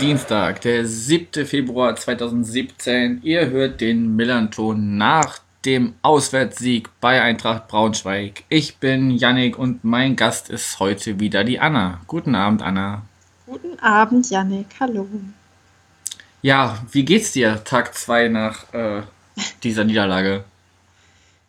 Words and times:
Dienstag, 0.00 0.60
der 0.60 0.86
7. 0.86 1.46
Februar 1.46 1.96
2017. 1.96 3.20
Ihr 3.22 3.48
hört 3.48 3.80
den 3.80 4.14
Millanton 4.14 4.98
nach 4.98 5.38
dem 5.64 5.94
Auswärtssieg 6.02 6.90
bei 7.00 7.22
Eintracht 7.22 7.66
Braunschweig. 7.68 8.44
Ich 8.50 8.76
bin 8.76 9.10
Yannick 9.10 9.58
und 9.58 9.84
mein 9.84 10.14
Gast 10.14 10.50
ist 10.50 10.78
heute 10.80 11.18
wieder 11.18 11.44
die 11.44 11.58
Anna. 11.58 12.00
Guten 12.06 12.34
Abend, 12.34 12.62
Anna. 12.62 13.02
Guten 13.46 13.78
Abend, 13.78 14.28
Yannick. 14.30 14.66
Hallo. 14.78 15.08
Ja, 16.42 16.84
wie 16.92 17.04
geht's 17.04 17.32
dir 17.32 17.64
Tag 17.64 17.94
2 17.94 18.28
nach 18.28 18.72
äh, 18.74 19.02
dieser 19.62 19.84
Niederlage? 19.84 20.44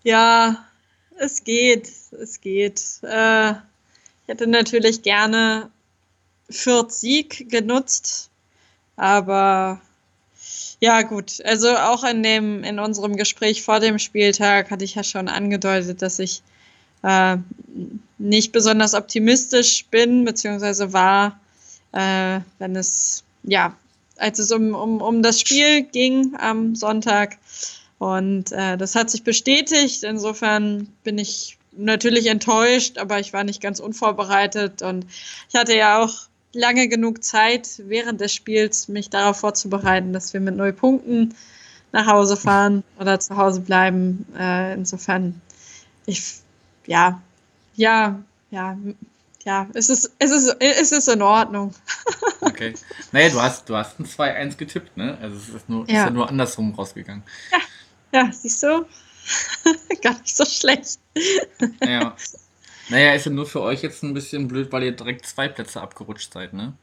Ja, 0.04 0.66
es 1.18 1.44
geht. 1.44 1.92
Es 2.12 2.40
geht. 2.40 2.82
Äh, 3.04 3.52
ich 3.52 4.28
hätte 4.28 4.48
natürlich 4.48 5.02
gerne 5.02 5.70
Fürth 6.50 6.92
Sieg 6.92 7.50
genutzt, 7.50 8.27
aber 8.98 9.80
ja, 10.80 11.02
gut. 11.04 11.42
Also 11.44 11.76
auch 11.76 12.04
in 12.04 12.22
dem, 12.22 12.64
in 12.64 12.80
unserem 12.80 13.16
Gespräch 13.16 13.64
vor 13.64 13.80
dem 13.80 13.98
Spieltag 14.00 14.70
hatte 14.70 14.84
ich 14.84 14.96
ja 14.96 15.04
schon 15.04 15.28
angedeutet, 15.28 16.02
dass 16.02 16.20
ich 16.20 16.44
äh, 17.04 17.38
nicht 18.18 18.52
besonders 18.52 18.94
optimistisch 18.94 19.86
bin, 19.86 20.26
beziehungsweise 20.26 20.94
war, 20.94 21.40
äh, 21.94 22.42
wenn 22.60 22.76
es, 22.76 23.24
ja, 23.44 23.76
als 24.18 24.40
es 24.40 24.52
um, 24.52 24.74
um, 24.76 25.02
um 25.02 25.24
das 25.24 25.40
Spiel 25.40 25.84
ging 25.84 26.36
am 26.38 26.76
Sonntag. 26.76 27.38
Und 28.00 28.52
äh, 28.52 28.78
das 28.78 28.96
hat 28.96 29.10
sich 29.10 29.24
bestätigt. 29.24 30.04
Insofern 30.04 30.88
bin 31.04 31.18
ich 31.18 31.58
natürlich 31.76 32.28
enttäuscht, 32.28 32.98
aber 32.98 33.20
ich 33.20 33.34
war 33.34 33.44
nicht 33.44 33.62
ganz 33.62 33.80
unvorbereitet. 33.80 34.82
Und 34.84 35.06
ich 35.50 35.56
hatte 35.56 35.76
ja 35.76 36.04
auch 36.04 36.27
lange 36.54 36.88
genug 36.88 37.24
Zeit 37.24 37.82
während 37.86 38.22
des 38.22 38.34
Spiels, 38.34 38.88
mich 38.88 39.10
darauf 39.10 39.40
vorzubereiten, 39.40 40.14
dass 40.14 40.34
wir 40.34 40.40
mit 40.40 40.56
null 40.56 40.74
Punkten 40.74 41.36
nach 41.92 42.08
Hause 42.08 42.38
fahren 42.38 42.84
oder 43.00 43.20
zu 43.20 43.38
Hause 43.38 43.62
bleiben. 43.62 44.26
Äh, 44.38 44.74
insofern, 44.74 45.42
ich, 46.06 46.42
ja, 46.86 47.22
ja, 47.76 48.20
ja, 48.52 48.78
ja, 49.46 49.68
es 49.74 49.90
ist, 49.90 50.12
es 50.20 50.32
ist, 50.32 50.56
es 50.60 50.92
ist 50.92 51.08
in 51.08 51.22
Ordnung. 51.22 51.74
okay. 52.42 52.74
Naja, 53.12 53.30
du 53.30 53.42
hast, 53.42 53.70
du 53.70 53.76
hast 53.76 54.00
ein 54.00 54.06
2-1 54.06 54.58
getippt, 54.58 54.98
ne? 54.98 55.18
Also 55.22 55.38
es 55.38 55.50
ist, 55.50 55.70
nur, 55.70 55.90
ja. 55.90 56.02
ist 56.02 56.06
ja 56.06 56.10
nur 56.10 56.28
andersrum 56.28 56.74
rausgegangen. 56.74 57.24
Ja, 57.52 57.60
ja 58.20 58.32
siehst 58.32 58.64
du? 58.64 58.86
Gar 60.02 60.20
nicht 60.20 60.36
so 60.36 60.46
schlecht. 60.46 61.00
Ja. 61.82 62.16
Naja, 62.90 63.14
ist 63.14 63.26
ja 63.26 63.32
nur 63.32 63.46
für 63.46 63.62
euch 63.62 63.82
jetzt 63.82 64.04
ein 64.04 64.14
bisschen 64.14 64.48
blöd, 64.48 64.72
weil 64.72 64.84
ihr 64.84 64.92
direkt 64.92 65.26
zwei 65.26 65.48
Plätze 65.48 65.82
abgerutscht 65.82 66.34
seid, 66.34 66.54
ne? 66.54 66.74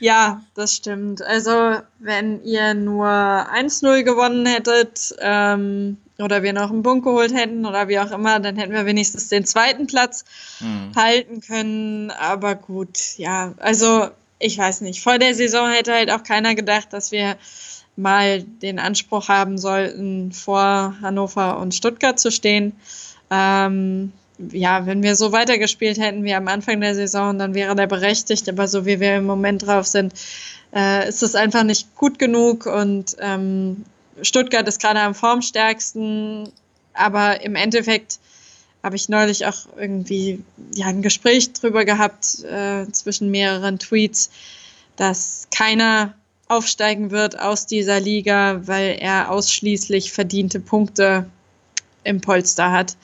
Ja, 0.00 0.42
das 0.54 0.74
stimmt. 0.74 1.22
Also, 1.22 1.76
wenn 1.98 2.42
ihr 2.44 2.74
nur 2.74 3.06
1-0 3.06 4.04
gewonnen 4.04 4.46
hättet 4.46 5.14
ähm, 5.20 5.96
oder 6.18 6.42
wir 6.42 6.52
noch 6.52 6.70
einen 6.70 6.82
Punkt 6.82 7.04
geholt 7.04 7.34
hätten 7.34 7.66
oder 7.66 7.88
wie 7.88 7.98
auch 7.98 8.10
immer, 8.12 8.38
dann 8.38 8.56
hätten 8.56 8.72
wir 8.72 8.86
wenigstens 8.86 9.28
den 9.28 9.44
zweiten 9.44 9.86
Platz 9.86 10.24
mhm. 10.60 10.92
halten 10.94 11.40
können. 11.40 12.10
Aber 12.12 12.54
gut, 12.54 12.98
ja, 13.16 13.54
also 13.58 14.08
ich 14.38 14.56
weiß 14.58 14.82
nicht. 14.82 15.02
Vor 15.02 15.18
der 15.18 15.34
Saison 15.34 15.70
hätte 15.70 15.94
halt 15.94 16.10
auch 16.10 16.22
keiner 16.22 16.54
gedacht, 16.54 16.92
dass 16.92 17.10
wir 17.10 17.36
mal 17.96 18.42
den 18.42 18.78
Anspruch 18.78 19.28
haben 19.28 19.58
sollten, 19.58 20.30
vor 20.30 20.94
Hannover 21.02 21.58
und 21.58 21.74
Stuttgart 21.74 22.20
zu 22.20 22.30
stehen. 22.30 22.72
Ähm, 23.30 24.12
ja, 24.38 24.86
wenn 24.86 25.02
wir 25.02 25.16
so 25.16 25.32
weitergespielt 25.32 25.98
hätten 25.98 26.24
wie 26.24 26.34
am 26.34 26.48
Anfang 26.48 26.80
der 26.80 26.94
Saison, 26.94 27.38
dann 27.38 27.54
wäre 27.54 27.74
der 27.74 27.86
berechtigt. 27.86 28.48
Aber 28.48 28.68
so 28.68 28.86
wie 28.86 29.00
wir 29.00 29.16
im 29.16 29.26
Moment 29.26 29.66
drauf 29.66 29.86
sind, 29.86 30.14
äh, 30.74 31.08
ist 31.08 31.22
es 31.22 31.34
einfach 31.34 31.64
nicht 31.64 31.94
gut 31.96 32.18
genug. 32.18 32.66
Und 32.66 33.16
ähm, 33.20 33.84
Stuttgart 34.22 34.66
ist 34.68 34.80
gerade 34.80 35.00
am 35.00 35.14
formstärksten. 35.14 36.50
Aber 36.94 37.42
im 37.42 37.56
Endeffekt 37.56 38.18
habe 38.82 38.96
ich 38.96 39.08
neulich 39.08 39.46
auch 39.46 39.66
irgendwie 39.76 40.42
ja, 40.74 40.86
ein 40.86 41.02
Gespräch 41.02 41.52
drüber 41.52 41.84
gehabt 41.84 42.44
äh, 42.44 42.90
zwischen 42.92 43.30
mehreren 43.30 43.78
Tweets, 43.78 44.30
dass 44.96 45.48
keiner 45.50 46.14
aufsteigen 46.46 47.10
wird 47.10 47.38
aus 47.38 47.66
dieser 47.66 48.00
Liga, 48.00 48.62
weil 48.66 48.96
er 49.00 49.30
ausschließlich 49.30 50.12
verdiente 50.12 50.60
Punkte 50.60 51.26
im 52.04 52.20
Polster 52.20 52.72
hat, 52.72 52.96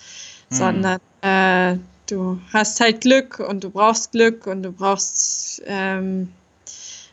hm. 0.55 0.59
sondern 0.59 1.01
äh, 1.23 1.79
du 2.07 2.41
hast 2.53 2.81
halt 2.81 3.01
Glück 3.01 3.41
und 3.41 3.65
du 3.65 3.71
brauchst 3.71 4.13
Glück 4.13 4.47
und 4.47 4.63
du 4.63 4.73
brauchst, 4.73 5.63
ähm, 5.67 6.33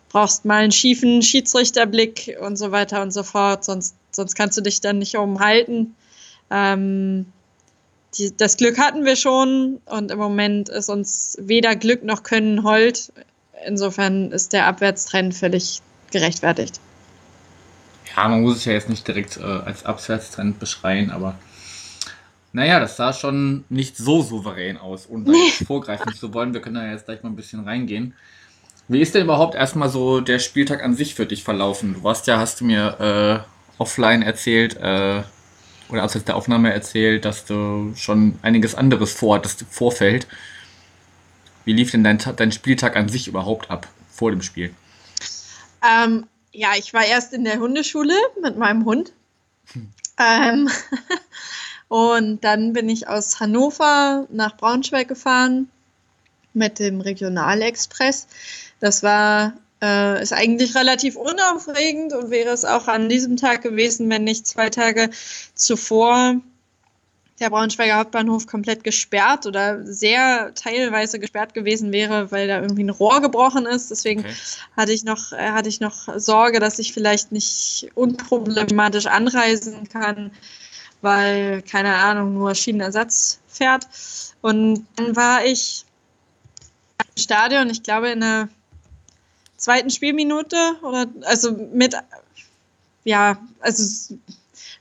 brauchst 0.09 0.46
mal 0.46 0.63
einen 0.63 0.72
schiefen 0.72 1.22
Schiedsrichterblick 1.22 2.38
und 2.41 2.57
so 2.57 2.72
weiter 2.72 3.02
und 3.02 3.12
so 3.12 3.24
fort, 3.24 3.63
sonst, 3.63 3.96
sonst 4.12 4.35
kannst 4.35 4.57
du 4.57 4.62
dich 4.62 4.81
dann 4.81 5.00
nicht 5.00 5.16
umhalten. 5.16 5.96
Ähm, 6.50 7.25
die, 8.18 8.35
das 8.35 8.57
Glück 8.57 8.78
hatten 8.78 9.06
wir 9.06 9.16
schon 9.16 9.79
und 9.85 10.12
im 10.12 10.19
Moment 10.19 10.68
ist 10.69 10.90
uns 10.90 11.38
weder 11.40 11.75
Glück 11.75 12.03
noch 12.03 12.23
Können 12.23 12.63
hold. 12.63 13.13
Insofern 13.66 14.31
ist 14.31 14.53
der 14.53 14.66
Abwärtstrend 14.68 15.34
völlig 15.34 15.81
gerechtfertigt. 16.12 16.81
Ja, 18.16 18.28
man 18.28 18.41
muss 18.41 18.58
es 18.58 18.66
ja 18.66 18.73
jetzt 18.73 18.90
nicht 18.90 19.08
direkt 19.08 19.38
äh, 19.38 19.44
als 19.44 19.85
Abwärtstrend 19.85 20.59
beschreien, 20.59 21.12
aber 21.12 21.35
naja, 22.54 22.80
das 22.80 22.98
sah 22.98 23.14
schon 23.14 23.64
nicht 23.70 23.98
so 23.98 24.22
souverän 24.22 24.78
aus, 24.78 25.08
ohne 25.10 25.30
nee. 25.32 25.50
vorgreifen 25.66 26.14
zu 26.14 26.34
wollen. 26.34 26.54
Wir 26.54 26.62
können 26.62 26.76
da 26.76 26.90
jetzt 26.90 27.06
gleich 27.06 27.24
mal 27.24 27.30
ein 27.30 27.36
bisschen 27.36 27.64
reingehen. 27.64 28.14
Wie 28.88 29.02
ist 29.02 29.16
denn 29.16 29.24
überhaupt 29.24 29.56
erstmal 29.56 29.90
so 29.90 30.20
der 30.20 30.40
Spieltag 30.40 30.84
an 30.84 30.96
sich 30.96 31.16
für 31.16 31.26
dich 31.26 31.44
verlaufen? 31.44 31.94
Du 31.94 32.04
warst 32.04 32.28
ja, 32.28 32.40
hast 32.40 32.60
du 32.60 32.66
mir 32.66 33.46
äh, 33.48 33.82
offline 33.82 34.22
erzählt, 34.22 34.76
äh, 34.78 35.24
oder 35.92 36.04
aus 36.04 36.14
der 36.14 36.36
Aufnahme 36.36 36.74
erzählt, 36.74 37.26
dass 37.26 37.46
du 37.46 37.94
schon 37.96 38.38
einiges 38.42 38.76
anderes 38.76 39.14
vorhattest 39.14 39.62
im 39.62 39.68
Vorfeld. 39.68 40.28
Wie 41.66 41.74
lief 41.74 41.92
denn 41.92 42.04
dein, 42.04 42.18
dein 42.18 42.52
Spieltag 42.52 42.96
an 42.96 43.10
sich 43.10 43.28
überhaupt 43.28 43.70
ab, 43.70 43.88
vor 44.10 44.32
dem 44.32 44.42
Spiel? 44.42 44.74
Ähm, 45.84 46.28
ja, 46.52 46.70
ich 46.78 46.94
war 46.94 47.06
erst 47.06 47.34
in 47.34 47.44
der 47.44 47.60
Hundeschule 47.60 48.14
mit 48.42 48.58
meinem 48.58 48.86
Hund. 48.86 49.14
Hm. 49.74 49.90
Ähm, 50.18 50.70
Und 51.91 52.46
dann 52.46 52.72
bin 52.72 52.88
ich 52.88 53.09
aus 53.09 53.41
Hannover 53.41 54.25
nach 54.31 54.56
Braunschweig 54.56 55.09
gefahren 55.09 55.69
mit 56.53 56.79
dem 56.79 57.02
Regionalexpress. 57.02 58.28
Das 58.79 59.03
war 59.03 59.56
äh, 59.81 60.24
ist 60.24 60.31
eigentlich 60.31 60.74
relativ 60.74 61.18
unaufregend 61.18 62.13
und 62.13 62.31
wäre 62.31 62.52
es 62.52 62.63
auch 62.63 62.88
an 62.88 63.09
diesem 63.09 63.35
Tag 63.35 63.62
gewesen, 63.62 64.09
wenn 64.09 64.24
nicht 64.24 64.47
zwei 64.47 64.69
Tage 64.69 65.09
zuvor 65.53 66.35
der 67.41 67.50
Braunschweiger 67.50 67.97
Hauptbahnhof 67.97 68.47
komplett 68.47 68.85
gesperrt 68.85 69.46
oder 69.46 69.85
sehr 69.85 70.53
teilweise 70.56 71.19
gesperrt 71.19 71.53
gewesen 71.53 71.91
wäre, 71.91 72.31
weil 72.31 72.47
da 72.47 72.62
irgendwie 72.62 72.85
ein 72.85 72.90
Rohr 72.90 73.19
gebrochen 73.22 73.66
ist. 73.66 73.91
Deswegen 73.91 74.22
okay. 74.22 74.34
hatte 74.78 74.94
ich 74.94 75.03
noch, 75.03 75.34
äh, 75.34 75.52
hatte 75.52 75.68
ich 75.68 75.81
noch 75.81 76.08
Sorge, 76.18 76.62
dass 76.62 76.79
ich 76.79 76.94
vielleicht 76.94 77.34
nicht 77.34 77.90
unproblematisch 77.96 79.08
anreisen 79.08 79.90
kann 79.90 80.32
weil, 81.02 81.62
keine 81.62 81.96
Ahnung, 81.96 82.34
nur 82.34 82.56
Schienenersatz 82.56 83.40
fährt. 83.48 83.88
Und 84.42 84.86
dann 84.96 85.16
war 85.16 85.46
ich 85.46 85.86
im 86.98 87.22
Stadion, 87.22 87.70
ich 87.70 87.84
glaube 87.84 88.09
in 88.09 88.22
der 88.22 88.50
zweiten 89.58 89.90
Spielminute 89.90 90.58
oder 90.82 91.08
also 91.24 91.52
mit, 91.52 91.96
ja, 93.03 93.38
also 93.59 94.16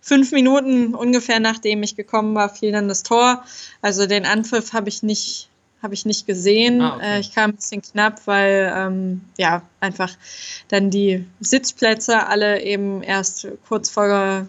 fünf 0.00 0.32
Minuten 0.32 0.94
ungefähr 0.94 1.40
nachdem 1.40 1.82
ich 1.82 1.96
gekommen 1.96 2.34
war, 2.34 2.48
fiel 2.48 2.72
dann 2.72 2.88
das 2.88 3.02
Tor. 3.02 3.44
Also 3.82 4.06
den 4.06 4.24
Anpfiff 4.24 4.72
habe 4.72 4.88
ich 4.88 5.02
nicht 5.02 5.48
habe 5.82 5.94
ich 5.94 6.04
nicht 6.04 6.26
gesehen. 6.26 6.82
Ah, 6.82 6.96
okay. 6.96 7.06
Äh, 7.06 7.20
ich 7.20 7.34
kam 7.34 7.50
ein 7.50 7.56
bisschen 7.56 7.80
knapp, 7.80 8.26
weil 8.26 8.70
ähm, 8.74 9.22
ja 9.38 9.62
einfach 9.80 10.10
dann 10.68 10.90
die 10.90 11.24
Sitzplätze 11.40 12.26
alle 12.26 12.62
eben 12.62 13.02
erst 13.02 13.48
kurz 13.66 13.88
vor 13.88 14.46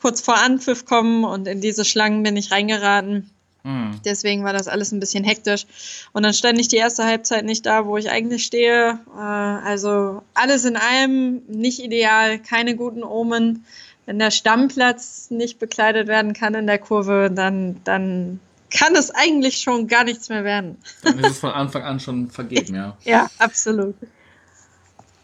kurz 0.00 0.20
vor 0.20 0.38
Anpfiff 0.38 0.84
kommen 0.84 1.24
und 1.24 1.48
in 1.48 1.60
diese 1.60 1.84
Schlangen 1.84 2.22
bin 2.22 2.36
ich 2.36 2.50
reingeraten. 2.50 3.30
Mhm. 3.64 4.00
Deswegen 4.04 4.44
war 4.44 4.52
das 4.52 4.68
alles 4.68 4.92
ein 4.92 5.00
bisschen 5.00 5.24
hektisch. 5.24 5.66
Und 6.12 6.22
dann 6.22 6.32
stand 6.32 6.58
ich 6.58 6.68
die 6.68 6.76
erste 6.76 7.04
Halbzeit 7.04 7.44
nicht 7.44 7.66
da, 7.66 7.86
wo 7.86 7.96
ich 7.96 8.10
eigentlich 8.10 8.44
stehe. 8.44 8.98
Äh, 9.16 9.20
also 9.20 10.22
alles 10.34 10.64
in 10.64 10.76
allem 10.76 11.42
nicht 11.48 11.80
ideal, 11.80 12.38
keine 12.38 12.76
guten 12.76 13.02
Omen. 13.02 13.64
Wenn 14.06 14.18
der 14.18 14.30
Stammplatz 14.30 15.30
nicht 15.30 15.58
bekleidet 15.58 16.08
werden 16.08 16.32
kann 16.32 16.54
in 16.54 16.66
der 16.66 16.78
Kurve, 16.78 17.30
dann, 17.34 17.80
dann 17.84 18.40
kann 18.74 18.96
es 18.96 19.10
eigentlich 19.10 19.60
schon 19.60 19.86
gar 19.86 20.04
nichts 20.04 20.28
mehr 20.28 20.44
werden. 20.44 20.78
Dann 21.02 21.18
ist 21.18 21.32
es 21.32 21.38
von 21.40 21.50
Anfang 21.50 21.82
an 21.82 22.00
schon 22.00 22.30
vergeben, 22.30 22.74
ja. 22.74 22.96
ja, 23.04 23.28
absolut. 23.38 23.96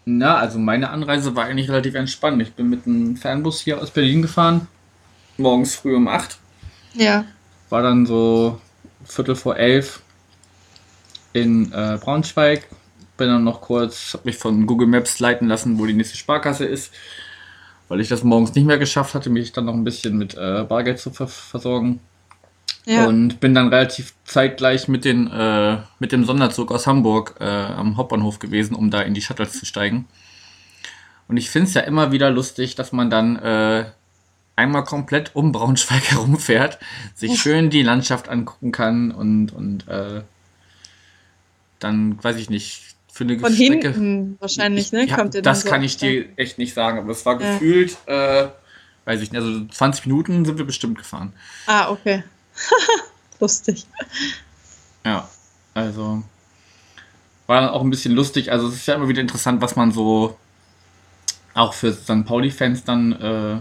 Na, 0.07 0.37
also 0.37 0.59
meine 0.59 0.91
Anreise 0.91 1.35
war 1.35 1.45
eigentlich 1.47 1.71
relativ 1.71 1.95
entspannt. 1.95 2.41
Ich 2.43 2.53
bin 2.53 2.69
mit 2.69 2.87
einem 2.87 3.17
Fernbus 3.17 3.61
hier 3.61 3.81
aus 3.81 3.91
Berlin 3.91 4.23
gefahren. 4.23 4.69
Morgens 5.39 5.75
früh 5.75 5.97
um 5.97 6.09
8. 6.09 6.39
Ja. 6.95 7.25
War 7.71 7.83
dann 7.83 8.05
so 8.05 8.61
Viertel 9.05 9.35
vor 9.35 9.57
elf 9.57 10.03
in 11.33 11.73
äh, 11.73 11.99
Braunschweig. 12.01 12.69
Bin 13.17 13.29
dann 13.29 13.45
noch 13.45 13.61
kurz, 13.61 14.15
hab 14.15 14.25
mich 14.25 14.37
von 14.37 14.67
Google 14.67 14.89
Maps 14.89 15.21
leiten 15.21 15.49
lassen, 15.49 15.79
wo 15.79 15.87
die 15.87 15.95
nächste 15.95 16.17
Sparkasse 16.17 16.65
ist. 16.65 16.93
Weil 17.89 18.01
ich 18.01 18.09
das 18.09 18.25
morgens 18.25 18.55
nicht 18.55 18.65
mehr 18.67 18.79
geschafft 18.79 19.15
hatte, 19.15 19.31
mich 19.31 19.53
dann 19.53 19.67
noch 19.67 19.75
ein 19.75 19.85
bisschen 19.85 20.19
mit 20.19 20.35
äh, 20.35 20.65
Bargeld 20.69 20.99
zu 20.99 21.11
ver 21.11 21.29
versorgen. 21.29 22.01
Ja. 22.87 23.07
Und 23.07 23.41
bin 23.41 23.55
dann 23.55 23.69
relativ 23.69 24.13
zeitgleich 24.25 24.89
mit, 24.89 25.05
den, 25.07 25.31
äh, 25.31 25.79
mit 26.01 26.13
dem 26.13 26.25
Sonderzug 26.25 26.71
aus 26.71 26.87
Hamburg 26.87 27.37
äh, 27.41 27.45
am 27.45 27.97
Hauptbahnhof 27.97 28.39
gewesen, 28.39 28.75
um 28.75 28.91
da 28.91 29.01
in 29.01 29.15
die 29.15 29.23
Shuttles 29.23 29.59
zu 29.59 29.65
steigen. 29.65 30.07
Und 31.27 31.39
ich 31.39 31.49
finde 31.49 31.69
es 31.69 31.75
ja 31.75 31.81
immer 31.83 32.13
wieder 32.13 32.31
lustig, 32.31 32.75
dass 32.75 32.93
man 32.93 33.09
dann 33.09 33.37
äh, 33.37 33.87
einmal 34.57 34.85
komplett 34.85 35.31
um 35.35 35.51
Braunschweig 35.53 36.03
herumfährt, 36.11 36.79
sich 37.15 37.41
schön 37.41 37.71
die 37.71 37.83
Landschaft 37.83 38.29
angucken 38.29 38.71
kann 38.71 39.11
und, 39.13 39.53
und 39.53 39.89
äh, 39.89 40.21
dann, 41.81 42.23
weiß 42.23 42.37
ich 42.37 42.51
nicht, 42.51 42.83
für 43.11 43.25
eine 43.25 43.39
Von 43.39 43.53
Strecke. 43.55 43.93
hinten 43.93 44.37
wahrscheinlich, 44.41 44.93
ne? 44.93 45.07
Ja, 45.07 45.17
Kommt 45.17 45.35
das 45.47 45.63
so 45.63 45.69
kann 45.71 45.83
ich 45.83 45.97
dir 45.97 46.27
echt 46.37 46.59
nicht 46.59 46.75
sagen, 46.75 46.99
aber 46.99 47.13
es 47.13 47.25
war 47.25 47.41
Ja. 47.41 47.53
gefühlt, 47.53 47.97
äh, 48.07 48.49
weiß 49.05 49.21
ich 49.23 49.33
nicht, 49.33 49.41
also 49.41 49.65
20 49.67 50.07
Minuten 50.07 50.45
sind 50.45 50.59
wir 50.59 50.65
bestimmt 50.67 50.99
gefahren. 50.99 51.33
Ah, 51.67 51.91
okay. 51.91 52.25
Lustig. 53.41 53.87
Ja, 55.05 55.29
also 55.75 56.23
war 57.47 57.61
dann 57.61 57.71
auch 57.71 57.83
ein 57.83 57.91
bisschen 57.91 58.15
lustig. 58.15 58.53
Also 58.53 58.69
es 58.69 58.75
ist 58.77 58.87
ja 58.87 58.95
immer 58.95 59.09
wieder 59.09 59.21
interessant, 59.21 59.61
was 59.61 59.77
man 59.77 59.93
so 59.93 60.37
auch 61.53 61.75
für 61.75 61.93
St. 61.93 62.25
Pauli-Fans 62.25 62.85
dann 62.85 63.13
äh, 63.13 63.61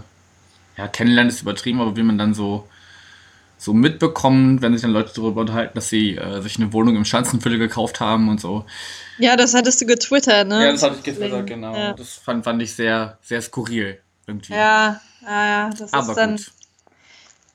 ja, 0.76 0.88
kennenlernt, 0.88 1.30
ist 1.30 1.42
übertrieben, 1.42 1.80
aber 1.80 1.96
wie 1.96 2.02
man 2.02 2.18
dann 2.18 2.34
so 2.34 2.68
so 3.56 3.72
mitbekommt, 3.72 4.60
wenn 4.60 4.72
sich 4.72 4.82
dann 4.82 4.90
Leute 4.90 5.12
darüber 5.14 5.40
unterhalten, 5.40 5.74
dass 5.74 5.88
sie 5.88 6.16
äh, 6.16 6.42
sich 6.42 6.56
eine 6.58 6.72
Wohnung 6.72 6.96
im 6.96 7.04
Schanzenviertel 7.04 7.58
gekauft 7.58 7.98
haben 8.00 8.28
und 8.28 8.40
so. 8.40 8.66
Ja, 9.18 9.36
das 9.36 9.54
hattest 9.54 9.80
du 9.80 9.86
getwittert, 9.86 10.48
ne? 10.48 10.66
Ja, 10.66 10.72
das 10.72 10.82
hatte 10.82 10.96
ich 10.96 11.02
getwittert, 11.02 11.46
genau. 11.46 11.74
Ja, 11.74 11.92
Das 11.94 12.14
fand, 12.14 12.44
fand 12.44 12.60
ich 12.60 12.74
sehr, 12.74 13.16
sehr 13.22 13.40
skurril 13.40 14.00
irgendwie. 14.26 14.52
ja, 14.52 15.00
ja, 15.22 15.46
ja 15.46 15.70
das 15.70 15.92
aber 15.94 16.10
ist 16.10 16.16
dann. 16.16 16.36
gut. 16.36 16.50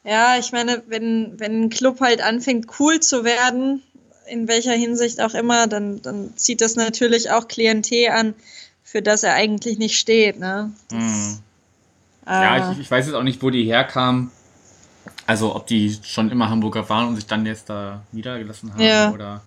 Ja, 0.04 0.38
ich 0.40 0.52
meine, 0.52 0.84
wenn, 0.88 1.40
wenn 1.40 1.64
ein 1.64 1.70
Club 1.70 2.00
halt 2.02 2.22
anfängt, 2.22 2.68
cool 2.80 3.00
zu 3.00 3.24
werden, 3.24 3.84
in 4.28 4.48
welcher 4.48 4.74
Hinsicht 4.74 5.22
auch 5.22 5.34
immer, 5.34 5.68
dann, 5.68 6.02
dann 6.02 6.36
zieht 6.38 6.62
das 6.62 6.76
natürlich 6.76 7.32
auch 7.32 7.48
Klientel 7.48 8.10
an, 8.10 8.34
für 8.84 9.02
das 9.02 9.24
er 9.24 9.34
eigentlich 9.34 9.78
nicht 9.78 10.00
steht, 10.00 10.40
ne? 10.40 10.72
Mhm. 10.92 11.40
Äh, 12.26 12.32
Ja, 12.32 12.72
ich, 12.72 12.80
ich 12.80 12.90
weiß 12.92 13.08
jetzt 13.08 13.16
auch 13.16 13.24
nicht, 13.24 13.42
wo 13.44 13.50
die 13.50 13.64
herkamen. 13.66 14.32
Also, 15.26 15.56
ob 15.56 15.68
die 15.68 15.96
schon 16.04 16.32
immer 16.32 16.50
Hamburger 16.50 16.88
waren 16.90 17.10
und 17.10 17.16
sich 17.16 17.26
dann 17.28 17.46
jetzt 17.46 17.70
da 17.70 18.02
niedergelassen 18.12 18.74
haben 18.74 18.82
Ja. 18.82 19.12
oder. 19.12 19.42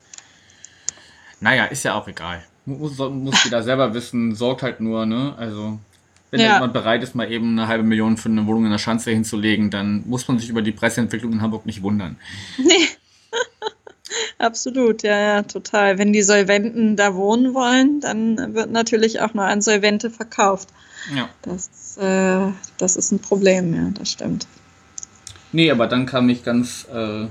Naja, 1.40 1.64
ist 1.64 1.82
ja 1.82 1.94
auch 1.94 2.06
egal. 2.06 2.44
Muss, 2.66 2.96
muss 2.99 3.43
jeder 3.44 3.62
selber 3.64 3.93
wissen, 3.94 4.34
sorgt 4.37 4.62
halt 4.62 4.81
nur, 4.81 5.06
ne? 5.06 5.34
Also, 5.37 5.78
wenn 6.32 6.40
Ja. 6.40 6.49
da 6.49 6.55
jemand 6.55 6.73
bereit 6.73 7.02
ist, 7.05 7.14
mal 7.14 7.31
eben 7.31 7.50
eine 7.56 7.69
halbe 7.69 7.84
Million 7.84 8.17
für 8.17 8.29
eine 8.31 8.46
Wohnung 8.46 8.64
in 8.64 8.73
der 8.73 8.79
Schanze 8.79 9.11
hinzulegen, 9.12 9.70
dann 9.70 10.02
muss 10.08 10.26
man 10.26 10.38
sich 10.40 10.49
über 10.49 10.62
die 10.62 10.73
Preisentwicklung 10.73 11.32
in 11.32 11.43
Hamburg 11.43 11.67
nicht 11.67 11.82
wundern. 11.82 12.17
Nee. 12.58 12.88
Absolut, 14.38 15.02
ja, 15.02 15.19
ja, 15.19 15.43
total. 15.43 15.99
Wenn 15.99 16.12
die 16.12 16.23
Solventen 16.23 16.96
da 16.96 17.14
wohnen 17.14 17.55
wollen, 17.55 18.00
dann 18.00 18.55
wird 18.55 18.70
natürlich 18.70 19.20
auch 19.20 19.34
nur 19.34 19.44
an 19.44 19.62
Solvente 19.62 20.11
verkauft. 20.11 20.69
Ja. 21.14 21.29
Das, 21.43 21.96
äh, 21.99 22.52
das 22.78 22.96
ist 22.96 23.12
ein 23.12 23.20
Problem, 23.20 23.75
ja, 23.75 23.90
das 23.94 24.11
stimmt. 24.11 24.46
Nee, 25.52 25.70
aber 25.70 25.87
dann 25.87 26.06
kam 26.06 26.28
ich 26.28 26.44
ganz 26.44 26.87
äh, 26.93 27.26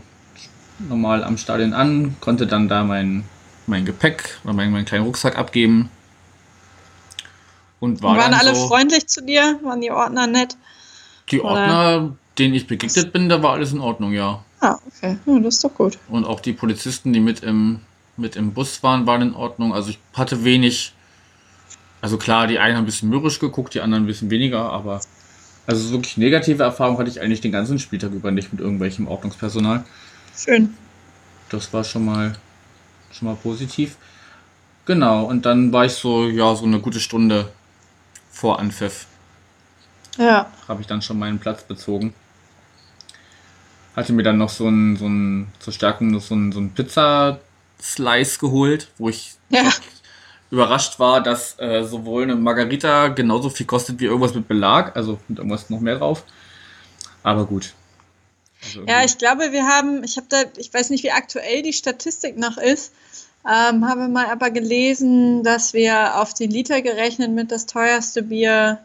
normal 0.87 1.23
am 1.23 1.37
Stadion 1.37 1.73
an, 1.73 2.15
konnte 2.19 2.47
dann 2.47 2.67
da 2.67 2.83
mein, 2.83 3.23
mein 3.67 3.83
Gepäck 3.85 4.39
oder 4.43 4.53
meinen, 4.53 4.71
meinen 4.71 4.85
kleinen 4.85 5.05
Rucksack 5.05 5.37
abgeben. 5.37 5.89
Und 7.81 8.01
war 8.03 8.15
waren 8.15 8.33
alle 8.35 8.55
so, 8.55 8.67
freundlich 8.67 9.07
zu 9.07 9.23
dir? 9.23 9.59
Waren 9.63 9.81
die 9.81 9.91
Ordner 9.91 10.27
nett? 10.27 10.55
Die 11.31 11.41
oder- 11.41 11.49
Ordner, 11.49 12.15
denen 12.37 12.53
ich 12.53 12.67
begegnet 12.67 13.11
bin, 13.11 13.27
da 13.27 13.41
war 13.41 13.53
alles 13.53 13.73
in 13.73 13.79
Ordnung, 13.79 14.13
ja. 14.13 14.45
Ah, 14.59 14.77
okay. 14.87 15.17
Ja, 15.25 15.39
das 15.39 15.55
ist 15.55 15.63
doch 15.63 15.73
gut. 15.73 15.97
Und 16.07 16.23
auch 16.25 16.39
die 16.39 16.53
Polizisten, 16.53 17.11
die 17.11 17.19
mit 17.19 17.41
im, 17.41 17.79
mit 18.17 18.35
im 18.35 18.53
Bus 18.53 18.83
waren, 18.83 19.07
waren 19.07 19.23
in 19.23 19.33
Ordnung. 19.33 19.73
Also 19.73 19.89
ich 19.89 19.99
hatte 20.13 20.43
wenig. 20.43 20.93
Also 22.01 22.17
klar, 22.17 22.45
die 22.45 22.59
einen 22.59 22.77
haben 22.77 22.83
ein 22.83 22.85
bisschen 22.85 23.09
mürrisch 23.09 23.39
geguckt, 23.39 23.73
die 23.73 23.81
anderen 23.81 24.03
ein 24.03 24.07
bisschen 24.07 24.29
weniger, 24.29 24.71
aber 24.71 25.01
also 25.65 25.81
so 25.87 25.93
wirklich 25.93 26.17
negative 26.17 26.61
Erfahrungen 26.63 26.99
hatte 26.99 27.09
ich 27.09 27.19
eigentlich 27.21 27.41
den 27.41 27.51
ganzen 27.51 27.79
Spieltag 27.79 28.11
über 28.11 28.31
nicht 28.31 28.51
mit 28.53 28.61
irgendwelchem 28.61 29.07
Ordnungspersonal. 29.07 29.83
Schön. 30.37 30.75
Das 31.49 31.73
war 31.73 31.83
schon 31.83 32.05
mal 32.05 32.35
schon 33.11 33.27
mal 33.27 33.35
positiv. 33.35 33.97
Genau, 34.85 35.25
und 35.25 35.45
dann 35.45 35.71
war 35.71 35.85
ich 35.85 35.93
so, 35.93 36.27
ja, 36.27 36.55
so 36.55 36.65
eine 36.65 36.79
gute 36.79 36.99
Stunde 36.99 37.51
vor 38.31 38.59
Anpfiff 38.59 39.05
Ja. 40.17 40.51
habe 40.67 40.81
ich 40.81 40.87
dann 40.87 41.01
schon 41.01 41.19
meinen 41.19 41.39
Platz 41.39 41.63
bezogen. 41.63 42.13
Hatte 43.95 44.13
mir 44.13 44.23
dann 44.23 44.37
noch 44.37 44.49
so 44.49 44.67
ein, 44.69 44.95
so 44.95 45.05
ein 45.07 45.51
zur 45.59 45.73
Stärkung 45.73 46.11
noch 46.11 46.21
so 46.21 46.33
ein, 46.35 46.51
so 46.51 46.59
ein 46.59 46.73
Pizza-Slice 46.73 48.39
geholt, 48.39 48.89
wo 48.97 49.09
ich 49.09 49.35
Ja. 49.49 49.69
überrascht 50.49 50.97
war, 50.99 51.21
dass 51.21 51.59
äh, 51.59 51.83
sowohl 51.83 52.23
eine 52.23 52.35
Margarita 52.35 53.09
genauso 53.09 53.49
viel 53.49 53.65
kostet 53.65 53.99
wie 53.99 54.05
irgendwas 54.05 54.33
mit 54.33 54.47
Belag, 54.47 54.95
also 54.95 55.19
mit 55.27 55.39
irgendwas 55.39 55.69
noch 55.69 55.81
mehr 55.81 55.97
drauf. 55.97 56.23
Aber 57.23 57.45
gut. 57.45 57.73
Also 58.63 58.85
Ja, 58.87 59.03
ich 59.03 59.17
glaube, 59.17 59.51
wir 59.51 59.67
haben, 59.67 60.03
ich 60.03 60.17
habe 60.17 60.27
da, 60.29 60.43
ich 60.57 60.73
weiß 60.73 60.89
nicht, 60.91 61.03
wie 61.03 61.11
aktuell 61.11 61.61
die 61.61 61.73
Statistik 61.73 62.37
noch 62.37 62.57
ist, 62.57 62.93
ähm, 63.45 63.87
habe 63.87 64.07
mal 64.07 64.27
aber 64.27 64.51
gelesen, 64.51 65.43
dass 65.43 65.73
wir 65.73 66.19
auf 66.21 66.33
den 66.33 66.51
Liter 66.51 66.81
gerechnet 66.81 67.31
mit 67.31 67.51
das 67.51 67.65
teuerste 67.65 68.23
Bier 68.23 68.79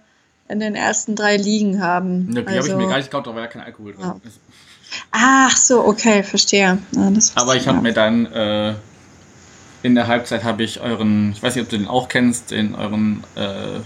in 0.48 0.60
den 0.60 0.74
ersten 0.74 1.14
drei 1.16 1.36
Ligen 1.36 1.80
haben. 1.82 2.26
Ne, 2.26 2.32
die 2.34 2.38
habe 2.40 2.50
ich 2.52 2.56
Also- 2.58 2.76
mir 2.76 2.88
gar 2.88 2.98
nicht 2.98 3.12
da 3.12 3.24
war 3.26 3.40
ja 3.40 3.46
kein 3.46 3.62
Alkohol 3.62 3.94
drin. 3.94 4.02
Ja. 4.04 4.16
Ach 5.10 5.56
so, 5.56 5.84
okay, 5.84 6.22
verstehe. 6.22 6.78
Ja, 6.92 7.12
Aber 7.34 7.56
ich 7.56 7.66
habe 7.66 7.80
mir 7.82 7.92
dann 7.92 8.26
äh, 8.26 8.74
in 9.82 9.94
der 9.94 10.06
Halbzeit 10.06 10.44
habe 10.44 10.62
ich 10.62 10.80
euren, 10.80 11.32
ich 11.32 11.42
weiß 11.42 11.56
nicht, 11.56 11.64
ob 11.64 11.70
du 11.70 11.76
den 11.78 11.88
auch 11.88 12.08
kennst, 12.08 12.52
den 12.52 12.74
euren 12.74 13.24
äh, 13.34 13.80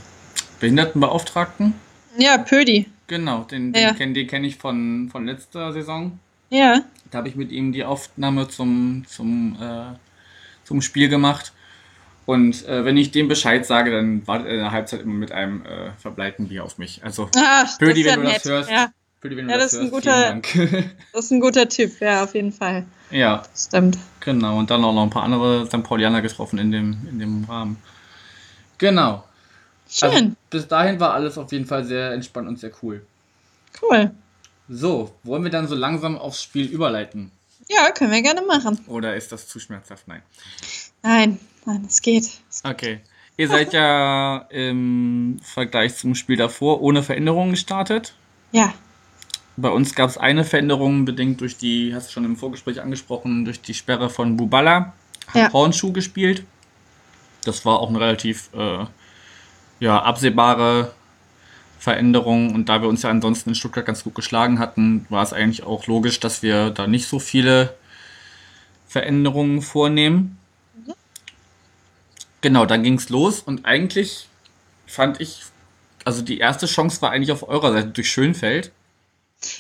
Behindertenbeauftragten. 0.61 1.75
Ja, 2.18 2.38
Pödi. 2.38 2.87
Genau, 3.06 3.40
den, 3.45 3.73
den 3.73 3.83
Ja. 3.83 3.92
kenne 3.95 4.26
kenn 4.26 4.45
ich 4.45 4.56
von, 4.56 5.09
von 5.11 5.26
letzter 5.26 5.73
Saison. 5.73 6.18
Ja. 6.50 6.83
Da 7.11 7.18
habe 7.18 7.28
ich 7.28 7.37
mit 7.37 7.50
ihm 7.50 7.73
die 7.73 7.85
Aufnahme 7.85 8.49
zum, 8.49 9.04
zum, 9.09 9.56
äh, 9.61 9.97
zum 10.71 10.83
Spiel 10.83 11.09
gemacht. 11.09 11.53
Und 12.27 12.65
äh, 12.69 12.85
wenn 12.85 12.97
ich 12.97 13.11
dem 13.11 13.27
Bescheid 13.27 13.67
sage, 13.67 13.91
dann 13.91 14.25
wartet 14.29 14.47
er 14.47 14.53
in 14.55 14.59
der 14.61 14.71
Halbzeit 14.71 15.00
immer 15.00 15.15
mit 15.15 15.33
einem 15.33 15.67
äh, 15.67 15.91
verbleibten 15.99 16.47
Bier 16.47 16.62
auf 16.62 16.79
mich. 16.79 17.03
Also, 17.03 17.25
Ah, 17.37 17.62
das 17.62 17.77
Pödi, 17.79 18.03
ist 18.03 18.07
ja 18.07 18.12
wenn 18.12 18.21
du 18.21 18.27
das 18.27 18.33
nett. 18.35 18.45
hörst. 18.45 18.71
Ja, 18.71 18.93
Pödi, 19.21 19.37
wenn 19.37 19.49
Ja, 19.49 19.57
du 19.57 19.61
das 19.62 19.73
ist 19.73 19.81
ein 19.81 19.91
guter- 19.91 20.41
das 21.12 21.25
ist 21.25 21.33
ein 21.33 21.41
guter 21.41 21.69
Typ, 21.69 22.00
ja, 22.00 22.23
auf 22.23 22.33
jeden 22.37 22.53
Fall. 22.53 22.85
ja, 23.11 23.43
Stimmt. 23.57 23.99
genau. 24.21 24.59
Und 24.61 24.71
dann 24.71 24.85
auch 24.85 24.95
noch 24.95 25.03
ein 25.03 25.11
paar 25.11 25.25
andere 25.25 25.67
St. 25.67 25.83
Paulianer 25.83 26.23
getroffen 26.23 26.61
in 26.61 26.71
dem, 26.71 26.99
in 27.11 27.19
dem 27.19 27.45
Rahmen. 27.49 27.79
Genau. 28.79 29.25
Schön, 29.89 30.11
Also, 30.12 30.31
bis 30.50 30.69
dahin 30.69 31.00
war 31.00 31.15
alles 31.15 31.37
auf 31.37 31.50
jeden 31.50 31.67
Fall 31.67 31.83
sehr 31.85 32.12
entspannt 32.12 32.47
und 32.47 32.61
sehr 32.61 32.71
cool. 32.81 33.05
cool. 33.83 34.12
So, 34.69 35.12
wollen 35.25 35.43
wir 35.43 35.50
dann 35.50 35.67
so 35.67 35.75
langsam 35.75 36.17
aufs 36.17 36.45
Spiel 36.45 36.67
überleiten? 36.67 37.33
Ja, 37.71 37.91
können 37.93 38.11
wir 38.11 38.23
gerne 38.23 38.43
machen. 38.43 38.81
Oder 38.89 39.15
ist 39.15 39.31
das 39.33 39.47
zu 39.47 39.61
schmerzhaft? 39.61 40.09
Nein. 40.09 40.23
Nein, 41.03 41.39
nein, 41.65 41.85
es 41.87 42.03
geht. 42.03 42.29
Okay. 42.65 43.00
Ihr 43.37 43.49
seid 43.49 43.73
ja 43.73 44.39
im 44.50 45.39
Vergleich 45.43 45.97
zum 45.97 46.15
Spiel 46.15 46.37
davor 46.37 46.83
ohne 46.83 47.03
Veränderungen 47.03 47.53
gestartet. 47.53 48.15
Ja, 48.53 48.75
Bei 49.57 49.69
uns 49.71 49.95
gab 49.95 50.11
es 50.11 50.19
eine 50.19 50.45
Veränderung, 50.45 51.05
bedingt 51.05 51.41
durch 51.41 51.57
die, 51.57 51.95
hast 51.95 52.09
du 52.09 52.12
schon 52.12 52.25
im 52.25 52.37
Vorgespräch 52.37 52.81
angesprochen, 52.83 53.45
durch 53.45 53.61
die 53.61 53.75
Sperre 53.75 54.11
von 54.11 54.37
Bubala. 54.37 54.93
Hat 55.29 55.35
Ja. 55.35 55.53
Hornschuh 55.53 55.93
gespielt. 55.93 56.45
Das 57.45 57.65
war 57.65 57.79
auch 57.79 57.89
eine 57.89 58.00
relativ 58.00 58.50
äh, 58.53 58.85
ja, 59.79 60.03
absehbare 60.03 60.93
Veränderung. 61.80 62.54
Und 62.54 62.68
da 62.68 62.82
wir 62.82 62.88
uns 62.88 63.02
ja 63.02 63.10
ansonsten 63.10 63.49
in 63.50 63.54
Stuttgart 63.54 63.87
ganz 63.87 64.04
gut 64.04 64.14
geschlagen 64.14 64.58
hatten, 64.58 65.06
war 65.08 65.22
es 65.22 65.32
eigentlich 65.32 65.64
auch 65.64 65.87
logisch, 65.87 66.20
dass 66.20 66.42
wir 66.42 66.70
da 66.70 66.87
nicht 66.87 67.08
so 67.08 67.18
viele 67.18 67.75
Veränderungen 68.87 69.62
vornehmen. 69.62 70.38
Genau, 72.42 72.66
dann 72.66 72.82
ging 72.82 72.94
es 72.94 73.08
los 73.08 73.40
und 73.40 73.64
eigentlich 73.64 74.28
fand 74.87 75.20
ich, 75.20 75.42
also 76.04 76.22
die 76.22 76.38
erste 76.38 76.66
Chance 76.66 77.00
war 77.00 77.12
eigentlich 77.12 77.32
auf 77.32 77.49
eurer 77.49 77.72
Seite 77.72 77.88
durch 77.88 78.10
Schönfeld. 78.10 78.72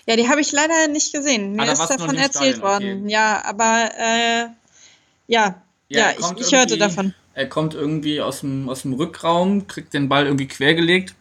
Ja, 0.06 0.16
die 0.16 0.28
habe 0.28 0.42
ich 0.42 0.52
leider 0.52 0.88
nicht 0.88 1.14
gesehen. 1.14 1.52
Mir 1.52 1.62
Ah, 1.62 1.66
da 1.66 1.72
ist 1.72 1.88
davon 1.88 2.16
erzählt 2.16 2.56
Stadion, 2.56 2.62
okay. 2.62 2.84
worden. 2.84 3.08
Ja, 3.08 3.42
aber 3.46 3.90
äh, 3.98 4.46
ja, 5.26 5.62
ja, 5.88 6.10
er 6.10 6.18
ich, 6.18 6.46
ich 6.46 6.52
hörte 6.52 6.76
davon. 6.76 7.14
Er 7.32 7.48
kommt 7.48 7.72
irgendwie 7.74 8.20
aus 8.20 8.40
dem, 8.40 8.68
aus 8.68 8.82
dem 8.82 8.92
Rückraum, 8.92 9.66
kriegt 9.66 9.94
den 9.94 10.10
Ball 10.10 10.26
irgendwie 10.26 10.48
quergelegt 10.48 11.14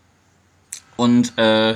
und 1.00 1.38
äh, 1.38 1.76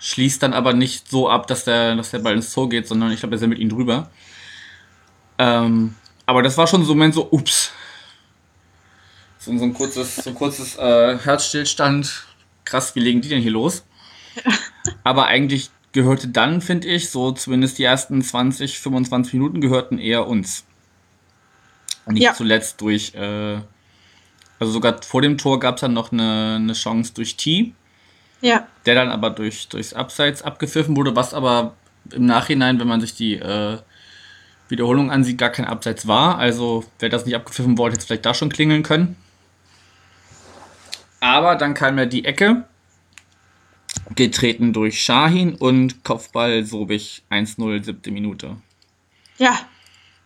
schließt 0.00 0.42
dann 0.42 0.52
aber 0.52 0.72
nicht 0.72 1.08
so 1.08 1.30
ab, 1.30 1.46
dass 1.46 1.64
der, 1.64 1.94
dass 1.94 2.10
der 2.10 2.18
Ball 2.18 2.34
ins 2.34 2.52
Tor 2.52 2.68
geht, 2.68 2.88
sondern 2.88 3.12
ich 3.12 3.20
glaube, 3.20 3.34
er 3.34 3.36
ist 3.36 3.42
ja 3.42 3.48
mit 3.48 3.58
ihm 3.60 3.68
drüber. 3.68 4.10
Ähm, 5.38 5.94
aber 6.26 6.42
das 6.42 6.58
war 6.58 6.66
schon 6.66 6.84
so 6.84 6.92
ein 6.92 6.98
Moment 6.98 7.14
so, 7.14 7.28
ups. 7.30 7.70
So, 9.38 9.56
so 9.56 9.64
ein 9.64 9.74
kurzes, 9.74 10.16
so 10.16 10.30
ein 10.30 10.34
kurzes 10.36 10.76
äh, 10.76 11.18
Herzstillstand. 11.18 12.24
Krass, 12.64 12.94
wie 12.94 13.00
legen 13.00 13.20
die 13.22 13.28
denn 13.28 13.42
hier 13.42 13.50
los? 13.52 13.84
Aber 15.04 15.26
eigentlich 15.26 15.70
gehörte 15.92 16.28
dann, 16.28 16.60
finde 16.60 16.88
ich, 16.88 17.10
so 17.10 17.32
zumindest 17.32 17.78
die 17.78 17.84
ersten 17.84 18.22
20, 18.22 18.78
25 18.78 19.34
Minuten 19.34 19.60
gehörten 19.60 19.98
eher 19.98 20.26
uns. 20.26 20.64
Nicht 22.06 22.22
Ja. 22.22 22.34
zuletzt 22.34 22.80
durch, 22.80 23.14
äh, 23.14 23.60
also 24.58 24.72
sogar 24.72 25.02
vor 25.02 25.22
dem 25.22 25.38
Tor 25.38 25.60
gab 25.60 25.76
es 25.76 25.80
dann 25.82 25.92
noch 25.92 26.12
eine, 26.12 26.56
eine 26.56 26.72
Chance 26.72 27.12
durch 27.14 27.36
T, 27.36 27.72
Ja, 28.42 28.66
der 28.86 28.94
dann 28.96 29.08
aber 29.10 29.30
durch, 29.30 29.68
durchs 29.68 29.94
Abseits 29.94 30.42
abgepfiffen 30.42 30.96
wurde, 30.96 31.16
was 31.16 31.32
aber 31.32 31.74
im 32.12 32.26
Nachhinein, 32.26 32.78
wenn 32.80 32.88
man 32.88 33.00
sich 33.00 33.14
die 33.14 33.36
äh, 33.36 33.78
Wiederholung 34.68 35.10
ansieht, 35.10 35.38
gar 35.38 35.50
kein 35.50 35.64
Abseits 35.64 36.06
war. 36.08 36.38
Also 36.38 36.84
wer 36.98 37.08
das 37.08 37.24
nicht 37.24 37.34
abgepfiffen 37.36 37.78
wollte, 37.78 37.94
hätte 37.96 38.06
vielleicht 38.06 38.26
da 38.26 38.34
schon 38.34 38.50
klingeln 38.50 38.82
können. 38.82 39.16
Aber 41.20 41.54
dann 41.56 41.74
kam 41.74 41.98
ja 41.98 42.06
die 42.06 42.24
Ecke, 42.24 42.64
getreten 44.16 44.72
durch 44.72 45.00
Shahin 45.02 45.54
und 45.54 46.02
Kopfball 46.04 46.64
Sobich 46.64 47.22
1-0, 47.30 47.84
siebte 47.84 48.10
Minute. 48.10 48.56
ja, 49.38 49.56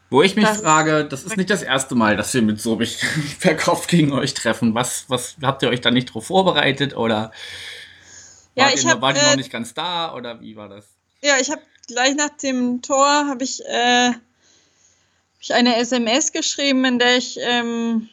Wo 0.09 0.23
ich 0.23 0.37
mich 0.37 0.47
Das- 0.47 0.63
frage, 0.63 1.05
das 1.05 1.25
ist 1.25 1.37
nicht 1.37 1.51
das 1.51 1.63
erste 1.63 1.95
Mal, 1.95 2.17
dass 2.17 2.33
wir 2.33 2.41
mit 2.41 2.61
Sobich 2.61 2.99
per 3.41 3.57
Kopf 3.57 3.89
gegen 3.89 4.13
euch 4.13 4.33
treffen. 4.35 4.75
Was, 4.75 5.05
was 5.09 5.37
habt 5.43 5.63
ihr 5.63 5.69
euch 5.69 5.81
da 5.83 5.91
nicht 5.91 6.15
drauf 6.15 6.29
vorbereitet 6.29 6.97
oder 6.97 7.33
Ja, 8.57 8.71
ich 8.75 8.87
hab, 8.87 9.01
wart 9.01 9.17
ihr 9.17 9.23
äh, 9.23 9.31
noch 9.31 9.37
nicht 9.37 9.53
ganz 9.53 9.75
da 9.75 10.15
oder 10.15 10.41
wie 10.41 10.57
war 10.57 10.69
das? 10.69 10.87
ja, 11.23 11.39
ich 11.41 11.51
habe 11.51 11.63
gleich 11.89 12.15
nach 12.15 12.31
dem 12.31 12.83
Tor 12.83 13.07
habe 13.07 13.45
ich, 13.45 13.65
äh, 13.65 14.09
hab 14.09 14.21
ich 15.41 15.55
eine 15.55 15.77
SMS 15.77 16.33
geschrieben, 16.33 16.85
in 16.85 16.99
der 16.99 17.17
ich, 17.17 17.39
ähm, 17.41 18.09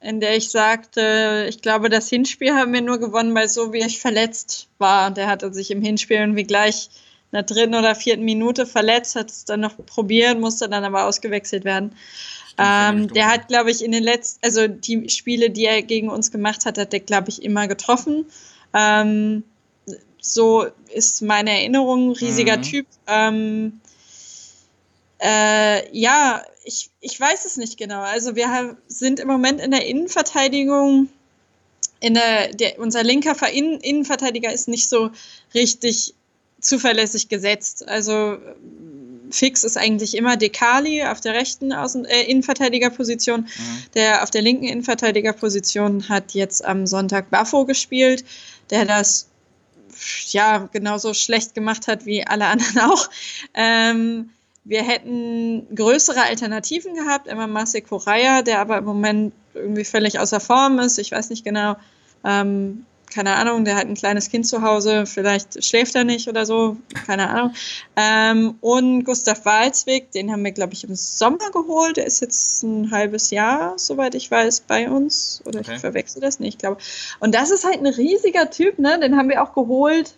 in 0.00 0.20
der 0.20 0.36
ich 0.36 0.50
sagte, 0.50 1.46
ich 1.48 1.62
glaube, 1.62 1.88
das 1.88 2.08
Hinspiel 2.08 2.54
haben 2.54 2.72
wir 2.72 2.82
nur 2.82 2.98
gewonnen, 2.98 3.34
weil 3.34 3.48
so 3.48 3.72
wie 3.72 3.84
ich 3.84 4.00
verletzt 4.00 4.68
war. 4.78 5.10
Der 5.10 5.28
hatte 5.28 5.52
sich 5.52 5.70
im 5.70 5.82
Hinspiel 5.82 6.16
irgendwie 6.16 6.44
gleich 6.44 6.88
in 7.30 7.36
der 7.36 7.44
dritten 7.44 7.74
oder 7.74 7.94
vierten 7.94 8.24
Minute 8.24 8.66
verletzt, 8.66 9.16
hat 9.16 9.30
es 9.30 9.44
dann 9.44 9.60
noch 9.60 9.76
probiert, 9.86 10.38
musste 10.38 10.68
dann 10.68 10.84
aber 10.84 11.06
ausgewechselt 11.06 11.64
werden. 11.64 11.94
Ähm, 12.58 13.08
der 13.08 13.28
hat, 13.28 13.48
glaube 13.48 13.70
ich, 13.70 13.82
in 13.82 13.92
den 13.92 14.02
letzten, 14.02 14.44
also 14.44 14.66
die 14.66 15.08
Spiele, 15.08 15.48
die 15.50 15.64
er 15.64 15.82
gegen 15.82 16.10
uns 16.10 16.30
gemacht 16.30 16.66
hat, 16.66 16.76
hat 16.76 16.92
er, 16.92 17.00
glaube 17.00 17.30
ich, 17.30 17.42
immer 17.42 17.66
getroffen. 17.66 18.26
Ähm, 18.74 19.44
so 20.20 20.66
ist 20.94 21.22
meine 21.22 21.50
Erinnerung, 21.50 22.12
riesiger 22.12 22.58
Mhm. 22.58 22.62
Typ. 22.62 22.86
Ähm, 23.06 23.80
äh, 25.20 25.96
ja, 25.96 26.42
ich, 26.64 26.90
ich 27.00 27.18
weiß 27.18 27.44
es 27.44 27.56
nicht 27.56 27.76
genau. 27.76 28.00
Also 28.00 28.36
wir 28.36 28.50
haben, 28.50 28.76
sind 28.88 29.20
im 29.20 29.28
Moment 29.28 29.60
in 29.60 29.70
der 29.70 29.86
Innenverteidigung, 29.86 31.08
in 32.00 32.14
der, 32.14 32.52
der, 32.52 32.78
unser 32.78 33.02
linker 33.02 33.36
Innen- 33.52 33.80
Innenverteidiger 33.80 34.52
ist 34.52 34.68
nicht 34.68 34.88
so 34.88 35.10
richtig 35.54 36.14
zuverlässig 36.60 37.28
gesetzt. 37.28 37.88
Also 37.88 38.38
fix 39.30 39.64
ist 39.64 39.76
eigentlich 39.78 40.16
immer 40.16 40.36
Dekali 40.36 41.02
auf 41.04 41.20
der 41.20 41.34
rechten 41.34 41.72
Außen 41.72 42.04
äh, 42.04 42.22
Innenverteidigerposition. 42.22 43.40
Mhm. 43.42 43.82
Der 43.94 44.22
auf 44.22 44.30
der 44.30 44.42
linken 44.42 44.64
Innenverteidigerposition 44.64 46.08
hat 46.08 46.34
jetzt 46.34 46.64
am 46.64 46.86
Sonntag 46.86 47.30
Baffo 47.30 47.64
gespielt, 47.64 48.24
der 48.72 48.86
das 48.86 49.28
ja 50.30 50.68
genauso 50.72 51.14
schlecht 51.14 51.54
gemacht 51.54 51.86
hat 51.86 52.06
wie 52.06 52.26
alle 52.26 52.46
anderen 52.46 52.80
auch. 52.90 53.08
Ähm, 53.54 54.30
wir 54.64 54.82
hätten 54.82 55.66
größere 55.74 56.22
Alternativen 56.22 56.94
gehabt, 56.94 57.26
immer 57.26 57.46
Marce 57.46 57.82
Correa, 57.86 58.42
der 58.42 58.60
aber 58.60 58.78
im 58.78 58.84
Moment 58.84 59.34
irgendwie 59.54 59.84
völlig 59.84 60.18
außer 60.18 60.40
Form 60.40 60.78
ist. 60.78 60.98
Ich 60.98 61.12
weiß 61.12 61.30
nicht 61.30 61.44
genau. 61.44 61.76
Ähm, 62.24 62.86
keine 63.12 63.36
Ahnung, 63.36 63.64
der 63.64 63.76
hat 63.76 63.86
ein 63.86 63.94
kleines 63.94 64.30
Kind 64.30 64.46
zu 64.46 64.62
Hause, 64.62 65.06
vielleicht 65.06 65.64
schläft 65.64 65.94
er 65.94 66.04
nicht 66.04 66.28
oder 66.28 66.46
so, 66.46 66.76
keine 67.06 67.28
Ahnung. 67.28 67.54
Ähm, 67.96 68.56
und 68.60 69.04
Gustav 69.04 69.44
Walzwig, 69.44 70.10
den 70.12 70.32
haben 70.32 70.44
wir, 70.44 70.52
glaube 70.52 70.72
ich, 70.74 70.84
im 70.84 70.94
Sommer 70.94 71.50
geholt. 71.52 71.96
Der 71.96 72.06
ist 72.06 72.20
jetzt 72.20 72.62
ein 72.62 72.90
halbes 72.90 73.30
Jahr, 73.30 73.74
soweit 73.78 74.14
ich 74.14 74.30
weiß, 74.30 74.60
bei 74.62 74.90
uns. 74.90 75.42
Oder 75.44 75.60
Okay. 75.60 75.74
ich 75.74 75.80
verwechsel 75.80 76.20
das 76.20 76.40
nicht, 76.40 76.54
ich 76.54 76.58
glaube. 76.58 76.78
Und 77.20 77.34
das 77.34 77.50
ist 77.50 77.64
halt 77.64 77.78
ein 77.78 77.86
riesiger 77.86 78.50
Typ, 78.50 78.78
ne? 78.78 78.98
Den 78.98 79.16
haben 79.16 79.28
wir 79.28 79.42
auch 79.42 79.54
geholt, 79.54 80.14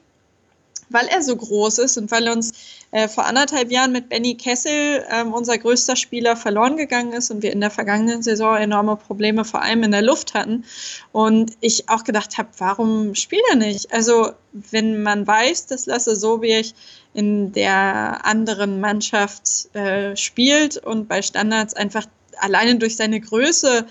weil 0.90 1.06
er 1.06 1.22
so 1.22 1.36
groß 1.36 1.78
ist 1.78 1.96
und 1.96 2.10
weil 2.10 2.28
uns 2.28 2.52
äh, 2.90 3.08
vor 3.08 3.26
anderthalb 3.26 3.70
Jahren 3.70 3.92
mit 3.92 4.08
Benny 4.08 4.36
Kessel 4.36 5.04
ähm, 5.10 5.32
unser 5.32 5.58
größter 5.58 5.96
Spieler 5.96 6.36
verloren 6.36 6.76
gegangen 6.76 7.12
ist 7.12 7.30
und 7.30 7.42
wir 7.42 7.52
in 7.52 7.60
der 7.60 7.70
vergangenen 7.70 8.22
Saison 8.22 8.56
enorme 8.56 8.96
Probleme 8.96 9.44
vor 9.44 9.62
allem 9.62 9.82
in 9.82 9.90
der 9.90 10.02
Luft 10.02 10.34
hatten. 10.34 10.64
Und 11.12 11.52
ich 11.60 11.88
auch 11.88 12.04
gedacht 12.04 12.38
habe, 12.38 12.48
warum 12.58 13.14
spielt 13.14 13.42
er 13.50 13.56
nicht? 13.56 13.92
Also, 13.92 14.32
wenn 14.52 15.02
man 15.02 15.26
weiß, 15.26 15.66
dass 15.66 15.86
Lasse 15.86 16.16
Sobiech 16.16 16.74
in 17.14 17.52
der 17.52 18.24
anderen 18.24 18.80
Mannschaft 18.80 19.74
äh, 19.74 20.16
spielt 20.16 20.76
und 20.76 21.08
bei 21.08 21.22
Standards 21.22 21.74
einfach 21.74 22.06
alleine 22.38 22.76
durch 22.76 22.96
seine 22.96 23.20
Größe 23.20 23.86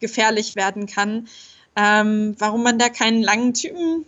gefährlich 0.00 0.56
werden 0.56 0.86
kann, 0.86 1.28
ähm, 1.76 2.34
warum 2.38 2.62
man 2.62 2.78
da 2.78 2.88
keinen 2.88 3.22
langen 3.22 3.54
Typen 3.54 4.06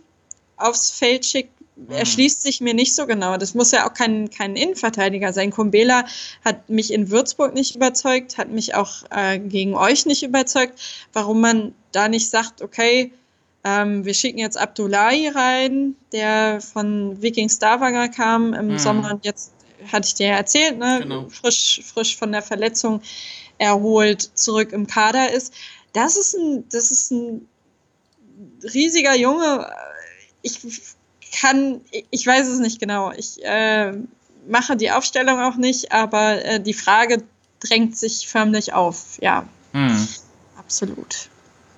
aufs 0.57 0.91
Feld 0.91 1.25
schickt, 1.25 1.51
erschließt 1.89 2.41
sich 2.41 2.61
mir 2.61 2.73
nicht 2.73 2.95
so 2.95 3.05
genau. 3.05 3.37
Das 3.37 3.53
muss 3.53 3.71
ja 3.71 3.87
auch 3.87 3.93
kein, 3.93 4.29
kein 4.29 4.55
Innenverteidiger 4.55 5.31
sein. 5.33 5.51
Kumbela 5.51 6.05
hat 6.43 6.69
mich 6.69 6.91
in 6.91 7.09
Würzburg 7.11 7.53
nicht 7.53 7.75
überzeugt, 7.75 8.37
hat 8.37 8.49
mich 8.49 8.75
auch 8.75 9.03
äh, 9.11 9.39
gegen 9.39 9.75
euch 9.75 10.05
nicht 10.05 10.23
überzeugt. 10.23 10.79
Warum 11.13 11.41
man 11.41 11.73
da 11.91 12.07
nicht 12.09 12.29
sagt, 12.29 12.61
okay, 12.61 13.11
ähm, 13.63 14.05
wir 14.05 14.13
schicken 14.13 14.39
jetzt 14.39 14.57
Abdullahi 14.57 15.27
rein, 15.27 15.95
der 16.11 16.61
von 16.61 17.21
Viking 17.21 17.49
Stavanger 17.49 18.09
kam 18.09 18.53
im 18.53 18.67
Mhm. 18.73 18.79
Sommer 18.79 19.11
und 19.11 19.25
jetzt 19.25 19.53
hatte 19.91 20.07
ich 20.07 20.15
dir 20.15 20.27
ja 20.27 20.35
erzählt, 20.37 20.77
ne, 20.77 20.99
Genau. 21.03 21.27
frisch, 21.29 21.81
frisch 21.85 22.17
von 22.17 22.31
der 22.31 22.41
Verletzung 22.41 23.01
erholt 23.59 24.21
zurück 24.33 24.71
im 24.71 24.87
Kader 24.87 25.31
ist. 25.31 25.53
Das 25.93 26.17
ist 26.17 26.33
ein, 26.35 26.65
das 26.69 26.91
ist 26.91 27.11
ein 27.11 27.47
riesiger 28.73 29.15
Junge. 29.15 29.67
Ich 30.41 30.59
kann, 31.31 31.81
ich 32.11 32.25
weiß 32.25 32.47
es 32.47 32.59
nicht 32.59 32.79
genau. 32.79 33.11
Ich 33.15 33.43
äh, 33.43 33.93
mache 34.47 34.75
die 34.77 34.91
Aufstellung 34.91 35.39
auch 35.39 35.55
nicht, 35.57 35.91
aber 35.91 36.43
äh, 36.45 36.59
die 36.61 36.73
Frage 36.73 37.23
drängt 37.59 37.97
sich 37.97 38.27
förmlich 38.27 38.73
auf. 38.73 39.17
Ja, 39.21 39.47
Hm. 39.73 40.07
absolut. 40.57 41.29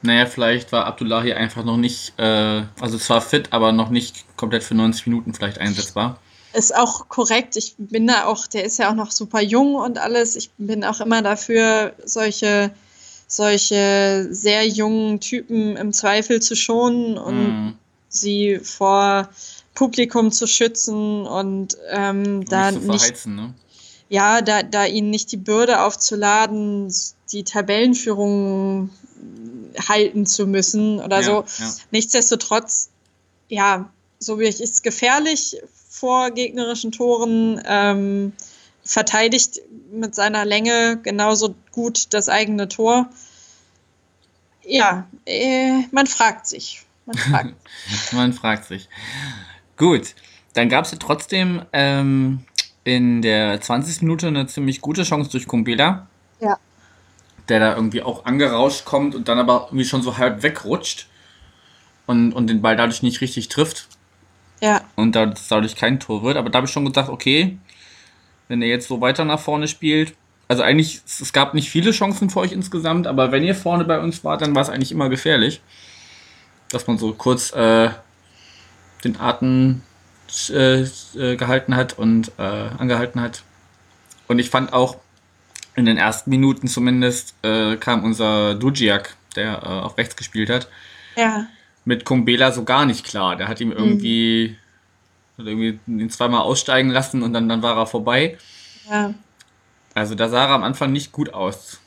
Naja, 0.02 0.26
vielleicht 0.28 0.72
war 0.72 0.86
Abdullahi 0.86 1.34
einfach 1.34 1.64
noch 1.66 1.76
nicht, 1.78 2.14
äh, 2.18 2.64
also 2.80 2.98
zwar 2.98 3.22
fit, 3.22 3.52
aber 3.52 3.72
noch 3.72 3.90
nicht 3.90 4.26
komplett 4.38 4.64
für 4.64 4.76
90 4.76 5.08
Minuten 5.08 5.34
vielleicht 5.34 5.58
einsetzbar. 5.58 6.20
Ist 6.54 6.76
auch 6.76 7.10
korrekt. 7.10 7.58
Ich 7.58 7.76
bin 7.78 8.08
da 8.08 8.26
auch, 8.26 8.48
der 8.48 8.64
ist 8.64 8.80
ja 8.80 8.90
auch 8.90 8.96
noch 8.96 9.12
super 9.12 9.42
jung 9.42 9.76
und 9.76 9.98
alles. 10.00 10.36
Ich 10.36 10.50
bin 10.58 10.84
auch 10.86 11.00
immer 11.02 11.22
dafür, 11.22 11.94
solche, 12.06 12.72
solche 13.28 14.28
sehr 14.32 14.68
jungen 14.68 15.20
Typen 15.20 15.76
im 15.78 15.94
Zweifel 15.94 16.42
zu 16.42 16.56
schonen 16.56 17.18
und 17.18 17.36
Hm. 17.38 17.76
Sie 18.10 18.60
vor 18.60 19.30
Publikum 19.74 20.32
zu 20.32 20.48
schützen 20.48 21.26
und 21.26 21.78
ähm, 21.90 22.44
da 22.46 22.72
nicht 22.72 22.82
zu 22.82 22.88
nicht 22.92 23.02
verheizen, 23.02 23.36
ne? 23.36 23.54
ja, 24.10 24.42
da, 24.42 24.64
da 24.64 24.86
ihnen 24.86 25.10
nicht 25.10 25.32
die 25.32 25.38
Bürde 25.38 25.82
aufzuladen, 25.82 26.94
die 27.32 27.44
Tabellenführung 27.44 28.90
halten 29.88 30.26
zu 30.26 30.48
müssen 30.48 31.00
oder 31.00 31.22
Ja, 31.22 31.24
so. 31.24 31.64
ja. 31.64 31.74
Nichtsdestotrotz, 31.92 32.90
ja, 33.48 33.90
so 34.18 34.40
wie 34.40 34.46
ich 34.46 34.62
ist 34.62 34.84
gefährlich 34.84 35.58
vor 35.90 36.32
gegnerischen 36.32 36.92
Toren, 36.92 37.62
ähm, 37.66 38.34
verteidigt 38.84 39.62
mit 39.92 40.16
seiner 40.16 40.46
Länge 40.46 41.00
genauso 41.04 41.54
gut 41.72 42.14
das 42.14 42.28
eigene 42.28 42.68
Tor. 42.68 43.10
Ja, 44.64 45.08
äh, 45.26 45.84
man 45.92 46.08
fragt 46.08 46.48
sich. 46.48 46.84
Man 47.10 47.18
fragt. 47.18 47.56
Man 48.14 48.34
fragt 48.34 48.66
sich. 48.66 48.88
Gut, 49.78 50.16
dann 50.54 50.70
gab 50.70 50.86
es 50.86 50.92
ja 50.92 50.98
trotzdem 50.98 51.64
ähm, 51.74 52.44
in 52.84 53.22
der 53.22 53.60
20. 53.60 54.04
Minute 54.04 54.28
eine 54.28 54.46
ziemlich 54.48 54.82
gute 54.82 55.04
Chance 55.04 55.32
durch 55.32 55.48
Kumbela. 55.48 56.08
Ja. 56.40 56.58
Der 57.48 57.60
da 57.60 57.76
irgendwie 57.76 58.04
auch 58.04 58.26
angerauscht 58.26 58.86
kommt 58.86 59.16
und 59.16 59.28
dann 59.28 59.40
aber 59.40 59.68
irgendwie 59.68 59.86
schon 59.86 60.04
so 60.04 60.18
halb 60.18 60.44
wegrutscht 60.44 61.08
und, 62.06 62.34
und 62.34 62.48
den 62.48 62.62
Ball 62.62 62.76
dadurch 62.76 63.02
nicht 63.02 63.22
richtig 63.22 63.50
trifft 63.50 63.88
ja, 64.62 64.82
und 64.96 65.16
dadurch, 65.16 65.48
dadurch 65.50 65.76
kein 65.76 66.00
Tor 66.00 66.24
wird. 66.24 66.38
Aber 66.38 66.50
da 66.50 66.58
habe 66.58 66.68
ich 66.68 66.74
schon 66.74 66.86
gedacht, 66.86 67.10
okay, 67.10 67.58
wenn 68.48 68.62
er 68.62 68.68
jetzt 68.68 68.88
so 68.88 69.02
weiter 69.02 69.26
nach 69.26 69.40
vorne 69.40 69.68
spielt, 69.68 70.14
also 70.48 70.64
eigentlich, 70.64 71.02
es 71.06 71.32
gab 71.34 71.54
nicht 71.54 71.70
viele 71.70 71.92
Chancen 71.92 72.30
für 72.30 72.40
euch 72.40 72.52
insgesamt, 72.52 73.06
aber 73.08 73.32
wenn 73.32 73.44
ihr 73.44 73.56
vorne 73.56 73.86
bei 73.86 74.00
uns 74.00 74.24
wart, 74.24 74.42
dann 74.42 74.56
war 74.56 74.64
es 74.64 74.70
eigentlich 74.70 74.92
immer 74.92 75.10
gefährlich. 75.10 75.62
Dass 76.72 76.88
man 76.88 76.98
so 76.98 77.14
kurz 77.14 77.52
äh, 77.54 77.90
den 79.04 79.20
Atem 79.20 79.82
äh, 80.50 80.82
äh, 80.82 81.36
gehalten 81.36 81.76
hat 81.76 81.98
und 81.98 82.32
äh, 82.38 82.42
angehalten 82.42 83.22
hat. 83.22 83.44
Und 84.28 84.40
ich 84.40 84.50
fand 84.50 84.74
auch, 84.74 84.98
in 85.76 85.86
den 85.86 85.98
ersten 85.98 86.30
Minuten 86.30 86.68
zumindest, 86.68 87.34
äh, 87.44 87.78
kam 87.78 88.04
unser 88.04 88.54
Dujiak, 88.56 89.16
der 89.36 89.54
äh, 89.64 89.66
auf 89.66 89.98
rechts 89.98 90.16
gespielt 90.16 90.50
hat, 90.50 90.68
Ja. 91.16 91.46
mit 91.86 92.06
Kumbela 92.06 92.52
so 92.52 92.64
gar 92.66 92.86
nicht 92.86 93.06
klar. 93.06 93.36
Der 93.38 93.48
hat 93.48 93.62
ihm 93.62 93.72
irgendwie, 93.72 94.58
hat 95.38 95.46
irgendwie 95.48 95.80
ihn 95.88 96.10
zweimal 96.10 96.42
aussteigen 96.42 96.90
lassen 96.90 97.24
und 97.24 97.34
dann, 97.34 97.48
dann 97.48 97.62
war 97.64 97.78
er 97.78 97.88
vorbei. 97.88 98.38
Ja. 98.90 99.14
Also 99.96 100.16
da 100.16 100.28
sah 100.30 100.46
er 100.46 100.50
am 100.52 100.64
Anfang 100.64 100.92
nicht 100.92 101.12
gut 101.12 101.34
aus. 101.34 101.80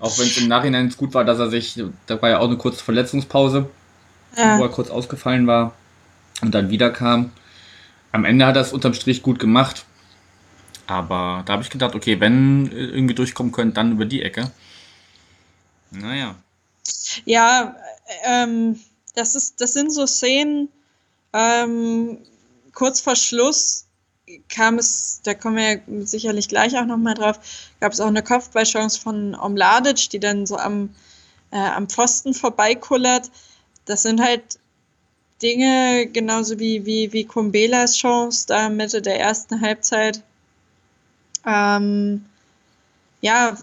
Auch 0.00 0.18
wenn 0.18 0.26
es 0.26 0.36
im 0.36 0.48
Nachhinein 0.48 0.90
gut 0.96 1.14
war, 1.14 1.24
dass 1.24 1.38
er 1.38 1.48
sich, 1.48 1.82
da 2.06 2.20
war 2.20 2.28
ja 2.30 2.38
auch 2.40 2.48
eine 2.48 2.56
kurze 2.58 2.84
Verletzungspause, 2.84 3.70
wo 4.36 4.42
Ja. 4.42 4.60
er 4.60 4.68
kurz 4.68 4.90
ausgefallen 4.90 5.46
war 5.46 5.74
und 6.42 6.54
dann 6.54 6.70
wieder 6.70 6.90
kam. 6.90 7.32
Am 8.12 8.24
Ende 8.24 8.46
hat 8.46 8.56
er 8.56 8.62
es 8.62 8.72
unterm 8.72 8.94
Strich 8.94 9.22
gut 9.22 9.38
gemacht. 9.38 9.84
Aber 10.86 11.42
da 11.46 11.54
habe 11.54 11.62
ich 11.62 11.70
gedacht, 11.70 11.94
okay, 11.94 12.20
wenn 12.20 12.70
irgendwie 12.70 13.14
durchkommen 13.14 13.52
könnt, 13.52 13.76
dann 13.76 13.92
über 13.92 14.04
die 14.04 14.22
Ecke. 14.22 14.50
Naja. 15.90 16.34
Ja, 17.24 17.74
ähm, 18.24 18.78
das 19.14 19.34
ist, 19.34 19.60
das 19.60 19.72
sind 19.72 19.92
so 19.92 20.06
Szenen, 20.06 20.68
ähm, 21.32 22.18
kurz 22.72 23.00
vor 23.00 23.16
Schluss 23.16 23.86
kam 24.48 24.78
es, 24.78 25.20
da 25.22 25.34
kommen 25.34 25.56
wir 25.56 25.72
ja 25.72 25.78
sicherlich 26.06 26.48
gleich 26.48 26.76
auch 26.76 26.86
nochmal 26.86 27.14
drauf, 27.14 27.38
gab 27.80 27.92
es 27.92 28.00
auch 28.00 28.06
eine 28.06 28.22
Kopfballchance 28.22 28.98
von 29.00 29.34
Omladic, 29.34 30.10
die 30.10 30.20
dann 30.20 30.46
so 30.46 30.56
am, 30.56 30.94
äh, 31.50 31.58
am 31.58 31.88
Pfosten 31.88 32.34
vorbeikullert. 32.34 33.30
Das 33.86 34.02
sind 34.02 34.20
halt 34.20 34.58
Dinge, 35.42 36.06
genauso 36.06 36.58
wie, 36.58 36.86
wie, 36.86 37.12
wie 37.12 37.24
Kumbelas 37.24 37.96
Chance 37.96 38.46
da 38.46 38.68
Mitte 38.68 39.02
der 39.02 39.20
ersten 39.20 39.60
Halbzeit. 39.60 40.22
Ähm, 41.46 42.24
ja, 43.20 43.56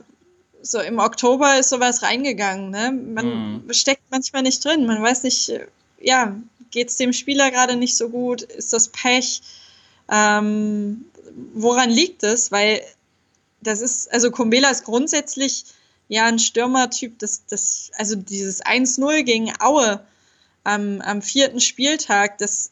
so 0.61 0.79
im 0.79 0.99
Oktober 0.99 1.57
ist 1.59 1.69
sowas 1.69 2.03
reingegangen. 2.03 2.69
Ne? 2.69 2.91
Man 2.91 3.63
Mhm. 3.65 3.73
steckt 3.73 4.03
manchmal 4.11 4.43
nicht 4.43 4.63
drin. 4.63 4.85
Man 4.85 5.01
weiß 5.01 5.23
nicht, 5.23 5.51
ja, 5.99 6.35
geht 6.69 6.89
es 6.89 6.97
dem 6.97 7.13
Spieler 7.13 7.49
gerade 7.51 7.75
nicht 7.75 7.95
so 7.97 8.09
gut? 8.09 8.43
Ist 8.43 8.73
das 8.73 8.89
Pech? 8.89 9.41
Ähm, 10.11 11.05
woran 11.53 11.89
liegt 11.89 12.23
es? 12.23 12.51
Weil 12.51 12.81
das 13.61 13.81
ist, 13.81 14.11
also 14.11 14.29
Kumbela 14.31 14.69
ist 14.69 14.83
grundsätzlich 14.83 15.65
ja 16.09 16.25
ein 16.25 16.39
Stürmertyp, 16.39 17.17
das, 17.19 17.43
das, 17.47 17.91
also 17.97 18.15
dieses 18.15 18.61
1-0 18.63 19.23
gegen 19.23 19.53
Aue 19.59 20.01
am, 20.63 21.01
am 21.01 21.21
vierten 21.21 21.59
Spieltag, 21.59 22.37
das 22.37 22.71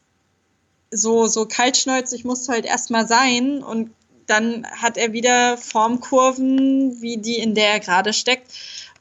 so, 0.92 1.28
so 1.28 1.46
kaltschnäuzig 1.46 2.26
musst 2.26 2.48
du 2.48 2.54
halt 2.54 2.66
erstmal 2.66 3.08
sein 3.08 3.64
und 3.64 3.92
dann 4.26 4.66
hat 4.72 4.98
er 4.98 5.12
wieder 5.12 5.58
Formkurven, 5.58 7.02
wie 7.02 7.18
die, 7.18 7.38
in 7.38 7.56
der 7.56 7.70
er 7.74 7.80
gerade 7.80 8.14
steckt, 8.14 8.52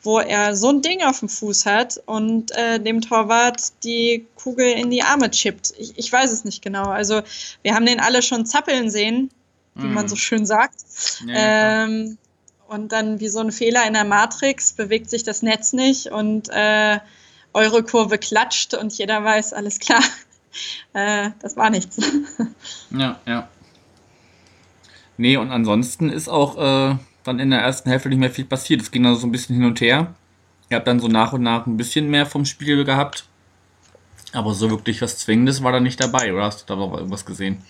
wo 0.02 0.18
er 0.20 0.56
so 0.56 0.70
ein 0.70 0.80
Ding 0.80 1.02
auf 1.02 1.18
dem 1.18 1.28
Fuß 1.28 1.66
hat 1.66 2.00
und 2.06 2.50
äh, 2.52 2.78
dem 2.80 3.00
Torwart 3.00 3.72
die 3.84 4.26
Kugel 4.36 4.66
in 4.70 4.90
die 4.90 5.02
Arme 5.02 5.30
chippt. 5.30 5.74
Ich, 5.76 5.98
ich 5.98 6.12
weiß 6.12 6.30
es 6.32 6.44
nicht 6.44 6.62
genau. 6.62 6.84
Also 6.84 7.22
wir 7.62 7.74
haben 7.74 7.84
den 7.84 8.00
alle 8.00 8.22
schon 8.22 8.46
zappeln 8.46 8.90
sehen, 8.90 9.30
wie 9.74 9.86
Mhm. 9.86 9.94
man 9.94 10.08
so 10.08 10.16
schön 10.16 10.46
sagt. 10.46 10.80
Ja, 11.26 11.84
ähm, 11.84 12.16
und 12.68 12.92
dann 12.92 13.20
wie 13.20 13.28
so 13.28 13.40
ein 13.40 13.52
Fehler 13.52 13.86
in 13.86 13.94
der 13.94 14.04
Matrix 14.04 14.72
bewegt 14.72 15.10
sich 15.10 15.24
das 15.24 15.42
Netz 15.42 15.72
nicht 15.72 16.06
und 16.06 16.48
äh, 16.50 16.98
eure 17.52 17.82
Kurve 17.82 18.18
klatscht 18.18 18.74
und 18.74 18.92
jeder 18.96 19.24
weiß, 19.24 19.52
alles 19.52 19.78
klar, 19.78 20.02
äh, 20.92 21.30
das 21.40 21.56
war 21.56 21.70
nichts. 21.70 21.98
ja, 22.90 23.18
ja. 23.26 23.48
Nee, 25.16 25.36
und 25.36 25.50
ansonsten 25.50 26.10
ist 26.10 26.28
auch 26.28 26.56
äh, 26.56 26.96
dann 27.24 27.38
in 27.40 27.50
der 27.50 27.60
ersten 27.60 27.90
Hälfte 27.90 28.08
nicht 28.08 28.18
mehr 28.18 28.30
viel 28.30 28.44
passiert. 28.44 28.80
Es 28.80 28.90
ging 28.90 29.04
also 29.04 29.20
so 29.20 29.26
ein 29.26 29.32
bisschen 29.32 29.56
hin 29.56 29.64
und 29.64 29.80
her. 29.80 30.14
Ihr 30.70 30.76
habt 30.76 30.86
dann 30.86 31.00
so 31.00 31.08
nach 31.08 31.32
und 31.32 31.42
nach 31.42 31.66
ein 31.66 31.76
bisschen 31.76 32.08
mehr 32.08 32.24
vom 32.26 32.44
Spiel 32.44 32.84
gehabt. 32.84 33.24
Aber 34.32 34.54
so 34.54 34.70
wirklich 34.70 35.00
was 35.00 35.18
Zwingendes 35.18 35.62
war 35.62 35.72
da 35.72 35.80
nicht 35.80 36.00
dabei, 36.00 36.32
oder 36.32 36.44
hast 36.44 36.62
du 36.62 36.66
da 36.66 36.76
noch 36.76 36.94
irgendwas 36.94 37.24
gesehen? 37.24 37.62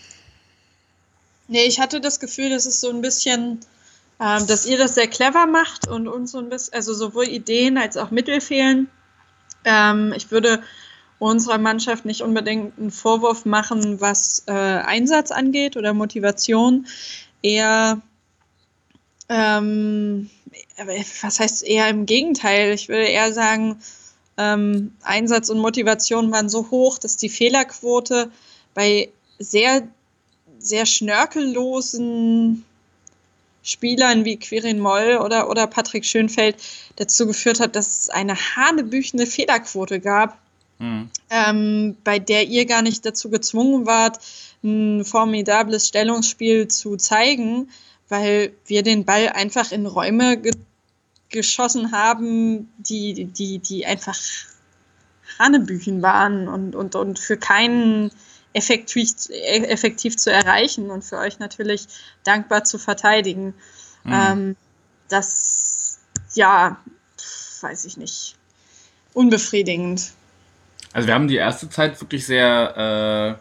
Nee, 1.47 1.65
ich 1.65 1.81
hatte 1.81 2.01
das 2.01 2.21
Gefühl, 2.21 2.51
das 2.51 2.67
ist 2.67 2.81
so 2.81 2.91
ein 2.91 3.01
bisschen, 3.01 3.61
ähm, 4.21 4.47
dass 4.47 4.67
ihr 4.67 4.77
das 4.77 4.95
sehr 4.95 5.07
clever 5.07 5.47
macht 5.47 5.87
und 5.89 6.09
uns 6.09 6.33
so 6.33 6.39
ein 6.39 6.51
bisschen, 6.51 6.75
also 6.75 6.93
sowohl 6.93 7.29
Ideen 7.29 7.79
als 7.79 7.97
auch 7.97 8.11
Mittel 8.11 8.41
fehlen. 8.41 8.91
Ähm, 9.69 10.15
ich 10.17 10.31
würde 10.31 10.63
unserer 11.19 11.59
Mannschaft 11.59 12.05
nicht 12.05 12.23
unbedingt 12.23 12.79
einen 12.79 12.91
Vorwurf 12.91 13.45
machen, 13.45 14.01
was 14.01 14.45
äh, 14.47 14.53
Einsatz 14.53 15.31
angeht 15.31 15.77
oder 15.77 15.93
Motivation. 15.93 16.87
Eher, 17.43 18.01
ähm, 19.29 20.31
was 21.23 21.41
heißt 21.41 21.65
eher 21.65 21.89
im 21.89 22.07
Gegenteil? 22.07 22.73
Ich 22.73 22.89
würde 22.89 23.05
eher 23.05 23.33
sagen, 23.33 23.81
ähm, 24.39 24.97
Einsatz 25.03 25.51
und 25.51 25.59
Motivation 25.59 26.33
waren 26.33 26.49
so 26.49 26.71
hoch, 26.71 26.99
dass 26.99 27.17
die 27.17 27.29
Fehlerquote 27.29 28.31
bei 28.75 29.11
sehr 29.39 29.87
sehr 30.59 30.87
schnörkellosen 30.87 32.65
Spielern 33.69 34.25
wie 34.25 34.39
Quirin 34.39 34.81
Moll 34.81 35.19
oder, 35.23 35.51
oder 35.51 35.67
Patrick 35.67 36.05
Schönfeld 36.05 36.57
dazu 36.97 37.27
geführt 37.27 37.61
hat, 37.61 37.77
dass 37.77 38.03
es 38.03 38.11
eine 38.11 38.35
hanebüchene 38.35 39.27
Fehlerquote 39.27 40.01
gab, 40.01 40.39
Hm. 40.79 41.11
ähm, 41.31 41.97
bei 42.05 42.19
der 42.19 42.47
ihr 42.47 42.65
gar 42.65 42.83
nicht 42.83 43.05
dazu 43.05 43.31
gezwungen 43.31 43.87
wart, 43.87 44.19
ein 44.63 45.05
formidables 45.05 45.89
Stellungsspiel 45.89 46.69
zu 46.69 46.97
zeigen, 46.97 47.71
weil 48.09 48.53
wir 48.67 48.83
den 48.83 49.05
Ball 49.05 49.29
einfach 49.29 49.73
in 49.73 49.87
Räume 49.87 50.39
ge 50.39 50.53
geschossen 51.31 51.93
haben, 51.93 52.73
die, 52.79 53.27
die, 53.27 53.59
die 53.59 53.85
einfach 53.85 54.19
Hanebüchen 55.39 56.01
waren 56.01 56.49
und, 56.49 56.75
und, 56.75 56.95
und 56.95 57.19
für 57.19 57.37
keinen 57.37 58.11
effektiv, 58.53 59.11
effektiv 59.29 60.17
zu 60.17 60.33
erreichen 60.33 60.91
und 60.91 61.05
für 61.05 61.19
euch 61.19 61.39
natürlich 61.39 61.87
dankbar 62.25 62.65
zu 62.65 62.79
verteidigen. 62.79 63.55
Mhm. 64.05 64.13
Ähm, 64.13 64.57
das, 65.09 65.99
ja, 66.35 66.79
weiß 67.61 67.85
ich 67.85 67.97
nicht, 67.97 68.37
unbefriedigend. 69.15 70.13
Also 70.93 71.07
wir 71.07 71.15
haben 71.15 71.29
die 71.29 71.37
erste 71.37 71.69
Zeit 71.69 72.01
wirklich 72.01 72.27
sehr 72.27 73.39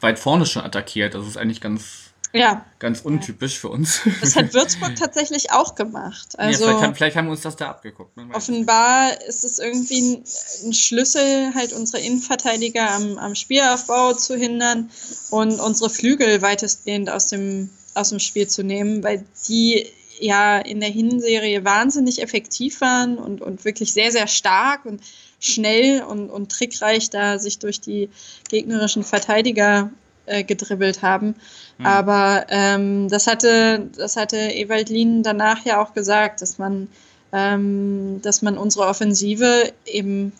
äh, 0.00 0.02
weit 0.02 0.18
vorne 0.18 0.46
schon 0.46 0.62
attackiert. 0.62 1.14
Das 1.14 1.26
ist 1.26 1.36
eigentlich 1.36 1.60
ganz, 1.60 2.07
Ja, 2.32 2.66
ganz 2.78 3.00
untypisch 3.00 3.58
für 3.58 3.68
uns. 3.68 4.00
das 4.20 4.36
hat 4.36 4.52
Würzburg 4.54 4.96
tatsächlich 4.96 5.50
auch 5.50 5.74
gemacht. 5.74 6.38
Also 6.38 6.64
ja, 6.64 6.70
vielleicht, 6.70 6.84
haben, 6.84 6.94
vielleicht 6.94 7.16
haben 7.16 7.26
wir 7.26 7.32
uns 7.32 7.40
das 7.40 7.56
da 7.56 7.70
abgeguckt. 7.70 8.18
Offenbar 8.34 9.20
ist 9.26 9.44
es 9.44 9.58
irgendwie 9.58 10.12
ein, 10.12 10.24
ein 10.64 10.72
Schlüssel, 10.74 11.54
halt 11.54 11.72
unsere 11.72 12.02
Innenverteidiger 12.02 12.90
am, 12.90 13.16
am 13.18 13.34
Spielaufbau 13.34 14.12
zu 14.12 14.36
hindern 14.36 14.90
und 15.30 15.58
unsere 15.58 15.88
Flügel 15.88 16.42
weitestgehend 16.42 17.08
aus 17.08 17.28
dem, 17.28 17.70
aus 17.94 18.10
dem 18.10 18.18
Spiel 18.18 18.46
zu 18.46 18.62
nehmen, 18.62 19.02
weil 19.02 19.24
die 19.48 19.86
ja 20.20 20.58
in 20.58 20.80
der 20.80 20.90
Hinserie 20.90 21.64
wahnsinnig 21.64 22.20
effektiv 22.22 22.80
waren 22.80 23.18
und, 23.18 23.40
und 23.40 23.64
wirklich 23.64 23.92
sehr, 23.92 24.12
sehr 24.12 24.26
stark 24.26 24.84
und 24.84 25.00
schnell 25.40 26.02
und, 26.02 26.30
und 26.30 26.50
trickreich 26.50 27.10
da 27.10 27.38
sich 27.38 27.58
durch 27.58 27.80
die 27.80 28.10
gegnerischen 28.48 29.04
Verteidiger 29.04 29.90
äh, 30.28 30.44
gedribbelt 30.44 31.02
haben. 31.02 31.34
Mhm. 31.78 31.86
Aber 31.86 32.46
ähm, 32.48 33.08
das 33.08 33.26
hatte, 33.26 33.88
das 33.96 34.16
hatte 34.16 34.36
Ewald 34.36 34.88
Lien 34.88 35.22
danach 35.22 35.64
ja 35.64 35.82
auch 35.82 35.94
gesagt, 35.94 36.42
dass 36.42 36.58
man, 36.58 36.88
ähm, 37.32 38.20
dass 38.22 38.42
man 38.42 38.58
unsere 38.58 38.86
Offensive 38.86 39.72
eben 39.86 40.32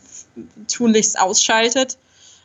tunlichst 0.68 1.18
ausschaltet 1.18 1.98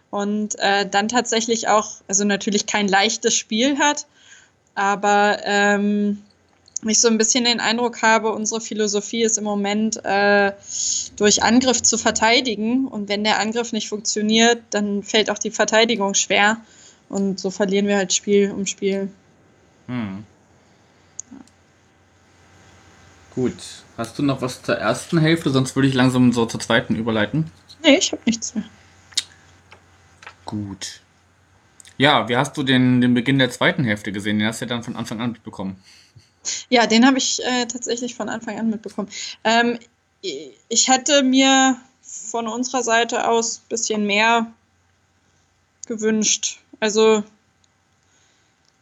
und 0.09 0.57
äh, 0.59 0.87
dann 0.89 1.07
tatsächlich 1.07 1.67
auch, 1.67 1.91
also 2.07 2.23
natürlich 2.23 2.65
kein 2.65 2.87
leichtes 2.87 3.35
Spiel 3.35 3.77
hat, 3.79 4.05
aber 4.75 5.39
ähm, 5.43 6.23
ich 6.89 6.99
so 6.99 7.07
ein 7.07 7.17
bisschen 7.17 7.45
den 7.45 7.59
Eindruck 7.59 8.01
habe, 8.01 8.31
unsere 8.33 8.61
Philosophie 8.61 9.23
ist 9.23 9.37
im 9.37 9.43
Moment 9.43 10.03
äh, 10.03 10.51
durch 11.15 11.43
Angriff 11.43 11.81
zu 11.81 11.97
verteidigen. 11.97 12.87
Und 12.87 13.09
wenn 13.09 13.23
der 13.23 13.39
Angriff 13.39 13.71
nicht 13.71 13.89
funktioniert, 13.89 14.61
dann 14.71 15.03
fällt 15.03 15.29
auch 15.29 15.37
die 15.37 15.51
Verteidigung 15.51 16.13
schwer. 16.13 16.57
Und 17.13 17.39
so 17.39 17.51
verlieren 17.51 17.85
wir 17.85 17.97
halt 17.97 18.11
Spiel 18.11 18.49
um 18.49 18.65
Spiel. 18.65 19.07
Hm. 19.85 20.25
Gut. 23.35 23.53
Hast 23.97 24.17
du 24.17 24.23
noch 24.23 24.41
was 24.41 24.63
zur 24.63 24.77
ersten 24.77 25.19
Hälfte? 25.19 25.51
Sonst 25.51 25.75
würde 25.75 25.87
ich 25.87 25.93
langsam 25.93 26.33
so 26.33 26.47
zur 26.47 26.59
zweiten 26.59 26.95
überleiten. 26.95 27.51
Nee, 27.83 27.97
ich 27.97 28.11
habe 28.11 28.23
nichts 28.25 28.55
mehr. 28.55 28.63
Gut. 30.45 31.01
Ja, 31.99 32.27
wie 32.29 32.35
hast 32.35 32.57
du 32.57 32.63
den, 32.63 32.99
den 32.99 33.13
Beginn 33.13 33.37
der 33.37 33.51
zweiten 33.51 33.83
Hälfte 33.83 34.11
gesehen? 34.11 34.39
Den 34.39 34.47
hast 34.47 34.61
du 34.61 34.65
ja 34.65 34.69
dann 34.69 34.81
von 34.81 34.95
Anfang 34.95 35.21
an 35.21 35.33
mitbekommen. 35.33 35.77
Ja, 36.69 36.87
den 36.87 37.05
habe 37.05 37.19
ich 37.19 37.39
äh, 37.45 37.67
tatsächlich 37.67 38.15
von 38.15 38.27
Anfang 38.27 38.57
an 38.57 38.71
mitbekommen. 38.71 39.09
Ähm, 39.43 39.77
ich 40.67 40.87
hätte 40.87 41.21
mir 41.21 41.77
von 42.01 42.47
unserer 42.47 42.81
Seite 42.81 43.27
aus 43.27 43.59
ein 43.59 43.69
bisschen 43.69 44.07
mehr 44.07 44.51
gewünscht. 45.85 46.62
Also 46.83 47.23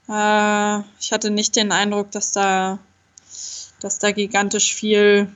äh, 0.09 0.79
ich 0.99 1.11
hatte 1.11 1.29
nicht 1.29 1.55
den 1.55 1.71
Eindruck, 1.71 2.09
dass 2.09 2.31
da, 2.31 2.79
dass 3.79 3.99
da 3.99 4.09
gigantisch 4.09 4.73
viel 4.73 5.27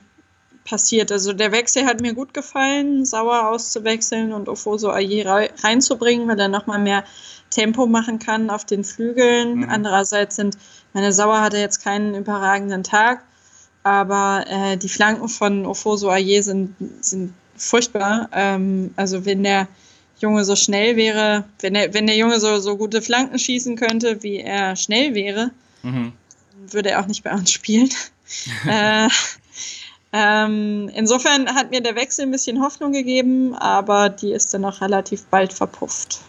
passiert. 0.64 1.12
Also 1.12 1.32
der 1.32 1.52
Wechsel 1.52 1.86
hat 1.86 2.00
mir 2.00 2.12
gut 2.12 2.34
gefallen, 2.34 3.04
Sauer 3.04 3.50
auszuwechseln 3.50 4.32
und 4.32 4.48
Ofoso 4.48 4.90
Aye 4.90 5.22
reinzubringen, 5.62 6.26
weil 6.26 6.40
er 6.40 6.48
nochmal 6.48 6.80
mehr 6.80 7.04
Tempo 7.50 7.86
machen 7.86 8.18
kann 8.18 8.50
auf 8.50 8.64
den 8.64 8.82
Flügeln. 8.82 9.58
Mhm. 9.58 9.68
Andererseits 9.70 10.34
sind, 10.34 10.58
meine 10.92 11.12
Sauer 11.12 11.42
hatte 11.42 11.58
jetzt 11.58 11.84
keinen 11.84 12.16
überragenden 12.16 12.82
Tag, 12.82 13.22
aber 13.84 14.44
äh, 14.48 14.76
die 14.76 14.88
Flanken 14.88 15.28
von 15.28 15.66
Ofoso 15.66 16.10
Aye 16.10 16.42
sind, 16.42 16.74
sind 17.00 17.32
furchtbar. 17.56 18.28
Ähm, 18.32 18.92
also 18.96 19.24
wenn 19.24 19.44
der 19.44 19.68
Junge 20.18 20.44
so 20.44 20.56
schnell 20.56 20.96
wäre, 20.96 21.44
wenn 21.60 21.74
der, 21.74 21.92
wenn 21.94 22.06
der 22.06 22.16
Junge 22.16 22.40
so, 22.40 22.58
so 22.58 22.76
gute 22.76 23.02
Flanken 23.02 23.38
schießen 23.38 23.76
könnte, 23.76 24.22
wie 24.22 24.38
er 24.38 24.76
schnell 24.76 25.14
wäre, 25.14 25.50
mhm. 25.82 26.12
würde 26.70 26.90
er 26.90 27.00
auch 27.00 27.06
nicht 27.06 27.22
bei 27.22 27.32
uns 27.32 27.52
spielen. 27.52 27.90
äh, 28.68 29.08
ähm, 30.12 30.90
insofern 30.94 31.54
hat 31.54 31.70
mir 31.70 31.82
der 31.82 31.94
Wechsel 31.96 32.24
ein 32.24 32.30
bisschen 32.30 32.62
Hoffnung 32.62 32.92
gegeben, 32.92 33.54
aber 33.54 34.08
die 34.08 34.32
ist 34.32 34.54
dann 34.54 34.64
auch 34.64 34.80
relativ 34.80 35.26
bald 35.26 35.52
verpufft. 35.52 36.20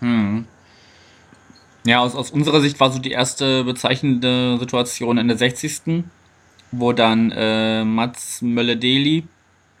Hm. 0.00 0.46
Ja, 1.84 2.00
aus, 2.00 2.14
aus 2.14 2.30
unserer 2.30 2.60
Sicht 2.60 2.80
war 2.80 2.90
so 2.90 2.98
die 2.98 3.12
erste 3.12 3.64
bezeichnende 3.64 4.58
Situation 4.58 5.18
in 5.18 5.28
der 5.28 5.36
60. 5.36 6.04
wo 6.72 6.92
dann 6.92 7.30
äh, 7.30 7.84
Mats 7.84 8.42
Mölle-Deli, 8.42 9.24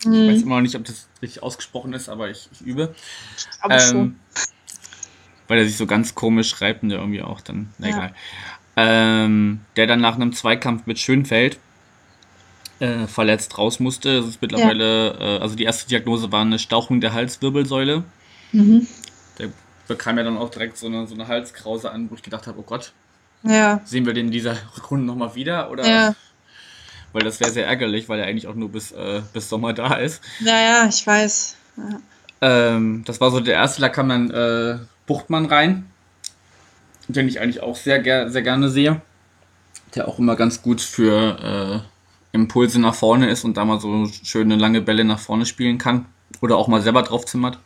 hm. 0.04 0.12
ich 0.12 0.34
weiß 0.34 0.42
immer 0.42 0.56
noch 0.56 0.62
nicht, 0.62 0.74
ob 0.74 0.84
das 0.84 1.06
richtig 1.22 1.42
ausgesprochen 1.42 1.92
ist, 1.92 2.08
aber 2.08 2.30
ich, 2.30 2.48
ich 2.52 2.60
übe. 2.60 2.94
Aber 3.60 3.74
ähm, 3.74 3.80
schon. 3.80 4.20
Weil 5.48 5.58
er 5.58 5.64
sich 5.64 5.76
so 5.76 5.86
ganz 5.86 6.14
komisch 6.14 6.48
schreibt 6.48 6.82
und 6.82 6.88
der 6.88 6.98
irgendwie 6.98 7.22
auch 7.22 7.40
dann, 7.40 7.72
na 7.78 7.88
ja. 7.88 7.96
egal. 7.96 8.14
Ähm, 8.78 9.60
der 9.76 9.86
dann 9.86 10.00
nach 10.00 10.16
einem 10.16 10.32
Zweikampf 10.32 10.86
mit 10.86 10.98
Schönfeld 10.98 11.58
äh, 12.80 13.06
verletzt 13.06 13.56
raus 13.56 13.80
musste. 13.80 14.18
Es 14.18 14.26
ist 14.26 14.42
mittlerweile, 14.42 15.14
ja. 15.18 15.36
äh, 15.36 15.38
also 15.40 15.56
die 15.56 15.64
erste 15.64 15.88
Diagnose 15.88 16.30
war 16.32 16.42
eine 16.42 16.58
Stauchung 16.58 17.00
der 17.00 17.14
Halswirbelsäule. 17.14 18.04
Mhm. 18.52 18.86
Der 19.38 19.48
bekam 19.88 20.18
ja 20.18 20.24
dann 20.24 20.36
auch 20.36 20.50
direkt 20.50 20.76
so 20.76 20.86
eine, 20.86 21.06
so 21.06 21.14
eine 21.14 21.28
Halskrause 21.28 21.90
an, 21.90 22.10
wo 22.10 22.16
ich 22.16 22.22
gedacht 22.22 22.46
habe, 22.46 22.58
oh 22.58 22.64
Gott, 22.64 22.92
ja. 23.42 23.80
sehen 23.84 24.04
wir 24.04 24.12
den 24.12 24.26
in 24.26 24.32
dieser 24.32 24.56
Runde 24.90 25.06
nochmal 25.06 25.34
wieder? 25.34 25.70
Oder? 25.70 25.86
Ja. 25.86 26.14
Weil 27.12 27.22
das 27.22 27.40
wäre 27.40 27.50
sehr 27.50 27.66
ärgerlich, 27.66 28.08
weil 28.08 28.20
er 28.20 28.26
eigentlich 28.26 28.46
auch 28.46 28.54
nur 28.54 28.70
bis, 28.70 28.92
äh, 28.92 29.22
bis 29.32 29.48
Sommer 29.48 29.72
da 29.72 29.94
ist. 29.94 30.22
Ja, 30.40 30.60
ja, 30.60 30.88
ich 30.88 31.06
weiß. 31.06 31.56
Ja. 31.76 32.00
Ähm, 32.40 33.02
das 33.06 33.20
war 33.20 33.30
so 33.30 33.40
der 33.40 33.54
erste, 33.54 33.80
da 33.80 33.88
kam 33.88 34.08
dann 34.08 34.30
äh, 34.30 34.78
Buchtmann 35.06 35.46
rein, 35.46 35.90
den 37.08 37.28
ich 37.28 37.40
eigentlich 37.40 37.62
auch 37.62 37.76
sehr, 37.76 38.00
ger 38.00 38.28
sehr 38.30 38.42
gerne 38.42 38.68
sehe. 38.68 39.00
Der 39.94 40.08
auch 40.08 40.18
immer 40.18 40.36
ganz 40.36 40.60
gut 40.62 40.80
für 40.80 41.82
äh, 41.82 42.36
Impulse 42.36 42.80
nach 42.80 42.94
vorne 42.94 43.30
ist 43.30 43.44
und 43.44 43.56
da 43.56 43.64
mal 43.64 43.80
so 43.80 44.06
schöne 44.06 44.56
lange 44.56 44.82
Bälle 44.82 45.04
nach 45.04 45.18
vorne 45.18 45.46
spielen 45.46 45.78
kann 45.78 46.06
oder 46.40 46.56
auch 46.56 46.68
mal 46.68 46.82
selber 46.82 47.02
draufzimmert. 47.02 47.58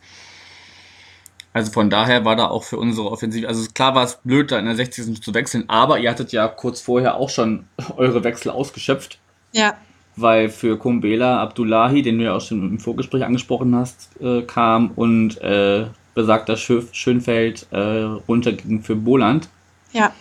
Also 1.53 1.71
von 1.71 1.89
daher 1.89 2.23
war 2.23 2.37
da 2.37 2.47
auch 2.47 2.63
für 2.63 2.77
unsere 2.77 3.11
Offensive, 3.11 3.47
also 3.47 3.69
klar 3.73 3.93
war 3.93 4.05
es 4.05 4.19
blöd, 4.23 4.51
da 4.51 4.59
in 4.59 4.65
der 4.65 4.75
60. 4.75 5.21
zu 5.21 5.33
wechseln, 5.33 5.65
aber 5.67 5.99
ihr 5.99 6.09
hattet 6.09 6.31
ja 6.31 6.47
kurz 6.47 6.79
vorher 6.79 7.15
auch 7.15 7.29
schon 7.29 7.65
eure 7.97 8.23
Wechsel 8.23 8.51
ausgeschöpft. 8.51 9.19
Ja. 9.51 9.75
Weil 10.15 10.49
für 10.49 10.77
Kumbela 10.77 11.41
Abdullahi, 11.41 12.01
den 12.01 12.17
du 12.17 12.25
ja 12.25 12.35
auch 12.35 12.41
schon 12.41 12.61
im 12.61 12.79
Vorgespräch 12.79 13.23
angesprochen 13.23 13.75
hast, 13.75 14.09
äh, 14.21 14.41
kam 14.41 14.91
und 14.91 15.39
äh, 15.41 15.85
besagter 16.13 16.57
Schönfeld 16.57 17.67
äh, 17.71 17.79
runterging 17.79 18.83
für 18.83 18.95
Boland. 18.95 19.47
Ja. 19.93 20.13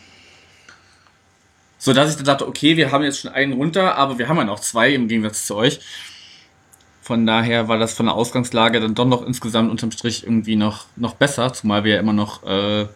So 1.78 1.92
dass 1.92 2.10
ich 2.10 2.16
dann 2.16 2.26
dachte, 2.26 2.46
okay, 2.46 2.76
wir 2.76 2.92
haben 2.92 3.02
jetzt 3.02 3.20
schon 3.20 3.32
einen 3.32 3.54
runter, 3.54 3.96
aber 3.96 4.18
wir 4.18 4.28
haben 4.28 4.36
ja 4.36 4.44
noch 4.44 4.60
zwei 4.60 4.92
im 4.92 5.08
Gegensatz 5.08 5.46
zu 5.46 5.56
euch. 5.56 5.80
Von 7.02 7.26
daher 7.26 7.66
war 7.68 7.78
das 7.78 7.94
von 7.94 8.06
der 8.06 8.14
Ausgangslage 8.14 8.78
dann 8.80 8.94
doch 8.94 9.06
noch 9.06 9.26
insgesamt 9.26 9.70
unterm 9.70 9.90
Strich 9.90 10.22
irgendwie 10.24 10.56
noch, 10.56 10.86
noch 10.94 11.14
besser, 11.14 11.52
zumal 11.52 11.82
wir 11.82 11.94
ja 11.94 12.00
immer 12.00 12.12
noch 12.12 12.44
äh, 12.44 12.86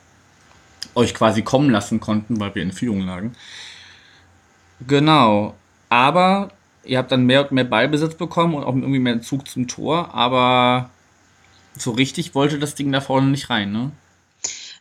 euch 0.94 1.14
quasi 1.14 1.42
kommen 1.42 1.70
lassen 1.70 1.98
konnten, 1.98 2.38
weil 2.38 2.54
wir 2.54 2.62
in 2.62 2.72
Führung 2.72 3.00
lagen. 3.00 3.34
Genau. 4.86 5.54
Aber 5.94 6.50
ihr 6.83 6.98
habt 6.98 7.12
dann 7.12 7.22
mehr 7.22 7.42
und 7.42 7.52
mehr 7.52 7.62
Ballbesitz 7.62 8.16
bekommen 8.16 8.54
und 8.54 8.64
auch 8.64 8.74
irgendwie 8.74 8.98
mehr 8.98 9.22
Zug 9.22 9.46
zum 9.46 9.68
Tor, 9.68 10.12
aber 10.12 10.90
so 11.78 11.92
richtig 11.92 12.35
wollte 12.35 12.59
das 12.59 12.74
Ding 12.74 12.90
da 12.90 13.00
vorne 13.00 13.28
nicht 13.28 13.48
rein, 13.48 13.70
ne? 13.70 13.92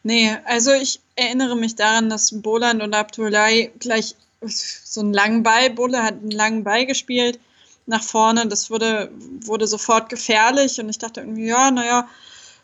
Nee, 0.02 0.32
also 0.45 0.71
ich 0.71 1.02
erinnere 1.15 1.56
mich 1.56 1.76
daran, 1.76 2.10
dass 2.10 2.41
Boland 2.41 2.82
und 2.82 2.95
Abdullahi 2.95 3.71
gleich 3.78 4.15
so 4.41 5.02
einen 5.02 5.13
langen 5.13 5.43
Ball, 5.43 5.69
Bulle 5.69 6.02
hat 6.02 6.15
einen 6.15 6.32
langen 6.32 6.63
Ball 6.63 6.88
gespielt 6.88 7.39
nach 7.86 8.02
vorne. 8.02 8.47
Das 8.47 8.71
wurde, 8.71 9.12
wurde 9.45 9.67
sofort 9.67 10.10
gefährlich 10.10 10.80
und 10.80 10.89
ich 10.89 10.97
dachte 10.97 11.21
irgendwie, 11.21 11.45
ja, 11.45 11.69
naja, 11.69 12.08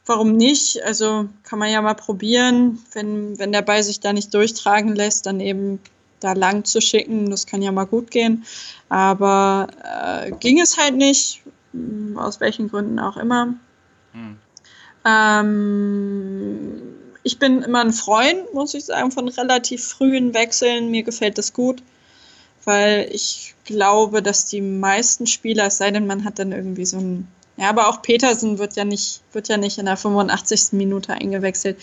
warum 0.08 0.36
nicht? 0.36 0.84
Also 0.84 1.30
kann 1.44 1.60
man 1.60 1.72
ja 1.72 1.84
mal 1.84 1.94
probieren, 1.94 2.84
wenn, 2.94 3.38
wenn 3.38 3.52
der 3.52 3.62
Ball 3.62 3.84
sich 3.84 4.00
da 4.00 4.12
nicht 4.12 4.34
durchtragen 4.34 4.96
lässt, 4.96 5.28
dann 5.28 5.40
eben 5.40 5.80
da 6.20 6.34
lang 6.34 6.66
zu 6.66 6.82
schicken. 6.82 7.30
Das 7.30 7.46
kann 7.46 7.62
ja 7.62 7.72
mal 7.72 7.86
gut 7.86 8.12
gehen. 8.12 8.46
Aber 8.90 9.68
äh, 9.84 10.32
ging 10.40 10.60
es 10.60 10.78
halt 10.78 10.96
nicht, 10.96 11.42
aus 12.16 12.40
welchen 12.40 12.70
Gründen 12.70 13.00
auch 13.00 13.18
immer. 13.18 13.54
Hm. 14.14 14.38
Ähm, 15.06 16.82
ich 17.24 17.40
bin 17.40 17.62
immer 17.62 17.82
ein 17.82 17.94
Freund, 17.94 18.54
muss 18.54 18.74
ich 18.74 18.86
sagen, 18.86 19.12
von 19.12 19.28
relativ 19.28 19.86
frühen 19.88 20.34
Wechseln. 20.34 20.90
Mir 20.92 21.04
gefällt 21.04 21.38
das 21.38 21.54
gut, 21.54 21.84
weil 22.66 23.10
ich 23.12 23.56
glaube, 23.66 24.22
dass 24.22 24.46
die 24.46 24.62
meisten 24.62 25.28
Spieler, 25.28 25.68
es 25.68 25.78
sei 25.78 25.92
denn, 25.92 26.08
man 26.08 26.24
hat 26.24 26.40
dann 26.40 26.52
irgendwie 26.52 26.86
so 26.86 26.98
ein 26.98 27.28
ja, 27.60 27.68
aber 27.70 27.90
auch 27.90 28.02
Petersen 28.02 28.58
wird 28.58 28.78
ja 28.78 28.86
nicht, 28.86 29.22
wird 29.34 29.50
ja 29.50 29.58
nicht 29.58 29.80
in 29.80 29.86
der 29.86 29.98
85. 29.98 30.72
Minute 30.72 31.12
eingewechselt. 31.14 31.78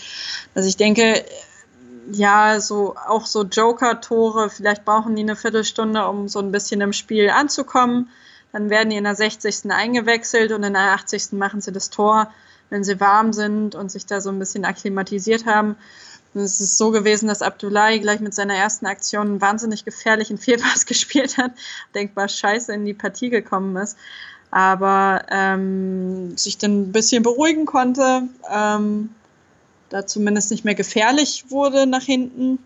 Also 0.55 0.67
ich 0.67 0.75
denke, 0.75 1.23
ja, 2.11 2.59
so 2.59 2.95
auch 3.07 3.25
so 3.25 3.43
Joker-Tore, 3.43 4.49
vielleicht 4.49 4.85
brauchen 4.85 5.15
die 5.15 5.23
eine 5.23 5.35
Viertelstunde, 5.35 6.07
um 6.07 6.27
so 6.27 6.39
ein 6.39 6.51
bisschen 6.51 6.81
im 6.81 6.93
Spiel 6.93 7.29
anzukommen. 7.29 8.09
Dann 8.51 8.69
werden 8.69 8.89
die 8.89 8.97
in 8.97 9.03
der 9.03 9.15
60. 9.15 9.69
eingewechselt 9.71 10.51
und 10.51 10.63
in 10.63 10.73
der 10.73 10.93
80. 10.93 11.33
machen 11.33 11.61
sie 11.61 11.71
das 11.71 11.89
Tor 11.89 12.29
wenn 12.69 12.83
sie 12.83 12.99
warm 12.99 13.33
sind 13.33 13.75
und 13.75 13.91
sich 13.91 14.05
da 14.05 14.21
so 14.21 14.29
ein 14.29 14.39
bisschen 14.39 14.65
akklimatisiert 14.65 15.45
haben. 15.45 15.75
Und 16.33 16.41
es 16.41 16.59
ist 16.59 16.77
so 16.77 16.91
gewesen, 16.91 17.27
dass 17.27 17.41
Abdullahi 17.41 17.99
gleich 17.99 18.19
mit 18.19 18.33
seiner 18.33 18.55
ersten 18.55 18.85
Aktion 18.85 19.27
einen 19.27 19.41
wahnsinnig 19.41 19.85
gefährlichen 19.85 20.37
Fehlpass 20.37 20.85
gespielt 20.85 21.37
hat, 21.37 21.51
denkbar 21.95 22.27
scheiße 22.27 22.73
in 22.73 22.85
die 22.85 22.93
Partie 22.93 23.29
gekommen 23.29 23.75
ist, 23.77 23.97
aber 24.51 25.23
ähm, 25.29 26.37
sich 26.37 26.57
dann 26.57 26.81
ein 26.81 26.91
bisschen 26.91 27.23
beruhigen 27.23 27.65
konnte, 27.65 28.23
ähm, 28.51 29.09
da 29.89 30.05
zumindest 30.05 30.51
nicht 30.51 30.65
mehr 30.65 30.75
gefährlich 30.75 31.45
wurde 31.49 31.85
nach 31.85 32.03
hinten. 32.03 32.59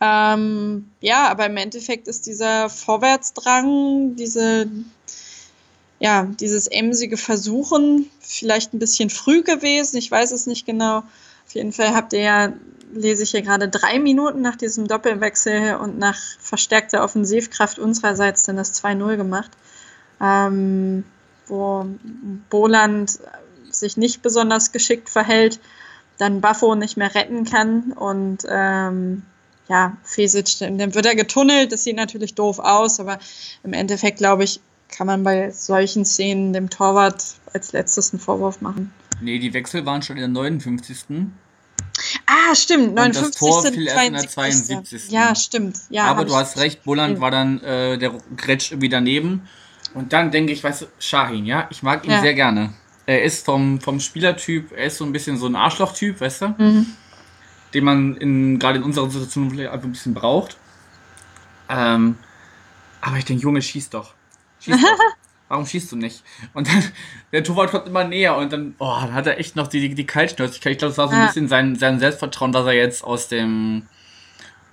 Ähm, 0.00 0.90
ja, 1.00 1.28
aber 1.28 1.46
im 1.46 1.56
Endeffekt 1.56 2.08
ist 2.08 2.26
dieser 2.26 2.68
Vorwärtsdrang, 2.68 4.16
diese 4.16 4.68
ja, 6.00 6.24
dieses 6.38 6.66
emsige 6.66 7.16
Versuchen 7.16 8.10
vielleicht 8.20 8.74
ein 8.74 8.78
bisschen 8.78 9.10
früh 9.10 9.42
gewesen. 9.42 9.96
Ich 9.96 10.10
weiß 10.10 10.32
es 10.32 10.46
nicht 10.46 10.66
genau. 10.66 10.98
Auf 10.98 11.54
jeden 11.54 11.72
Fall 11.72 11.94
habt 11.94 12.12
ihr 12.12 12.20
ja, 12.20 12.52
lese 12.92 13.22
ich 13.22 13.30
hier 13.30 13.42
gerade, 13.42 13.68
drei 13.68 13.98
Minuten 13.98 14.42
nach 14.42 14.56
diesem 14.56 14.86
Doppelwechsel 14.88 15.76
und 15.76 15.98
nach 15.98 16.18
verstärkter 16.40 17.04
Offensivkraft 17.04 17.78
unsererseits 17.78 18.44
dann 18.44 18.56
das 18.56 18.74
2-0 18.84 19.16
gemacht. 19.16 19.50
Ähm, 20.20 21.04
wo 21.46 21.86
Boland 22.50 23.18
sich 23.74 23.96
nicht 23.96 24.22
besonders 24.22 24.72
geschickt 24.72 25.08
verhält, 25.08 25.60
dann 26.18 26.40
Buffo 26.40 26.74
nicht 26.74 26.96
mehr 26.96 27.14
retten 27.14 27.44
kann 27.44 27.92
und 27.92 28.44
ähm, 28.48 29.22
ja, 29.68 29.96
Fesic, 30.02 30.58
dann 30.58 30.94
wird 30.94 31.06
er 31.06 31.14
getunnelt, 31.14 31.72
das 31.72 31.84
sieht 31.84 31.96
natürlich 31.96 32.34
doof 32.34 32.58
aus, 32.58 33.00
aber 33.00 33.18
im 33.62 33.72
Endeffekt 33.72 34.18
glaube 34.18 34.44
ich, 34.44 34.60
kann 34.88 35.06
man 35.06 35.24
bei 35.24 35.50
solchen 35.50 36.04
Szenen 36.04 36.52
dem 36.52 36.70
Torwart 36.70 37.24
als 37.52 37.72
letztes 37.72 38.12
einen 38.12 38.20
Vorwurf 38.20 38.60
machen. 38.60 38.92
Nee, 39.20 39.38
die 39.38 39.52
Wechsel 39.54 39.86
waren 39.86 40.02
schon 40.02 40.16
in 40.16 40.22
der 40.22 40.28
59. 40.28 41.28
Ah, 42.26 42.54
stimmt. 42.54 42.94
59. 42.94 42.98
Und 42.98 43.14
das 43.14 43.38
Tor 43.38 43.72
fiel 43.72 43.86
erst 43.86 44.06
in 44.06 44.12
der 44.12 44.28
72. 44.28 45.10
Ja, 45.10 45.34
stimmt. 45.34 45.78
Ja, 45.90 46.04
Aber 46.04 46.24
du 46.24 46.34
hast 46.34 46.58
recht, 46.58 46.84
Bulland 46.84 47.20
war 47.20 47.30
dann 47.30 47.60
äh, 47.60 47.98
der 47.98 48.12
Gretsch 48.36 48.72
irgendwie 48.72 48.88
daneben. 48.88 49.48
Und 49.94 50.12
dann 50.12 50.30
denke 50.30 50.52
ich, 50.52 50.62
weißt 50.62 50.82
du, 50.82 50.86
Shahin, 50.98 51.46
ja, 51.46 51.68
ich 51.70 51.82
mag 51.82 52.04
ihn 52.04 52.10
ja. 52.10 52.20
sehr 52.20 52.34
gerne. 52.34 52.74
Er 53.06 53.22
ist 53.22 53.44
vom, 53.44 53.80
vom 53.80 54.00
Spielertyp, 54.00 54.72
er 54.72 54.86
ist 54.86 54.98
so 54.98 55.04
ein 55.04 55.12
bisschen 55.12 55.36
so 55.36 55.46
ein 55.46 55.56
Arschlochtyp, 55.56 56.20
weißt 56.20 56.42
du? 56.42 56.48
Mhm. 56.58 56.86
den 57.74 57.84
man 57.84 58.16
in, 58.16 58.58
gerade 58.58 58.78
in 58.78 58.84
unserer 58.84 59.10
Situation 59.10 59.50
vielleicht 59.50 59.70
einfach 59.70 59.86
ein 59.86 59.92
bisschen 59.92 60.14
braucht. 60.14 60.56
Ähm, 61.68 62.16
aber 63.00 63.16
ich 63.18 63.24
denke, 63.24 63.42
Junge, 63.42 63.60
schieß 63.62 63.90
doch. 63.90 64.14
Schieß 64.60 64.80
doch. 64.80 64.88
Warum 65.48 65.66
schießt 65.66 65.92
du 65.92 65.96
nicht? 65.96 66.22
Und 66.54 66.68
dann, 66.68 66.82
der 67.32 67.44
Torwart 67.44 67.70
kommt 67.70 67.86
immer 67.86 68.04
näher 68.04 68.36
und 68.36 68.52
dann, 68.52 68.74
oh, 68.78 68.96
dann 69.00 69.12
hat 69.12 69.26
er 69.26 69.38
echt 69.38 69.56
noch 69.56 69.66
die, 69.66 69.80
die, 69.80 69.94
die 69.94 70.06
Kaltschnäuzigkeit. 70.06 70.72
Ich 70.72 70.78
glaube, 70.78 70.90
das 70.92 70.98
war 70.98 71.08
so 71.08 71.14
ein 71.14 71.20
Ja. 71.20 71.26
bisschen 71.26 71.48
sein, 71.48 71.76
sein 71.76 71.98
Selbstvertrauen, 72.00 72.52
dass 72.52 72.64
er 72.66 72.72
jetzt 72.72 73.04
aus 73.04 73.28
dem 73.28 73.86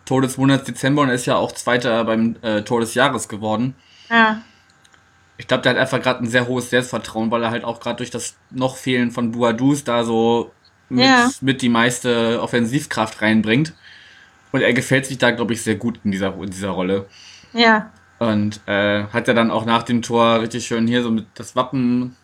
Tor 0.05 0.21
des 0.21 0.37
Monats 0.37 0.63
Dezember 0.63 1.01
und 1.01 1.09
er 1.09 1.15
ist 1.15 1.25
ja 1.25 1.35
auch 1.35 1.51
Zweiter 1.51 2.03
beim 2.05 2.35
äh, 2.41 2.61
Tor 2.61 2.79
des 2.79 2.93
Jahres 2.93 3.27
geworden. 3.27 3.75
Ja, 4.09 4.41
Ich 5.37 5.47
glaube, 5.47 5.63
der 5.63 5.71
hat 5.73 5.79
einfach 5.79 6.01
gerade 6.01 6.23
ein 6.23 6.29
sehr 6.29 6.47
hohes 6.47 6.69
Selbstvertrauen, 6.69 7.31
weil 7.31 7.43
er 7.43 7.51
halt 7.51 7.63
auch 7.63 7.79
gerade 7.79 7.97
durch 7.97 8.11
das 8.11 8.35
noch 8.51 8.75
Fehlen 8.77 9.11
von 9.11 9.31
Buadus 9.31 9.83
da 9.83 10.03
so 10.03 10.51
mit, 10.89 11.05
Ja. 11.05 11.29
mit 11.41 11.61
die 11.61 11.69
meiste 11.69 12.39
Offensivkraft 12.41 13.21
reinbringt. 13.21 13.73
Und 14.51 14.61
er 14.61 14.73
gefällt 14.73 15.05
sich 15.05 15.17
da, 15.17 15.31
glaube 15.31 15.53
ich, 15.53 15.61
sehr 15.63 15.75
gut 15.75 15.99
in 16.03 16.11
dieser, 16.11 16.33
in 16.35 16.51
dieser 16.51 16.69
Rolle. 16.69 17.07
ja, 17.53 17.89
Und 18.19 18.59
äh, 18.67 19.05
hat 19.05 19.27
er 19.27 19.33
dann 19.33 19.49
auch 19.49 19.65
nach 19.65 19.83
dem 19.83 20.01
Tor 20.01 20.41
richtig 20.41 20.67
schön 20.67 20.87
hier 20.87 21.01
so 21.01 21.09
mit 21.09 21.25
das 21.35 21.55
Wappen 21.55 22.15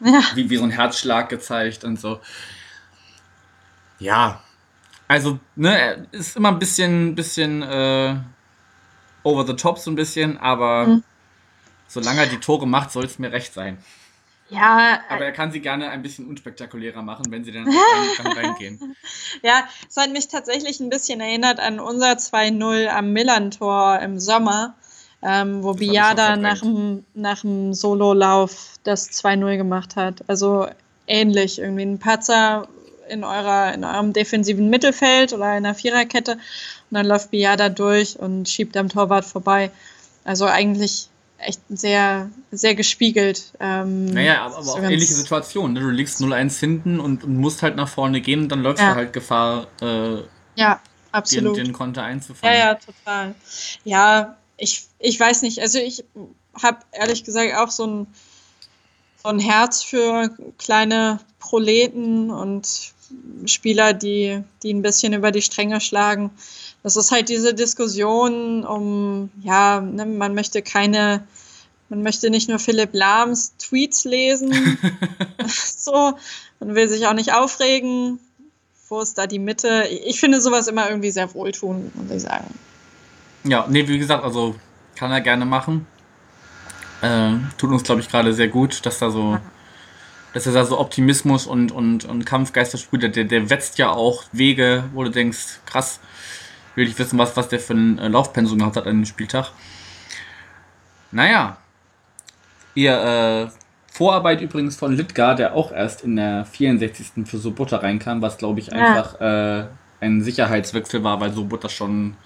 ja. 0.00 0.20
wie, 0.34 0.50
wie 0.50 0.56
so 0.56 0.64
ein 0.64 0.70
Herzschlag 0.70 1.28
gezeigt 1.28 1.84
und 1.84 1.98
so. 2.00 2.20
Ja. 3.98 4.42
Also, 5.08 5.38
ne, 5.56 5.78
er 5.78 5.96
ist 6.12 6.36
immer 6.36 6.48
ein 6.48 6.58
bisschen, 6.58 7.14
bisschen 7.14 7.62
äh, 7.62 8.16
over 9.22 9.46
the 9.46 9.54
top 9.54 9.78
so 9.78 9.90
ein 9.90 9.94
bisschen, 9.96 10.38
aber 10.38 10.86
Mhm. 10.86 11.04
Solange 11.92 12.20
er 12.20 12.26
die 12.26 12.38
Tore 12.38 12.66
macht, 12.66 12.90
soll 12.90 13.04
es 13.04 13.18
mir 13.18 13.32
recht 13.32 13.52
sein. 13.52 13.78
Ja, 14.48 15.00
Aber 15.08 15.24
er 15.24 15.32
kann 15.32 15.50
sie 15.50 15.60
gerne 15.60 15.88
ein 15.88 16.02
bisschen 16.02 16.26
unspektakulärer 16.26 17.00
machen, 17.02 17.26
wenn 17.30 17.42
sie 17.44 17.52
dann 17.52 17.64
rein, 17.68 18.08
dann 18.22 18.32
reingehen. 18.32 18.96
Ja, 19.42 19.64
es 19.88 19.96
hat 19.96 20.10
mich 20.12 20.28
tatsächlich 20.28 20.78
ein 20.80 20.90
bisschen 20.90 21.20
erinnert 21.20 21.58
an 21.58 21.80
unser 21.80 22.12
2-0 22.12 22.88
am 22.88 23.12
Millantor 23.12 23.98
im 24.00 24.20
Sommer, 24.20 24.74
ähm, 25.22 25.62
wo 25.62 25.72
Biada 25.74 26.36
nach 26.36 26.60
dem, 26.60 27.04
nach 27.14 27.40
dem 27.40 27.72
Sololauf 27.72 28.74
das 28.84 29.10
2-0 29.10 29.56
gemacht 29.56 29.96
hat. 29.96 30.22
Also 30.28 30.66
ähnlich, 31.06 31.58
irgendwie 31.58 31.86
ein 31.86 31.98
Patzer 31.98 32.68
in, 33.08 33.24
eurer, 33.24 33.72
in 33.72 33.84
eurem 33.84 34.12
defensiven 34.12 34.68
Mittelfeld 34.68 35.32
oder 35.32 35.56
in 35.56 35.64
einer 35.64 35.74
Viererkette 35.74 36.32
und 36.32 36.40
dann 36.90 37.06
läuft 37.06 37.30
Biada 37.30 37.70
durch 37.70 38.18
und 38.18 38.48
schiebt 38.48 38.76
am 38.76 38.90
Torwart 38.90 39.24
vorbei. 39.24 39.70
Also 40.24 40.44
eigentlich 40.44 41.08
echt 41.42 41.60
sehr, 41.68 42.30
sehr 42.50 42.74
gespiegelt. 42.74 43.52
Ähm, 43.60 44.06
Naja, 44.06 44.42
aber, 44.46 44.56
aber 44.58 44.74
auch 44.74 44.82
ähnliche 44.82 45.14
Situationen. 45.14 45.74
Ne? 45.74 45.80
Du 45.80 45.90
liegst 45.90 46.20
0-1 46.20 46.58
hinten 46.60 47.00
und, 47.00 47.24
und 47.24 47.36
musst 47.36 47.62
halt 47.62 47.76
nach 47.76 47.88
vorne 47.88 48.20
gehen 48.20 48.40
und 48.42 48.48
dann 48.48 48.62
läufst 48.62 48.82
Ja. 48.82 48.90
du 48.90 48.96
halt 48.96 49.12
Gefahr, 49.12 49.66
äh, 49.80 50.16
Ja, 50.56 50.74
den, 50.74 50.80
absolut. 51.12 51.56
den 51.56 51.72
Konter 51.72 52.02
Ja, 52.02 52.06
einzufangen. 52.08 52.56
ja, 52.58 52.74
total. 52.74 53.34
Ja, 53.84 54.36
ich, 54.56 54.86
ich 54.98 55.18
weiß 55.18 55.42
nicht. 55.42 55.60
Also 55.60 55.78
ich 55.78 56.04
habe 56.62 56.78
ehrlich 56.92 57.24
gesagt 57.24 57.54
auch 57.56 57.70
so 57.70 57.86
ein, 57.86 58.06
so 59.22 59.28
ein 59.28 59.38
Herz 59.38 59.82
für 59.82 60.30
kleine 60.58 61.20
Proleten 61.38 62.30
und 62.30 62.92
Spieler, 63.46 63.92
die, 63.92 64.42
die 64.62 64.72
ein 64.72 64.82
bisschen 64.82 65.12
über 65.12 65.30
die 65.32 65.42
Stränge 65.42 65.80
schlagen. 65.80 66.30
Das 66.82 66.96
ist 66.96 67.12
halt 67.12 67.28
diese 67.28 67.54
Diskussion 67.54 68.64
um, 68.64 69.30
ja, 69.42 69.80
ne, 69.80 70.04
man 70.04 70.34
möchte 70.34 70.62
keine, 70.62 71.24
man 71.88 72.02
möchte 72.02 72.28
nicht 72.28 72.48
nur 72.48 72.58
Philipp 72.58 72.90
Lahms 72.92 73.54
Tweets 73.58 74.04
lesen, 74.04 74.52
so, 75.46 76.14
man 76.58 76.74
will 76.74 76.88
sich 76.88 77.06
auch 77.06 77.14
nicht 77.14 77.34
aufregen. 77.34 78.18
Wo 78.88 79.00
ist 79.00 79.16
da 79.16 79.26
die 79.26 79.38
Mitte? 79.38 79.88
Ich 80.04 80.20
finde 80.20 80.40
sowas 80.40 80.68
immer 80.68 80.88
irgendwie 80.88 81.10
sehr 81.10 81.32
wohltuend, 81.34 81.94
muss 81.96 82.10
ich 82.10 82.22
sagen. 82.22 82.52
Ja, 83.44 83.66
nee, 83.68 83.88
wie 83.88 83.98
gesagt, 83.98 84.22
also 84.22 84.54
kann 84.94 85.10
er 85.10 85.20
gerne 85.20 85.44
machen. 85.46 85.86
Äh, 87.00 87.32
tut 87.58 87.70
uns, 87.70 87.82
glaube 87.82 88.00
ich, 88.00 88.08
gerade 88.08 88.32
sehr 88.32 88.48
gut, 88.48 88.84
dass 88.86 88.98
da 88.98 89.10
so, 89.10 89.38
dass 90.34 90.46
er 90.46 90.52
da 90.52 90.64
so 90.64 90.78
Optimismus 90.78 91.46
und, 91.46 91.72
und, 91.72 92.04
und 92.04 92.24
Kampfgeist 92.24 92.70
versprüht. 92.70 93.02
Der, 93.02 93.24
der 93.24 93.50
wetzt 93.50 93.78
ja 93.78 93.90
auch 93.90 94.24
Wege, 94.30 94.84
wo 94.92 95.02
du 95.02 95.10
denkst, 95.10 95.60
krass, 95.66 95.98
will 96.74 96.88
ich 96.88 96.98
wissen, 96.98 97.18
was, 97.18 97.36
was 97.36 97.48
der 97.48 97.60
für 97.60 97.74
ein 97.74 97.98
äh, 97.98 98.08
Laufpensum 98.08 98.58
gehabt 98.58 98.76
hat 98.76 98.86
an 98.86 98.98
dem 98.98 99.06
Spieltag. 99.06 99.50
Naja. 101.10 101.56
Ihr 102.74 102.92
äh, 102.92 103.50
Vorarbeit 103.92 104.40
übrigens 104.40 104.76
von 104.76 104.94
Littgar, 104.96 105.34
der 105.34 105.54
auch 105.54 105.72
erst 105.72 106.02
in 106.02 106.16
der 106.16 106.46
64. 106.46 107.26
für 107.26 107.38
Sobota 107.38 107.76
reinkam, 107.76 108.22
was 108.22 108.38
glaube 108.38 108.60
ich 108.60 108.68
Ja. 108.68 108.74
einfach 108.74 109.20
äh, 109.20 109.66
ein 110.00 110.22
Sicherheitswechsel 110.22 111.04
war, 111.04 111.20
weil 111.20 111.32
Sobota 111.32 111.68
schon 111.68 112.16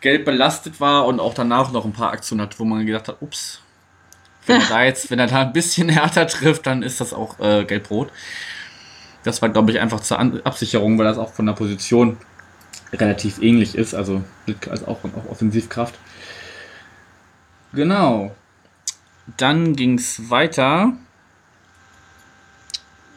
gelb 0.00 0.24
belastet 0.24 0.80
war 0.80 1.06
und 1.06 1.20
auch 1.20 1.34
danach 1.34 1.70
noch 1.72 1.84
ein 1.84 1.92
paar 1.92 2.12
Aktionen 2.12 2.40
hat, 2.42 2.58
wo 2.58 2.64
man 2.64 2.84
gedacht 2.86 3.08
hat, 3.08 3.20
ups, 3.20 3.60
wenn 4.46 4.60
er 4.60 4.66
da 4.68 4.82
jetzt, 4.84 5.10
wenn 5.10 5.18
er 5.18 5.26
da 5.26 5.42
ein 5.42 5.52
bisschen 5.52 5.88
härter 5.90 6.26
trifft, 6.26 6.66
dann 6.66 6.82
ist 6.82 7.00
das 7.00 7.12
auch 7.12 7.38
äh, 7.38 7.64
gelb-rot. 7.64 8.10
Das 9.22 9.40
war, 9.40 9.48
glaube 9.48 9.70
ich, 9.70 9.80
einfach 9.80 10.00
zur 10.00 10.18
An 10.18 10.40
Absicherung, 10.44 10.98
weil 10.98 11.06
das 11.06 11.16
auch 11.18 11.32
von 11.32 11.46
der 11.46 11.54
Position 11.54 12.18
relativ 12.92 13.40
ähnlich 13.42 13.74
ist, 13.74 13.94
also, 13.94 14.22
also 14.70 14.86
auch, 14.86 15.04
auch 15.04 15.30
Offensivkraft. 15.30 15.94
Genau. 17.72 18.34
Dann 19.36 19.74
ging 19.74 19.98
es 19.98 20.30
weiter. 20.30 20.92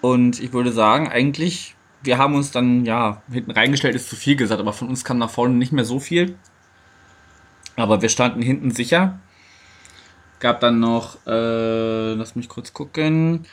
Und 0.01 0.41
ich 0.41 0.53
würde 0.53 0.71
sagen, 0.71 1.07
eigentlich, 1.09 1.75
wir 2.03 2.17
haben 2.17 2.35
uns 2.35 2.51
dann, 2.51 2.85
ja, 2.85 3.21
hinten 3.31 3.51
reingestellt, 3.51 3.95
ist 3.95 4.09
zu 4.09 4.15
viel 4.15 4.35
gesagt, 4.35 4.59
aber 4.61 4.73
von 4.73 4.87
uns 4.87 5.03
kam 5.03 5.17
nach 5.17 5.29
vorne 5.29 5.55
nicht 5.55 5.71
mehr 5.71 5.85
so 5.85 5.99
viel. 5.99 6.37
Aber 7.75 8.01
wir 8.01 8.09
standen 8.09 8.41
hinten 8.41 8.71
sicher. 8.71 9.19
Gab 10.39 10.59
dann 10.59 10.79
noch, 10.79 11.17
äh, 11.25 12.13
lass 12.13 12.35
mich 12.35 12.49
kurz 12.49 12.73
gucken. 12.73 13.45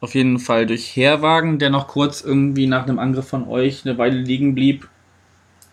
Auf 0.00 0.14
jeden 0.14 0.38
Fall 0.38 0.66
durch 0.66 0.96
Herwagen, 0.96 1.58
der 1.58 1.70
noch 1.70 1.86
kurz 1.86 2.22
irgendwie 2.22 2.66
nach 2.66 2.84
einem 2.84 2.98
Angriff 2.98 3.28
von 3.28 3.46
euch 3.46 3.84
eine 3.84 3.98
Weile 3.98 4.18
liegen 4.18 4.54
blieb. 4.54 4.88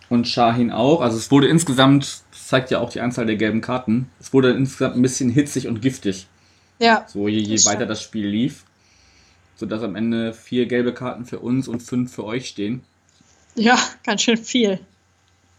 Und 0.10 0.28
Shahin 0.28 0.72
auch. 0.72 1.02
Also 1.02 1.17
es 1.17 1.30
wurde 1.32 1.48
insgesamt, 1.48 2.22
das 2.32 2.48
zeigt 2.48 2.72
ja 2.72 2.80
auch 2.80 2.89
die 2.89 3.02
Anzahl 3.02 3.26
der 3.26 3.36
gelben 3.36 3.60
Karten, 3.62 4.10
es 4.20 4.32
wurde 4.34 4.52
insgesamt 4.52 4.96
ein 4.96 5.02
bisschen 5.02 5.30
hitzig 5.30 5.67
und 5.67 5.82
giftig. 5.82 6.28
Ja, 6.80 7.06
So 7.08 7.28
je, 7.28 7.39
je 7.39 7.56
Das 7.56 7.65
weiter 7.65 7.86
das 7.86 8.02
Spiel 8.02 8.28
lief. 8.28 8.63
Sodass 9.56 9.82
am 9.82 9.96
Ende 9.96 10.34
vier 10.34 10.67
gelbe 10.67 10.93
Karten 10.93 11.26
für 11.26 11.39
uns 11.39 11.67
und 11.67 11.82
fünf 11.82 12.13
für 12.13 12.24
euch 12.24 12.48
stehen. 12.48 12.82
ja, 13.56 13.78
ganz 14.06 14.22
schön 14.22 14.38
viel. 14.38 14.80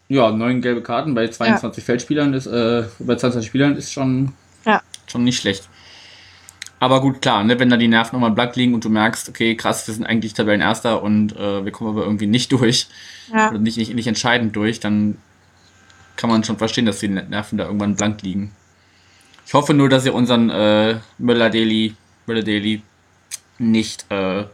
Ja, 0.09 0.31
neun 0.31 0.63
gelbe 0.63 0.83
Karten 0.83 1.15
bei 1.15 1.29
22 1.29 1.83
Feldspielern 1.85 2.33
ist, 2.33 2.47
äh, 2.47 2.85
bei 3.01 3.17
22 3.17 3.47
Spielern 3.49 3.77
ist 3.77 3.93
schon, 3.93 4.33
Ja. 4.65 4.81
schon 5.09 5.25
nicht 5.25 5.39
schlecht. 5.41 5.69
Aber 6.81 7.01
gut, 7.01 7.21
klar, 7.21 7.43
ne, 7.45 7.59
wenn 7.59 7.71
da 7.71 7.77
die 7.77 7.89
Nerven 7.89 8.17
nochmal 8.17 8.31
blank 8.31 8.55
liegen 8.57 8.75
und 8.75 8.85
du 8.85 8.89
merkst, 8.89 9.29
okay, 9.29 9.57
krass, 9.57 9.87
wir 9.87 9.95
sind 9.95 10.05
eigentlich 10.05 10.33
Tabellenerster 10.33 11.03
und 11.03 11.37
äh, 11.37 11.65
wir 11.65 11.73
kommen 11.73 11.91
aber 11.91 12.05
irgendwie 12.05 12.27
nicht 12.27 12.53
durch 12.53 12.89
Ja, 13.33 13.51
oder 13.51 13.59
nicht, 13.59 13.77
nicht, 13.77 13.95
nicht 13.95 14.07
entscheidend 14.07 14.55
durch, 14.55 14.81
dann 14.81 15.19
kann 16.17 16.31
man 16.31 16.45
schon 16.45 16.59
verstehen, 16.59 16.87
dass 16.87 16.99
die 16.99 17.09
Nerven 17.09 17.59
da 17.59 17.67
irgendwann 17.67 17.97
blank 17.97 18.23
liegen. 18.23 18.53
Ich 19.47 19.55
hoffe 19.55 19.73
nur, 19.73 19.89
dass 19.89 20.05
ihr 20.05 20.15
unseren 20.15 20.51
äh, 20.51 20.99
Müller-Daily 21.19 21.95
Müller-Daily 22.27 22.83
nicht 23.59 24.05
äh, 24.11 24.45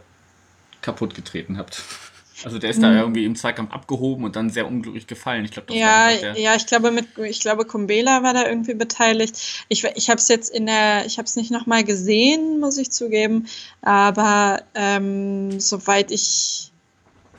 kaputt 0.81 1.13
getreten 1.13 1.57
habt. 1.57 1.83
Also 2.45 2.59
der 2.59 2.69
ist 2.69 2.81
da 2.81 2.91
Mhm. 2.91 2.97
irgendwie 2.97 3.25
im 3.25 3.35
Zweikampf 3.35 3.73
abgehoben 3.73 4.23
und 4.23 4.35
dann 4.35 4.51
sehr 4.51 4.67
unglücklich 4.67 5.07
gefallen. 5.07 5.43
Ich 5.45 5.51
glaube, 5.51 5.67
das 5.67 5.77
ja, 5.77 5.85
war 5.87 6.05
einfach 6.05 6.21
der. 6.21 6.39
ja, 6.39 6.55
ich 6.55 6.67
glaube 6.67 6.91
mit, 6.91 7.07
ich 7.17 7.39
glaube 7.39 7.65
Kumbela 7.65 8.21
war 8.21 8.35
da 8.35 8.47
irgendwie 8.47 8.75
beteiligt. 8.75 9.65
Ich, 9.67 9.83
ich 9.83 10.09
habe 10.11 10.19
es 10.19 10.27
jetzt 10.27 10.53
in 10.53 10.67
der, 10.67 11.05
ich 11.07 11.17
habe 11.17 11.25
es 11.25 11.35
nicht 11.35 11.49
nochmal 11.49 11.83
gesehen, 11.83 12.59
muss 12.59 12.77
ich 12.77 12.91
zugeben, 12.91 13.47
aber 13.81 14.61
ähm, 14.75 15.59
soweit 15.59 16.11
ich, 16.11 16.71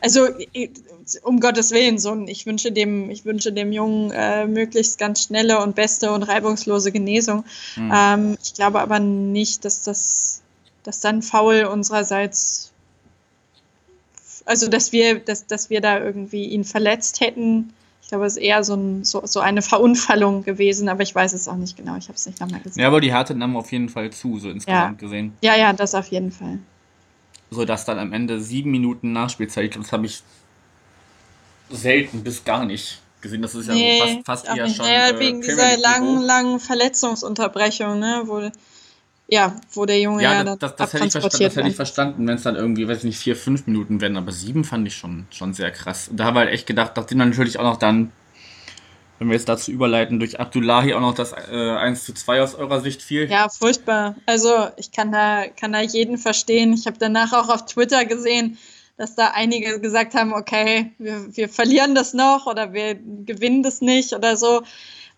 also 0.01 0.27
um 1.23 1.38
Gottes 1.38 1.71
Willen, 1.71 1.99
so 1.99 2.11
ein, 2.11 2.27
ich 2.27 2.45
wünsche 2.47 2.73
dem, 2.73 3.09
ich 3.09 3.25
wünsche 3.25 3.53
dem 3.53 3.71
Jungen 3.73 4.11
äh, 4.11 4.47
möglichst 4.47 4.99
ganz 4.99 5.23
schnelle 5.23 5.61
und 5.62 5.77
beste 5.77 6.11
und 6.11 6.25
reibungslose 6.25 6.90
Genesung. 6.90 7.45
Hm. 7.75 7.92
Ähm, 7.95 8.38
ich 8.42 8.55
glaube 8.55 8.81
aber 8.81 8.99
nicht, 8.99 9.64
dass 9.64 9.83
das, 9.83 10.42
dass 10.83 10.99
dann 10.99 11.23
faul 11.23 11.64
unsererseits, 11.64 12.73
also 14.46 14.68
dass 14.68 14.92
wir, 14.92 15.18
dass, 15.18 15.46
dass 15.46 15.68
wir 15.70 15.80
da 15.80 15.98
irgendwie 15.98 16.44
ihn 16.46 16.64
verletzt 16.64 17.20
hätten. 17.20 17.72
Ich 18.02 18.09
glaube, 18.09 18.24
es 18.24 18.37
ist 18.37 18.42
eher 18.42 18.62
so, 18.62 18.74
ein, 18.74 19.04
so, 19.04 19.22
so 19.26 19.40
eine 19.40 19.62
Verunfallung 19.62 20.44
gewesen, 20.44 20.88
aber 20.88 21.02
ich 21.02 21.12
weiß 21.14 21.32
es 21.32 21.48
auch 21.48 21.56
nicht 21.56 21.76
genau. 21.76 21.96
Ich 21.96 22.04
habe 22.04 22.14
es 22.14 22.24
nicht 22.24 22.40
nochmal 22.40 22.61
gesehen. 22.61 22.80
Ja, 22.80 22.87
aber 22.88 23.00
die 23.00 23.12
Härte 23.12 23.35
nahm 23.35 23.56
auf 23.56 23.72
jeden 23.72 23.88
Fall 23.88 24.11
zu, 24.11 24.38
so 24.38 24.48
insgesamt 24.48 24.98
gesehen. 25.00 25.32
Ja, 25.42 25.56
ja, 25.56 25.72
das 25.72 25.94
auf 25.94 26.06
jeden 26.09 26.30
Fall. 26.30 26.61
So 27.50 27.64
dass 27.64 27.85
dann 27.85 27.98
am 27.98 28.12
Ende 28.12 28.40
sieben 28.40 28.70
Minuten 28.70 29.12
Nachspielzeit, 29.12 29.76
das 29.76 29.92
habe 29.92 30.06
ich 30.06 30.22
selten 31.70 32.22
bis 32.22 32.44
gar 32.44 32.64
nicht 32.64 33.00
gesehen. 33.20 33.42
Das 33.42 33.54
ist 33.54 33.66
ja 33.66 33.74
Nee, 33.74 33.98
so 33.98 34.04
fast, 34.06 34.46
fast 34.46 34.56
eher 34.56 34.64
nicht. 34.66 34.76
schon. 34.76 34.87
Naja, 34.87 35.09
äh, 35.09 35.18
wegen 35.18 35.40
Premier 35.40 35.54
dieser 35.54 35.76
langen, 35.78 36.22
langen 36.22 36.61
Verletzungsunterbrechung, 36.61 37.98
ne, 37.98 38.22
wo 38.26 38.50
ja, 39.29 39.57
wo 39.73 39.87
der 39.87 40.01
Junge 40.01 40.23
ja, 40.23 40.35
ja 40.35 40.45
das, 40.45 40.59
das, 40.59 40.77
das 40.77 40.93
hätte 40.93 41.07
ich, 41.07 41.12
verstanden, 41.12 41.45
das 41.45 41.57
hätte 41.57 41.69
ich 41.69 41.77
verstanden, 41.77 42.29
wenn 42.29 42.37
es 42.37 42.43
dann 42.43 42.55
irgendwie, 42.55 42.87
weiß 42.87 42.99
ich 42.99 43.05
nicht, 43.05 43.19
vier, 43.19 43.37
fünf 43.37 43.67
Minuten 43.67 44.01
werden, 44.01 44.17
aber 44.17 44.33
sieben 44.33 44.65
fand 44.65 44.87
ich 44.87 44.95
schon, 44.97 45.27
schon 45.31 45.53
sehr 45.53 45.71
krass. 45.73 46.09
Und 46.09 46.19
da 46.19 46.25
haben 46.25 46.35
wir 46.35 46.41
halt 46.41 46.51
echt 46.51 46.67
gedacht, 46.67 46.93
nachdem 46.97 47.19
dann 47.19 47.31
natürlich 47.31 47.59
auch 47.59 47.65
noch 47.65 47.77
dann, 47.77 48.12
wenn 49.19 49.29
wir 49.29 49.35
jetzt 49.35 49.49
dazu 49.49 49.73
überleiten, 49.73 50.21
durch 50.21 50.39
Abdullahi 50.39 50.95
auch 50.95 51.01
noch 51.01 51.15
das 51.15 51.33
äh, 51.33 51.71
1 51.71 52.05
zu 52.05 52.15
2 52.15 52.43
aus 52.43 52.55
eurer 52.55 52.81
Sicht 52.81 53.03
fiel. 53.03 53.29
Ja, 53.29 53.49
furchtbar. 53.49 54.15
Also 54.27 54.69
ich 54.77 54.93
kann 54.93 55.11
da, 55.11 55.47
kann 55.49 55.73
da 55.73 55.81
jeden 55.81 56.19
verstehen. 56.19 56.73
Ich 56.75 56.87
habe 56.87 56.99
danach 56.99 57.33
auch 57.33 57.49
auf 57.49 57.65
Twitter 57.65 58.05
gesehen, 58.05 58.59
dass 58.97 59.15
da 59.15 59.33
einige 59.35 59.81
gesagt 59.81 60.15
haben, 60.15 60.35
okay, 60.35 60.93
wir, 60.99 61.35
wir 61.35 61.49
verlieren 61.49 61.95
das 61.95 62.15
noch 62.15 62.47
oder 62.47 62.73
wir 62.73 62.95
gewinnen 62.95 63.62
das 63.62 63.81
nicht 63.81 64.12
oder 64.12 64.37
so. 64.37 64.62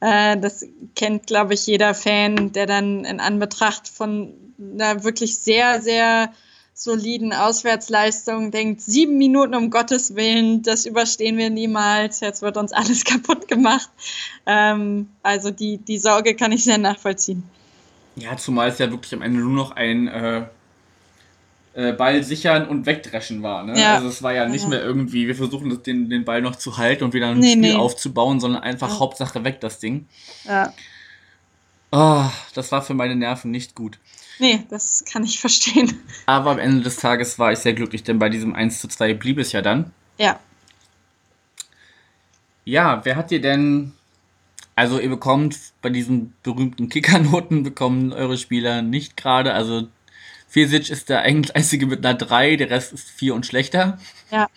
Äh, 0.00 0.36
das 0.38 0.64
kennt, 0.94 1.26
glaube 1.26 1.54
ich, 1.54 1.66
jeder 1.66 1.94
Fan, 1.94 2.52
der 2.52 2.66
dann 2.66 3.04
in 3.04 3.20
Anbetracht 3.20 3.88
von 3.88 4.34
einer 4.58 5.04
wirklich 5.04 5.38
sehr, 5.38 5.80
sehr 5.80 6.32
soliden 6.74 7.32
Auswärtsleistung 7.32 8.52
denkt, 8.52 8.80
sieben 8.80 9.18
Minuten 9.18 9.54
um 9.56 9.70
Gottes 9.70 10.14
Willen, 10.14 10.62
das 10.62 10.86
überstehen 10.86 11.36
wir 11.36 11.50
niemals, 11.50 12.20
jetzt 12.20 12.40
wird 12.40 12.56
uns 12.56 12.72
alles 12.72 13.04
kaputt 13.04 13.48
gemacht. 13.48 13.90
Ähm, 14.46 15.08
also 15.22 15.50
die, 15.50 15.78
die 15.78 15.98
Sorge 15.98 16.34
kann 16.34 16.52
ich 16.52 16.64
sehr 16.64 16.78
nachvollziehen. 16.78 17.42
Ja, 18.14 18.36
zumal 18.36 18.68
es 18.68 18.78
ja 18.78 18.90
wirklich 18.90 19.12
am 19.12 19.22
Ende 19.22 19.40
nur 19.40 19.52
noch 19.52 19.72
ein 19.72 20.06
äh, 20.08 20.46
äh, 21.78 21.92
Ball 21.92 22.24
sichern 22.24 22.66
und 22.66 22.86
wegdreschen 22.86 23.44
war. 23.44 23.62
Ne? 23.62 23.80
Ja. 23.80 23.94
Also 23.94 24.08
es 24.08 24.20
war 24.20 24.32
ja 24.32 24.48
nicht 24.48 24.64
ja. 24.64 24.68
mehr 24.68 24.82
irgendwie, 24.82 25.28
wir 25.28 25.36
versuchen 25.36 25.80
den, 25.84 26.10
den 26.10 26.24
Ball 26.24 26.42
noch 26.42 26.56
zu 26.56 26.76
halten 26.76 27.04
und 27.04 27.14
wieder 27.14 27.28
ein 27.28 27.38
nee, 27.38 27.52
Spiel 27.52 27.60
nee. 27.60 27.74
aufzubauen, 27.74 28.40
sondern 28.40 28.64
einfach 28.64 28.88
ja. 28.88 28.98
Hauptsache 28.98 29.44
weg 29.44 29.60
das 29.60 29.78
Ding. 29.78 30.08
Ja. 30.42 30.72
Oh, 31.92 32.24
das 32.54 32.72
war 32.72 32.82
für 32.82 32.94
meine 32.94 33.14
Nerven 33.14 33.52
nicht 33.52 33.76
gut. 33.76 34.00
Nee, 34.40 34.64
das 34.68 35.04
kann 35.04 35.22
ich 35.22 35.38
verstehen. 35.38 35.96
Aber 36.26 36.50
am 36.50 36.58
Ende 36.58 36.82
des 36.82 36.96
Tages 36.96 37.38
war 37.38 37.52
ich 37.52 37.60
sehr 37.60 37.74
glücklich, 37.74 38.02
denn 38.02 38.18
bei 38.18 38.28
diesem 38.28 38.56
1 38.56 38.80
zu 38.80 38.88
2 38.88 39.14
blieb 39.14 39.38
es 39.38 39.52
ja 39.52 39.62
dann. 39.62 39.92
Ja. 40.18 40.40
Ja, 42.64 43.04
wer 43.04 43.14
hat 43.14 43.30
dir 43.30 43.40
denn, 43.40 43.92
also 44.74 44.98
ihr 44.98 45.10
bekommt 45.10 45.56
bei 45.80 45.90
diesen 45.90 46.34
berühmten 46.42 46.88
Kickernoten 46.88 47.62
bekommen 47.62 48.12
eure 48.12 48.36
Spieler 48.36 48.82
nicht 48.82 49.16
gerade, 49.16 49.54
also 49.54 49.86
Fesic 50.48 50.90
ist 50.90 51.08
der 51.08 51.22
einzige 51.22 51.86
mit 51.86 52.04
einer 52.04 52.16
3, 52.16 52.56
der 52.56 52.70
Rest 52.70 52.92
ist 52.92 53.08
4 53.10 53.34
und 53.34 53.46
schlechter. 53.46 53.98
Ja. 54.30 54.48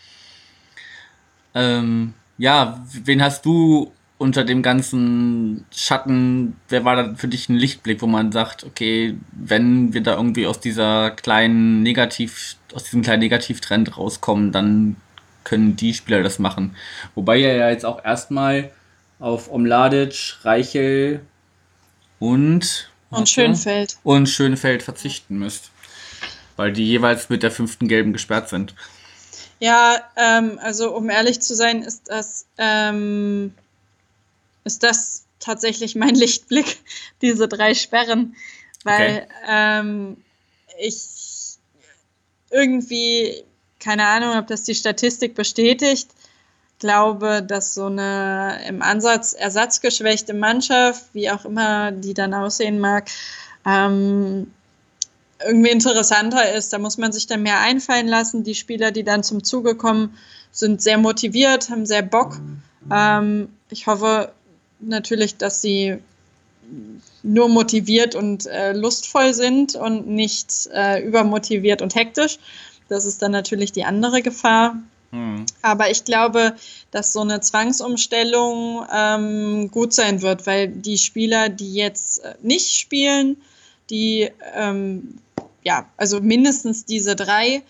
Ähm, 1.54 2.14
ja, 2.38 2.84
wen 3.04 3.22
hast 3.22 3.46
du 3.46 3.92
unter 4.18 4.44
dem 4.44 4.62
ganzen 4.62 5.66
Schatten, 5.72 6.56
wer 6.70 6.86
war 6.86 6.96
da 6.96 7.16
für 7.16 7.28
dich 7.28 7.50
ein 7.50 7.56
Lichtblick, 7.56 8.02
wo 8.02 8.08
man 8.08 8.32
sagt, 8.32 8.64
okay, 8.64 9.18
wenn 9.32 9.94
wir 9.94 10.02
da 10.02 10.16
irgendwie 10.16 10.46
aus 10.46 10.60
dieser 10.60 11.12
kleinen 11.12 11.82
Negativ, 11.84 12.56
aus 12.74 12.84
diesem 12.84 13.02
kleinen 13.02 13.22
Negativtrend 13.22 13.98
rauskommen, 13.98 14.52
dann 14.52 14.96
können 15.44 15.76
die 15.76 15.94
Spieler 15.94 16.22
das 16.24 16.40
machen. 16.40 16.76
Wobei 17.16 17.40
ihr 17.40 17.56
ja 17.56 17.70
jetzt 17.70 17.84
auch 17.84 18.06
erstmal 18.06 18.72
auf 19.20 19.52
Omladic, 19.52 20.38
Reichel 20.44 21.22
und 22.20 22.92
und 23.10 23.28
Schönfeld. 23.28 23.98
Und 24.04 24.30
Schönfeld 24.30 24.84
verzichten 24.84 25.40
müsst 25.40 25.72
weil 26.62 26.72
die 26.72 26.86
jeweils 26.86 27.28
mit 27.30 27.42
der 27.42 27.50
fünften 27.50 27.88
gelben 27.88 28.14
gesperrt 28.14 28.48
sind. 28.48 28.76
Ja, 29.60 30.00
ähm, 30.16 30.60
also 30.62 30.96
um 30.96 31.10
ehrlich 31.10 31.42
zu 31.42 31.56
sein, 31.56 31.82
ist 31.82 32.04
das, 32.06 32.46
ähm, 32.60 33.56
ist 34.64 34.84
das 34.84 35.26
tatsächlich 35.40 35.96
mein 35.96 36.14
Lichtblick, 36.24 36.78
diese 37.24 37.48
drei 37.48 37.74
Sperren, 37.74 38.36
weil 38.84 39.24
okay. 39.24 39.28
ähm, 39.50 40.18
ich 40.80 41.58
irgendwie, 42.52 43.44
keine 43.80 44.06
Ahnung, 44.06 44.38
ob 44.38 44.46
das 44.46 44.62
die 44.62 44.76
Statistik 44.76 45.34
bestätigt, 45.34 46.10
glaube, 46.78 47.42
dass 47.42 47.74
so 47.74 47.88
eine 47.88 48.60
im 48.68 48.84
Ansatz 48.84 49.34
ersatzgeschwächte 49.34 50.36
Mannschaft, 50.36 51.06
wie 51.14 51.32
auch 51.32 51.44
immer 51.44 51.92
die 51.92 52.14
dann 52.14 52.36
aussehen 52.36 52.80
mag, 52.80 53.10
ähm, 53.66 54.54
irgendwie 55.46 55.70
interessanter 55.70 56.54
ist. 56.54 56.74
Da 56.74 56.80
muss 56.80 56.98
man 56.98 57.12
sich 57.12 57.28
dann 57.28 57.44
mehr 57.44 57.60
einfallen 57.60 58.08
lassen. 58.08 58.44
Die 58.44 58.56
Spieler, 58.56 58.92
die 58.92 59.04
dann 59.04 59.24
zum 59.24 59.44
Zuge 59.44 59.76
kommen, 59.76 60.18
sind 60.52 60.82
sehr 60.82 60.98
motiviert, 60.98 61.70
haben 61.70 61.86
sehr 61.86 62.02
Bock. 62.02 62.40
Ähm, 62.92 63.50
ich 63.70 63.88
hoffe 63.88 64.32
natürlich, 64.80 65.38
dass 65.38 65.62
sie 65.62 65.98
nur 67.24 67.50
motiviert 67.50 68.16
und 68.16 68.46
äh, 68.48 68.74
lustvoll 68.74 69.34
sind 69.34 69.76
und 69.76 70.08
nicht 70.08 70.70
äh, 70.74 71.06
übermotiviert 71.06 71.82
und 71.82 71.96
hektisch. 71.96 72.40
Das 72.90 73.06
ist 73.06 73.22
dann 73.22 73.32
natürlich 73.32 73.72
die 73.72 73.84
andere 73.84 74.22
Gefahr. 74.22 74.78
Mhm. 75.12 75.46
Aber 75.62 75.92
ich 75.92 76.06
glaube, 76.06 76.56
dass 76.92 77.14
so 77.14 77.22
eine 77.22 77.42
Zwangsumstellung 77.42 78.86
ähm, 78.94 79.70
gut 79.72 79.94
sein 79.94 80.22
wird, 80.22 80.48
weil 80.48 80.68
die 80.68 80.98
Spieler, 80.98 81.50
die 81.50 81.74
jetzt 81.74 82.24
äh, 82.24 82.36
nicht 82.42 82.78
spielen, 82.78 83.38
die 83.90 84.30
ähm, 84.56 85.20
ja, 85.64 85.90
also 85.98 86.22
mindestens 86.22 86.86
diese 86.86 87.16
drei 87.16 87.64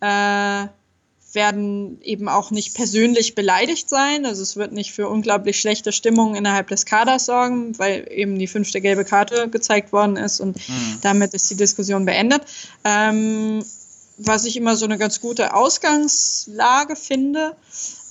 äh, 0.00 0.66
werden 1.32 2.00
eben 2.02 2.28
auch 2.28 2.50
nicht 2.50 2.74
persönlich 2.74 3.34
beleidigt 3.34 3.88
sein. 3.88 4.24
Also 4.24 4.42
es 4.42 4.56
wird 4.56 4.72
nicht 4.72 4.92
für 4.92 5.08
unglaublich 5.08 5.60
schlechte 5.60 5.92
Stimmung 5.92 6.34
innerhalb 6.34 6.68
des 6.68 6.86
Kaders 6.86 7.26
sorgen, 7.26 7.78
weil 7.78 8.08
eben 8.10 8.38
die 8.38 8.46
fünfte 8.46 8.80
gelbe 8.80 9.04
Karte 9.04 9.48
gezeigt 9.48 9.92
worden 9.92 10.16
ist 10.16 10.40
und 10.40 10.56
mhm. 10.56 10.98
damit 11.02 11.34
ist 11.34 11.50
die 11.50 11.56
Diskussion 11.56 12.06
beendet. 12.06 12.42
Ähm, 12.84 13.62
was 14.18 14.44
ich 14.44 14.56
immer 14.56 14.76
so 14.76 14.84
eine 14.84 14.98
ganz 14.98 15.20
gute 15.20 15.54
Ausgangslage 15.54 16.96
finde. 16.96 17.56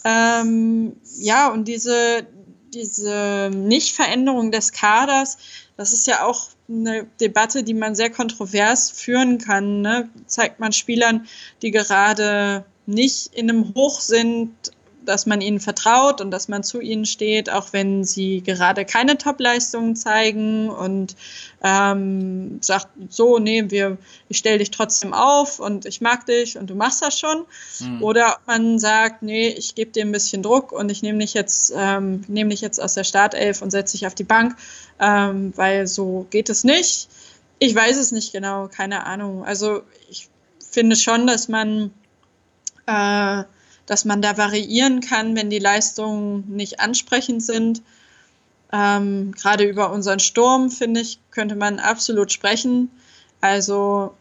Ähm, 0.06 0.96
ja, 1.20 1.50
und 1.50 1.68
diese, 1.68 2.26
diese 2.74 3.52
Nichtveränderung 3.54 4.52
des 4.52 4.72
Kaders, 4.72 5.38
das 5.76 5.92
ist 5.92 6.08
ja 6.08 6.26
auch 6.26 6.48
eine 6.70 7.08
Debatte, 7.20 7.64
die 7.64 7.74
man 7.74 7.96
sehr 7.96 8.10
kontrovers 8.10 8.92
führen 8.92 9.38
kann. 9.38 9.82
Ne? 9.82 10.10
Zeigt 10.26 10.60
man 10.60 10.72
Spielern, 10.74 11.28
die 11.62 11.72
gerade 11.72 12.66
nicht 12.86 13.34
in 13.34 13.50
einem 13.50 13.74
Hoch 13.76 14.00
sind, 14.00 14.52
dass 15.08 15.26
man 15.26 15.42
ihnen 15.42 15.60
vertraut 15.60 16.22
und 16.22 16.32
dass 16.32 16.48
man 16.48 16.64
zu 16.64 16.80
ihnen 16.82 17.06
steht, 17.06 17.50
auch 17.50 17.72
wenn 17.72 18.04
sie 18.04 18.42
gerade 18.42 18.86
keine 18.86 19.18
Top-Leistungen 19.18 19.96
zeigen 19.96 20.70
und 20.70 21.16
ähm, 21.64 22.60
sagt, 22.62 22.88
so, 23.10 23.40
nee, 23.40 23.66
wir, 23.70 23.98
ich 24.30 24.38
stelle 24.38 24.58
dich 24.60 24.72
trotzdem 24.72 25.14
auf 25.14 25.60
und 25.60 25.86
ich 25.86 26.02
mag 26.02 26.26
dich 26.26 26.58
und 26.58 26.70
du 26.70 26.76
machst 26.76 27.02
das 27.02 27.18
schon. 27.18 27.46
Mhm. 27.80 28.04
Oder 28.04 28.38
man 28.46 28.80
sagt, 28.80 29.24
nee, 29.24 29.48
ich 29.50 29.76
gebe 29.76 29.92
dir 29.92 30.04
ein 30.04 30.12
bisschen 30.12 30.44
Druck 30.44 30.72
und 30.72 30.92
ich 30.92 31.02
nehme 31.02 31.20
dich 31.20 31.34
jetzt, 31.34 31.74
ähm, 31.76 32.24
nehme 32.28 32.50
dich 32.50 32.62
jetzt 32.62 32.82
aus 32.82 32.94
der 32.94 33.04
Startelf 33.04 33.62
und 33.62 33.72
setze 33.72 33.94
dich 33.98 34.08
auf 34.08 34.16
die 34.16 34.24
Bank, 34.24 34.56
ähm, 35.00 35.54
weil 35.56 35.88
so 35.88 36.28
geht 36.30 36.50
es 36.50 36.64
nicht. 36.64 37.10
Ich 37.60 37.74
weiß 37.74 37.98
es 37.98 38.12
nicht 38.12 38.34
genau, 38.34 38.68
keine 38.68 39.06
Ahnung. 39.06 39.46
Also 39.46 39.82
ich 40.10 40.30
finde 40.70 40.96
schon, 40.96 41.26
dass 41.26 41.48
man 41.48 41.92
äh, 42.86 43.44
dass 43.88 44.06
man 44.06 44.22
da 44.22 44.38
variieren 44.38 45.02
kann, 45.02 45.36
wenn 45.36 45.50
die 45.50 45.60
Leistungen 45.60 46.44
nicht 46.48 46.80
ansprechend 46.80 47.42
sind. 47.42 47.82
Ähm, 48.72 49.32
Gerade 49.32 49.64
über 49.64 49.92
unseren 49.92 50.20
Sturm, 50.20 50.70
finde 50.70 51.00
ich, 51.00 51.20
könnte 51.32 51.56
man 51.56 51.80
absolut 51.80 52.32
sprechen. 52.32 52.92
Also, 53.42 54.14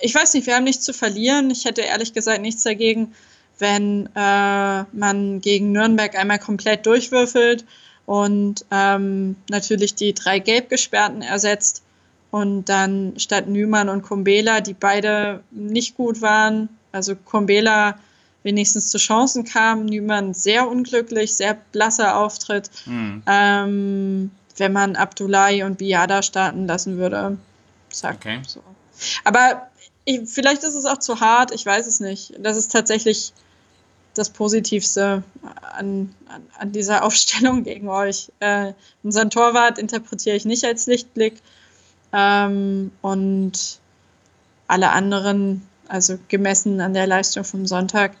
ich 0.00 0.14
weiß 0.14 0.32
nicht, 0.34 0.46
wir 0.46 0.54
haben 0.54 0.64
nichts 0.64 0.84
zu 0.84 0.94
verlieren. 0.94 1.50
Ich 1.50 1.64
hätte 1.64 1.82
ehrlich 1.82 2.12
gesagt 2.12 2.40
nichts 2.40 2.62
dagegen, 2.62 3.12
wenn 3.58 4.08
äh, 4.14 4.84
man 4.92 5.40
gegen 5.40 5.72
Nürnberg 5.72 6.16
einmal 6.16 6.38
komplett 6.38 6.86
durchwürfelt 6.86 7.64
und 8.06 8.64
ähm, 8.70 9.36
natürlich 9.50 9.94
die 9.96 10.14
drei 10.14 10.38
Gelbgesperrten 10.38 11.22
ersetzt 11.22 11.82
und 12.30 12.68
dann 12.68 13.14
statt 13.18 13.48
Nümann 13.48 13.88
und 13.88 14.02
Kumbela, 14.02 14.60
die 14.60 14.74
beide 14.74 15.42
nicht 15.50 15.96
gut 15.96 16.22
waren, 16.22 16.68
also 16.92 17.16
Kumbela 17.16 17.98
wenigstens 18.42 18.88
zu 18.90 18.98
Chancen 18.98 19.44
kam. 19.44 19.86
Nümann 19.86 20.34
sehr 20.34 20.68
unglücklich, 20.68 21.34
sehr 21.34 21.56
blasser 21.72 22.16
Auftritt. 22.16 22.70
Mhm. 22.86 23.22
Ähm, 23.26 24.30
wenn 24.56 24.72
man 24.72 24.96
Abdullahi 24.96 25.62
und 25.64 25.78
Biada 25.78 26.22
starten 26.22 26.66
lassen 26.66 26.98
würde. 26.98 27.38
Zack. 27.90 28.16
Okay. 28.16 28.42
So. 28.46 28.62
Aber 29.24 29.68
ich, 30.04 30.28
vielleicht 30.28 30.62
ist 30.62 30.74
es 30.74 30.84
auch 30.84 30.98
zu 30.98 31.20
hart, 31.20 31.52
ich 31.52 31.64
weiß 31.64 31.86
es 31.86 32.00
nicht. 32.00 32.34
Das 32.38 32.56
ist 32.56 32.70
tatsächlich 32.70 33.32
das 34.14 34.30
Positivste 34.30 35.22
an, 35.72 36.14
an, 36.28 36.42
an 36.58 36.72
dieser 36.72 37.04
Aufstellung 37.04 37.64
gegen 37.64 37.88
euch. 37.88 38.30
Äh, 38.40 38.74
unseren 39.02 39.30
Torwart 39.30 39.78
interpretiere 39.78 40.36
ich 40.36 40.44
nicht 40.44 40.64
als 40.64 40.86
Lichtblick. 40.86 41.40
Ähm, 42.12 42.92
und 43.02 43.78
alle 44.66 44.90
anderen, 44.90 45.66
also 45.88 46.18
gemessen 46.28 46.80
an 46.80 46.94
der 46.94 47.06
Leistung 47.06 47.44
vom 47.44 47.66
Sonntag, 47.66 48.12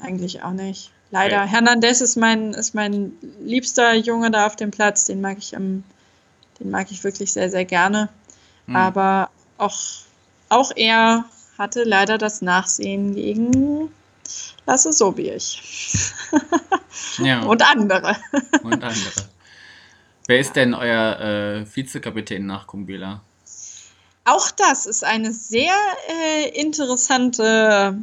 eigentlich 0.00 0.42
auch 0.42 0.52
nicht. 0.52 0.90
Leider. 1.10 1.42
Okay. 1.42 1.50
Hernandez 1.50 2.00
ist 2.00 2.16
mein, 2.16 2.52
ist 2.52 2.74
mein 2.74 3.12
liebster 3.40 3.94
Junge 3.94 4.30
da 4.30 4.46
auf 4.46 4.56
dem 4.56 4.70
Platz. 4.70 5.04
Den 5.04 5.20
mag 5.20 5.38
ich, 5.38 5.52
ähm, 5.52 5.84
den 6.60 6.70
mag 6.70 6.90
ich 6.90 7.04
wirklich 7.04 7.32
sehr, 7.32 7.50
sehr 7.50 7.64
gerne. 7.64 8.08
Hm. 8.66 8.76
Aber 8.76 9.30
auch, 9.58 9.78
auch 10.48 10.72
er 10.74 11.24
hatte 11.58 11.84
leider 11.84 12.18
das 12.18 12.42
Nachsehen 12.42 13.14
gegen 13.14 13.90
Lasse 14.66 14.92
Sobierch. 14.92 15.62
Ja. 17.18 17.42
Und 17.42 17.62
andere. 17.62 18.16
Und 18.62 18.82
andere. 18.82 19.28
Wer 20.26 20.40
ist 20.40 20.56
denn 20.56 20.74
euer 20.74 21.20
äh, 21.20 21.76
Vizekapitän 21.76 22.44
nach 22.46 22.66
Kumbela? 22.66 23.22
Auch 24.24 24.50
das 24.50 24.86
ist 24.86 25.04
eine 25.04 25.32
sehr 25.32 25.74
äh, 26.08 26.48
interessante, 26.60 27.96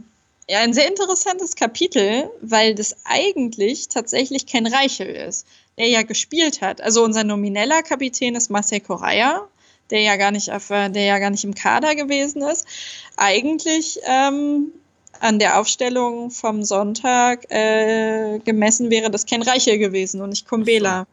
ja, 0.50 0.60
ein 0.60 0.74
sehr 0.74 0.88
interessantes 0.88 1.56
Kapitel, 1.56 2.30
weil 2.42 2.76
das 2.76 2.98
eigentlich 3.06 3.88
tatsächlich 3.88 4.46
Ken 4.46 4.68
Reichel 4.68 5.08
ist, 5.08 5.48
der 5.78 5.88
ja 5.88 6.04
gespielt 6.04 6.62
hat. 6.62 6.82
Also 6.82 7.04
unser 7.04 7.24
nomineller 7.24 7.82
Kapitän 7.82 8.36
ist 8.36 8.50
Marcel 8.50 8.82
Correa, 8.82 9.48
der 9.90 10.02
ja 10.02 10.18
gar 10.18 10.32
nicht 10.32 10.52
auf, 10.52 10.70
äh, 10.70 10.90
der 10.90 11.04
ja 11.04 11.20
gar 11.20 11.30
nicht 11.30 11.44
im 11.44 11.56
Kader 11.56 11.96
gewesen 11.96 12.42
ist. 12.42 12.68
Eigentlich 13.16 14.00
ähm, 14.06 14.74
an 15.20 15.40
der 15.40 15.60
Aufstellung 15.60 16.30
vom 16.30 16.64
Sonntag 16.64 17.50
äh, 17.50 18.40
gemessen 18.40 18.90
wäre 18.90 19.10
das 19.10 19.26
Ken 19.26 19.42
Reichel 19.42 19.78
gewesen 19.78 20.22
und 20.22 20.30
nicht 20.30 20.48
Kumbela. 20.48 21.08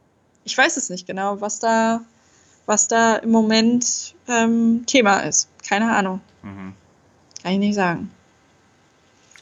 Ich 0.45 0.59
weiß 0.59 0.77
es 0.77 0.91
nicht 0.91 1.07
genau, 1.07 1.41
was 1.41 1.61
da, 1.61 2.01
was 2.67 2.89
da 2.89 3.17
im 3.17 3.31
Moment 3.31 4.15
ähm, 4.27 4.85
Thema 4.87 5.21
ist. 5.21 5.49
Keine 5.69 5.93
Ahnung. 5.93 6.21
Mhm. 6.43 6.75
Kann 7.43 7.53
ich 7.53 7.59
nicht 7.59 7.75
sagen. 7.75 8.11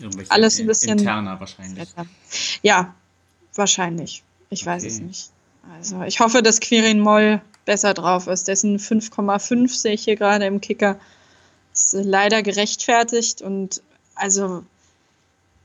Irgendwelche 0.00 0.30
Alles 0.30 0.58
ein 0.58 0.66
bisschen- 0.66 0.98
Interner 0.98 1.38
wahrscheinlich. 1.40 1.88
Ja, 2.62 2.94
wahrscheinlich. 3.54 4.22
Ich 4.50 4.64
weiß 4.64 4.82
Okay. 4.84 4.92
es 4.92 5.00
nicht. 5.00 5.30
Also 5.76 6.02
ich 6.02 6.20
hoffe, 6.20 6.42
dass 6.42 6.60
Quirin 6.60 7.00
Moll 7.00 7.40
besser 7.64 7.92
drauf 7.94 8.26
ist. 8.26 8.48
Dessen 8.48 8.78
5,5 8.78 9.74
sehe 9.74 9.92
ich 9.92 10.04
hier 10.04 10.16
gerade 10.16 10.46
im 10.46 10.60
Kicker. 10.60 10.98
Ist 11.74 11.92
leider 11.92 12.42
gerechtfertigt 12.42 13.42
und 13.42 13.82
also 14.14 14.64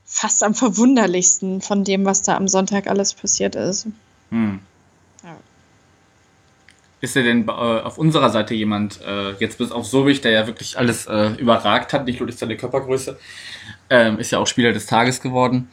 fast 0.06 0.44
am 0.44 0.54
verwunderlichsten 0.54 1.62
von 1.62 1.84
dem, 1.84 2.06
was 2.06 2.22
da 2.22 2.36
am 2.36 2.48
Sonntag 2.48 2.88
alles 2.88 3.14
passiert 3.14 3.56
ist. 3.56 3.88
Hm. 4.30 4.60
Ist 7.04 7.18
denn 7.18 7.26
denn 7.26 7.48
äh, 7.50 7.52
auf 7.52 7.98
unserer 7.98 8.30
Seite 8.30 8.54
jemand, 8.54 9.02
äh, 9.02 9.34
jetzt 9.34 9.58
bis 9.58 9.74
auf 9.74 9.86
Sobich, 9.86 10.22
der 10.22 10.32
ja 10.32 10.48
wirklich 10.48 10.78
alles 10.78 11.06
äh, 11.06 11.32
überragt 11.32 11.92
hat, 11.92 12.06
nicht 12.06 12.22
nur 12.22 12.28
durch 12.28 12.40
seine 12.40 12.56
Körpergröße, 12.56 13.20
ähm, 13.90 14.20
ist 14.20 14.32
ja 14.32 14.40
auch 14.40 14.48
Spieler 14.48 14.72
des 14.72 14.86
Tages 14.86 15.20
geworden 15.20 15.68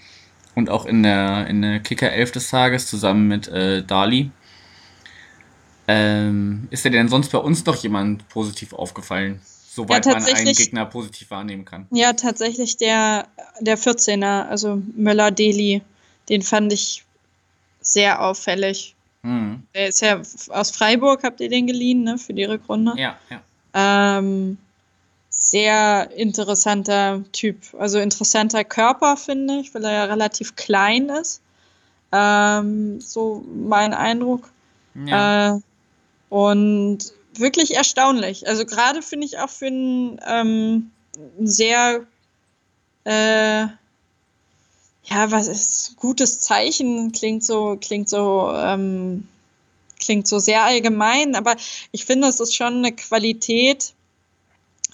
und 0.56 0.70
auch 0.70 0.86
in 0.86 1.04
der, 1.04 1.46
in 1.46 1.62
der 1.62 1.78
Kicker 1.78 2.10
11 2.10 2.32
des 2.32 2.50
Tages 2.50 2.88
zusammen 2.88 3.28
mit 3.28 3.46
äh, 3.46 3.84
Dali. 3.84 4.32
Ähm, 5.86 6.66
ist 6.70 6.84
dir 6.84 6.90
denn 6.90 7.06
sonst 7.06 7.30
bei 7.30 7.38
uns 7.38 7.64
noch 7.64 7.76
jemand 7.76 8.28
positiv 8.28 8.72
aufgefallen? 8.72 9.40
Soweit 9.44 10.06
Ja, 10.06 10.14
man 10.14 10.24
einen 10.24 10.52
Gegner 10.52 10.84
positiv 10.84 11.30
wahrnehmen 11.30 11.64
kann. 11.64 11.86
Ja, 11.92 12.12
tatsächlich 12.12 12.76
der, 12.76 13.28
der 13.60 13.78
14er, 13.78 14.48
also 14.48 14.82
Möller-Deli, 14.96 15.82
den 16.28 16.42
fand 16.42 16.72
ich 16.72 17.04
sehr 17.80 18.20
auffällig. 18.20 18.96
Hm. 19.22 19.62
Der 19.74 19.88
ist 19.88 20.00
ja 20.00 20.20
aus 20.48 20.70
Freiburg, 20.70 21.22
habt 21.22 21.40
ihr 21.40 21.48
den 21.48 21.66
geliehen, 21.66 22.04
ne, 22.04 22.18
für 22.18 22.34
die 22.34 22.44
Rückrunde? 22.44 22.94
Ja, 22.96 23.18
ja. 23.28 23.40
Ähm, 23.72 24.58
sehr 25.28 26.10
interessanter 26.16 27.22
Typ. 27.32 27.56
Also 27.78 27.98
interessanter 27.98 28.64
Körper, 28.64 29.16
finde 29.16 29.60
ich, 29.60 29.74
weil 29.74 29.84
er 29.84 29.92
ja 29.92 30.04
relativ 30.04 30.56
klein 30.56 31.08
ist. 31.08 31.40
Ähm, 32.12 33.00
so 33.00 33.44
mein 33.54 33.94
Eindruck. 33.94 34.50
ja. 35.06 35.56
Äh, 35.56 35.60
und 36.28 36.98
wirklich 37.34 37.74
erstaunlich. 37.74 38.46
Also 38.48 38.64
gerade 38.64 39.02
finde 39.02 39.26
ich 39.26 39.38
auch 39.38 39.48
für 39.48 39.66
ein 39.66 40.20
ähm, 40.26 40.90
sehr 41.40 42.06
äh, 43.04 43.66
ja, 45.04 45.30
was 45.30 45.48
ist 45.48 45.96
gutes 45.96 46.40
Zeichen, 46.40 47.12
klingt 47.12 47.44
so, 47.44 47.76
klingt 47.80 48.08
so, 48.08 48.52
ähm, 48.54 49.26
klingt 49.98 50.26
so 50.28 50.38
sehr 50.38 50.64
allgemein, 50.64 51.34
aber 51.34 51.56
ich 51.92 52.04
finde, 52.04 52.28
es 52.28 52.40
ist 52.40 52.54
schon 52.54 52.78
eine 52.78 52.92
Qualität, 52.92 53.92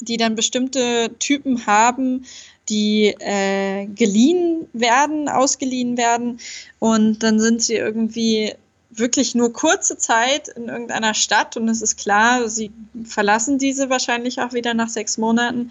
die 0.01 0.17
dann 0.17 0.35
bestimmte 0.35 1.15
Typen 1.19 1.67
haben, 1.67 2.27
die 2.69 3.15
äh, 3.19 3.87
geliehen 3.87 4.69
werden, 4.73 5.29
ausgeliehen 5.29 5.97
werden. 5.97 6.41
Und 6.79 7.23
dann 7.23 7.39
sind 7.39 7.63
sie 7.63 7.77
irgendwie 7.77 8.55
wirklich 8.99 9.35
nur 9.35 9.53
kurze 9.53 9.99
Zeit 9.99 10.49
in 10.49 10.69
irgendeiner 10.69 11.15
Stadt 11.15 11.57
und 11.57 11.69
es 11.69 11.83
ist 11.83 11.97
klar, 11.97 12.49
sie 12.49 12.73
verlassen 13.05 13.59
diese 13.59 13.91
wahrscheinlich 13.91 14.41
auch 14.41 14.53
wieder 14.53 14.75
nach 14.75 14.89
sechs 14.89 15.19
Monaten 15.19 15.71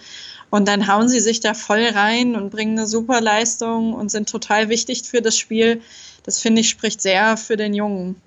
und 0.49 0.67
dann 0.67 0.87
hauen 0.87 1.09
sie 1.09 1.19
sich 1.19 1.39
da 1.39 1.53
voll 1.53 1.85
rein 1.85 2.35
und 2.35 2.49
bringen 2.49 2.77
eine 2.77 2.87
super 2.87 3.21
Leistung 3.21 3.93
und 3.93 4.09
sind 4.09 4.29
total 4.29 4.69
wichtig 4.69 5.03
für 5.03 5.21
das 5.21 5.37
Spiel. 5.37 5.81
Das 6.23 6.39
finde 6.39 6.61
ich 6.61 6.69
spricht 6.69 7.01
sehr 7.01 7.37
für 7.37 7.57
den 7.57 7.73
Jungen. 7.73 8.21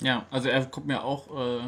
Ja, 0.00 0.26
also 0.30 0.48
er 0.48 0.64
kommt 0.66 0.86
mir 0.86 1.04
auch 1.04 1.26
äh, 1.28 1.62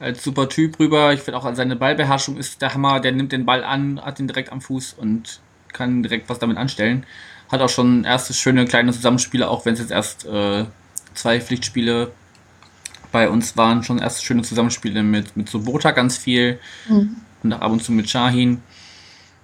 als 0.00 0.22
super 0.22 0.48
Typ 0.48 0.78
rüber. 0.78 1.12
Ich 1.12 1.20
finde 1.20 1.38
auch 1.38 1.54
seine 1.54 1.76
Ballbeherrschung 1.76 2.36
ist 2.36 2.62
der 2.62 2.74
Hammer. 2.74 3.00
Der 3.00 3.12
nimmt 3.12 3.32
den 3.32 3.44
Ball 3.44 3.64
an, 3.64 4.00
hat 4.04 4.18
ihn 4.20 4.28
direkt 4.28 4.52
am 4.52 4.60
Fuß 4.60 4.94
und 4.94 5.40
kann 5.72 6.02
direkt 6.02 6.28
was 6.28 6.38
damit 6.38 6.56
anstellen. 6.56 7.06
Hat 7.50 7.60
auch 7.60 7.68
schon 7.68 8.04
erste 8.04 8.34
schöne 8.34 8.64
kleine 8.66 8.92
Zusammenspiele, 8.92 9.48
auch 9.48 9.64
wenn 9.64 9.74
es 9.74 9.80
jetzt 9.80 9.90
erst 9.90 10.26
äh, 10.26 10.64
zwei 11.18 11.40
Pflichtspiele 11.40 12.12
bei 13.12 13.28
uns 13.28 13.56
waren. 13.56 13.82
Schon 13.82 13.98
erste 13.98 14.22
schöne 14.24 14.42
Zusammenspiele 14.42 15.02
mit, 15.02 15.36
mit 15.36 15.48
Sobota 15.48 15.90
ganz 15.92 16.16
viel 16.18 16.58
und 17.42 17.52
auch 17.52 17.60
ab 17.60 17.72
und 17.72 17.82
zu 17.82 17.92
mit 17.92 18.08
Shahin. 18.10 18.62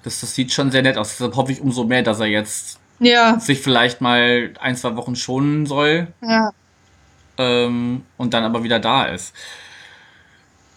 Das, 0.02 0.20
das 0.20 0.34
sieht 0.34 0.52
schon 0.52 0.70
sehr 0.70 0.82
nett 0.82 0.98
aus. 0.98 1.10
Deshalb 1.12 1.34
hoffe 1.36 1.52
ich 1.52 1.60
umso 1.60 1.84
mehr, 1.84 2.02
dass 2.02 2.20
er 2.20 2.26
jetzt 2.26 2.78
Ja, 2.98 3.38
sich 3.40 3.60
vielleicht 3.60 4.00
mal 4.00 4.52
ein, 4.60 4.76
zwei 4.76 4.96
Wochen 4.96 5.16
schonen 5.16 5.64
soll 5.66 6.08
ja. 6.22 6.50
ähm, 7.38 8.02
und 8.18 8.34
dann 8.34 8.44
aber 8.44 8.62
wieder 8.64 8.80
da 8.80 9.04
ist. 9.04 9.32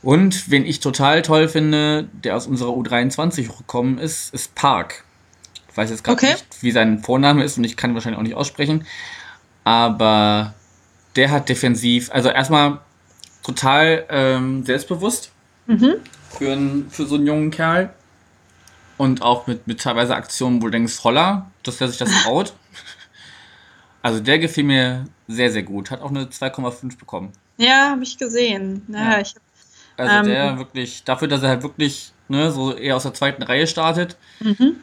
Und 0.01 0.49
wen 0.49 0.65
ich 0.65 0.79
total 0.79 1.21
toll 1.21 1.49
finde, 1.49 2.07
der 2.13 2.35
aus 2.37 2.47
unserer 2.47 2.69
U23 2.71 3.47
gekommen 3.57 3.97
ist, 3.97 4.33
ist 4.33 4.55
Park. 4.55 5.03
Ich 5.69 5.75
weiß 5.75 5.89
jetzt 5.89 6.03
gerade 6.03 6.15
Okay. 6.17 6.31
nicht, 6.31 6.45
wie 6.61 6.71
sein 6.71 6.99
Vorname 7.03 7.43
ist 7.43 7.57
und 7.57 7.63
ich 7.65 7.75
kann 7.75 7.91
ihn 7.91 7.93
wahrscheinlich 7.95 8.19
auch 8.19 8.23
nicht 8.23 8.35
aussprechen. 8.35 8.85
Aber 9.63 10.53
der 11.18 11.32
hat 11.32 11.49
defensiv, 11.49 12.09
also 12.11 12.30
erstmal 12.30 12.80
total 13.43 14.05
ähm, 14.09 14.63
selbstbewusst 14.63 15.32
Mhm. 15.65 15.95
für, 16.38 16.51
einen, 16.53 16.89
für 16.89 17.05
so 17.05 17.15
einen 17.15 17.28
jungen 17.28 17.51
Kerl. 17.51 17.89
Und 18.97 19.22
auch 19.22 19.47
mit, 19.47 19.68
mit 19.68 19.82
teilweise 19.82 20.15
Aktionen, 20.15 20.61
wo 20.61 20.68
du 20.68 20.72
denkst, 20.72 21.03
holla, 21.03 21.51
dass 21.63 21.78
der 21.78 21.89
sich 21.89 21.97
das 21.97 22.09
traut. 22.24 22.53
Also 24.01 24.22
der 24.22 24.39
gefiel 24.39 24.63
mir 24.63 25.05
sehr, 25.28 25.51
sehr 25.51 25.63
gut. 25.63 25.91
Hat 25.91 26.01
auch 26.01 26.09
eine 26.09 26.24
2,5 26.26 26.97
bekommen. 26.97 27.34
Ja, 27.57 27.89
habe 27.91 28.03
ich 28.03 28.18
gesehen. 28.18 28.84
Ja, 28.88 29.11
Ja. 29.13 29.20
ich 29.20 29.36
Also 29.97 30.13
Ähm. 30.15 30.26
der 30.26 30.57
wirklich, 30.57 31.03
dafür, 31.03 31.28
dass 31.28 31.43
er 31.43 31.49
halt 31.49 31.63
wirklich 31.63 32.13
ne, 32.30 32.49
so 32.51 32.74
eher 32.74 32.95
aus 32.95 33.03
der 33.03 33.13
zweiten 33.13 33.43
Reihe 33.43 33.68
startet, 33.68 34.15
mhm. 34.39 34.78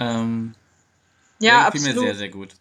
ähm, 0.00 0.54
Ja, 1.38 1.62
der 1.62 1.70
gefiel 1.70 1.80
mir 1.82 1.88
absolut. 1.90 2.06
sehr, 2.08 2.14
sehr 2.16 2.28
gut. 2.28 2.54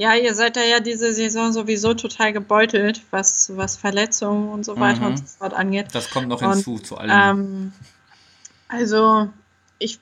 Ja, 0.00 0.14
ihr 0.14 0.34
seid 0.34 0.56
da 0.56 0.62
ja 0.62 0.80
diese 0.80 1.12
Saison 1.12 1.52
sowieso 1.52 1.92
total 1.92 2.32
gebeutelt, 2.32 3.02
was, 3.10 3.54
was 3.54 3.76
Verletzungen 3.76 4.48
und 4.48 4.64
so 4.64 4.80
weiter 4.80 5.00
Mhm. 5.00 5.06
und 5.08 5.18
so 5.18 5.24
fort 5.26 5.52
angeht. 5.52 5.88
Das 5.92 6.08
kommt 6.08 6.28
noch 6.28 6.40
Und, 6.40 6.54
hinzu 6.54 6.78
zu 6.78 6.96
allem. 6.96 7.10
Ähm, 7.12 7.72
also, 8.68 9.28
ich, 9.78 9.98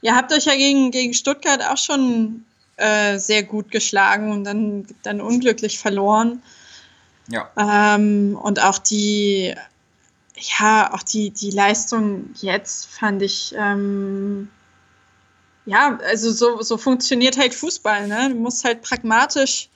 ihr 0.00 0.16
habt 0.16 0.32
euch 0.32 0.46
ja 0.46 0.56
gegen, 0.56 0.90
gegen 0.90 1.14
Stuttgart 1.14 1.62
auch 1.64 1.76
schon 1.76 2.44
äh, 2.76 3.18
sehr 3.18 3.44
gut 3.44 3.70
geschlagen 3.70 4.32
und 4.32 4.42
dann, 4.42 4.86
dann 5.04 5.20
unglücklich 5.20 5.78
verloren. 5.78 6.42
ja. 7.28 7.48
Ähm, 7.56 8.36
und 8.42 8.60
auch 8.60 8.78
die, 8.78 9.54
ja, 10.58 10.92
auch 10.92 11.04
die, 11.04 11.30
die 11.30 11.52
Leistung 11.52 12.30
jetzt 12.40 12.86
fand 12.86 13.22
ich, 13.22 13.54
ähm, 13.56 14.48
ja, 15.66 15.98
also 16.08 16.30
so, 16.32 16.62
so 16.62 16.76
funktioniert 16.76 17.38
halt 17.38 17.54
Fußball, 17.54 18.08
ne? 18.08 18.30
Du 18.30 18.36
musst 18.36 18.64
halt 18.64 18.82
pragmatisch, 18.82 19.68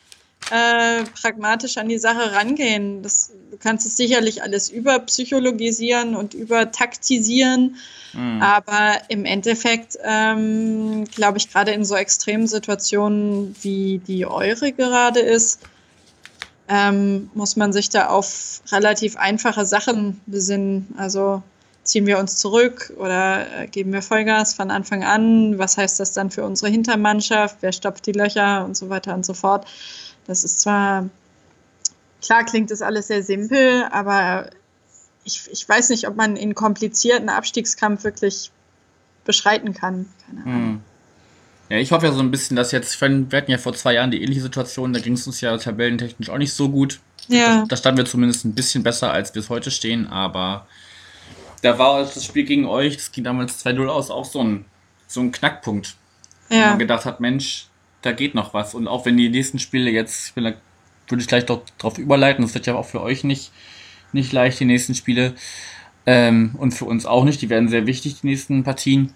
äh, 0.51 1.05
pragmatisch 1.21 1.77
an 1.79 1.89
die 1.89 1.99
Sache 1.99 2.33
rangehen. 2.33 3.03
Das, 3.03 3.33
du 3.51 3.57
kannst 3.57 3.87
es 3.87 3.97
sicherlich 3.97 4.43
alles 4.43 4.69
überpsychologisieren 4.71 6.17
und 6.17 6.35
übertaktisieren, 6.35 7.77
Mhm. 8.15 8.41
aber 8.43 8.99
im 9.09 9.25
Endeffekt, 9.25 9.99
ähm, 10.05 11.05
glaube 11.05 11.39
ich, 11.39 11.51
gerade 11.51 11.73
in 11.73 11.85
so 11.85 11.97
extremen 11.97 12.47
Situationen, 12.47 13.57
wie 13.63 13.99
die 14.07 14.25
eure 14.25 14.71
gerade 14.73 15.19
ist, 15.19 15.59
ähm, 16.69 17.29
muss 17.35 17.57
man 17.57 17.73
sich 17.73 17.89
da 17.89 18.09
auf 18.09 18.63
relativ 18.71 19.17
einfache 19.17 19.67
Sachen 19.67 20.21
besinnen. 20.27 20.95
Also 20.97 21.43
ziehen 21.85 22.07
wir 22.07 22.19
uns 22.19 22.37
zurück 22.37 22.93
oder 22.97 23.47
äh, 23.61 23.67
geben 23.67 23.93
wir 23.93 24.03
Vollgas 24.03 24.55
von 24.55 24.71
Anfang 24.71 25.05
an? 25.05 25.59
Was 25.59 25.77
heißt 25.77 26.01
das 26.01 26.13
dann 26.13 26.31
für 26.31 26.45
unsere 26.45 26.71
Hintermannschaft? 26.71 27.59
Wer 27.61 27.73
stopft 27.73 28.07
die 28.07 28.13
Löcher 28.13 28.65
und 28.65 28.77
so 28.77 28.89
weiter 28.89 29.15
und 29.15 29.25
so 29.25 29.35
fort? 29.35 29.67
Das 30.27 30.45
ist 30.45 30.61
zwar, 30.61 31.09
klar 32.23 32.45
klingt 32.45 32.71
das 32.71 32.83
alles 32.83 33.09
sehr 33.09 33.23
simpel, 33.23 33.85
aber 33.91 34.49
ich, 35.25 35.49
ich 35.53 35.69
weiß 35.69 35.91
nicht, 35.91 36.09
ob 36.09 36.17
man 36.17 36.37
in 36.37 36.55
komplizierten 36.55 37.29
Abstiegskampf 37.29 38.05
wirklich 38.05 38.51
beschreiten 39.25 39.75
kann. 39.75 40.07
Keine 40.27 40.43
Ahnung. 40.43 40.55
Hm. 40.55 40.81
Ja, 41.71 41.79
ich 41.79 41.93
hoffe 41.93 42.07
ja 42.07 42.13
so 42.13 42.21
ein 42.21 42.31
bisschen, 42.31 42.57
dass 42.57 42.73
jetzt, 42.73 43.01
wir 43.01 43.09
hatten 43.09 43.51
ja 43.51 43.59
vor 43.59 43.73
zwei 43.75 43.95
Jahren 43.95 44.11
die 44.11 44.23
ähnliche 44.23 44.43
Situation, 44.43 44.93
da 44.93 45.01
ging 45.01 45.15
es 45.15 45.27
uns 45.27 45.41
ja 45.41 45.57
tabellentechnisch 45.57 46.29
auch 46.29 46.39
nicht 46.39 46.53
so 46.53 46.69
gut. 46.69 47.01
Ja. 47.29 47.61
Da, 47.61 47.67
da 47.69 47.77
standen 47.77 47.99
wir 47.99 48.05
zumindest 48.05 48.45
ein 48.45 48.55
bisschen 48.55 48.83
besser, 48.83 49.13
als 49.13 49.35
wir 49.35 49.41
es 49.41 49.49
heute 49.49 49.71
stehen, 49.71 50.07
aber 50.07 50.67
da 51.65 51.79
war 51.79 52.01
das 52.01 52.25
Spiel 52.25 52.45
gegen 52.45 52.67
euch, 52.67 52.97
das 52.97 53.11
ging 53.13 53.25
damals 53.25 53.65
2-0 53.65 53.87
aus, 53.89 54.11
auch 54.11 54.25
so 54.25 54.43
ein, 54.43 54.65
so 55.07 55.21
ein 55.21 55.33
Knackpunkt. 55.33 55.97
Wo 56.49 56.55
Ja. 56.57 56.71
man 56.71 56.79
gedacht 56.79 57.05
hat, 57.07 57.21
Mensch, 57.21 57.67
da 58.03 58.13
geht 58.13 58.35
noch 58.35 58.53
was. 58.55 58.75
Und 58.75 58.87
auch 58.87 59.07
wenn 59.07 59.17
die 59.17 59.29
nächsten 59.31 59.59
Spiele 59.59 59.91
jetzt, 59.91 60.29
ich 60.29 60.37
will, 60.37 60.45
da- 60.45 60.55
würde 61.09 61.23
ich 61.23 61.29
gleich 61.29 61.47
doch 61.47 61.63
drauf 61.79 61.99
überleiten, 61.99 62.45
das 62.45 62.55
wird 62.55 62.67
ja 62.67 62.75
auch 62.75 62.87
für 62.87 63.01
euch 63.03 63.25
nicht, 63.25 63.51
nicht 64.13 64.33
leicht, 64.33 64.61
die 64.61 64.65
nächsten 64.67 64.95
Spiele. 64.95 65.35
Ähm, 66.07 66.55
und 66.59 66.73
für 66.73 66.85
uns 66.85 67.07
auch 67.07 67.25
nicht, 67.25 67.41
die 67.41 67.49
werden 67.49 67.69
sehr 67.69 67.87
wichtig, 67.87 68.21
die 68.21 68.27
nächsten 68.27 68.63
Partien. 68.63 69.15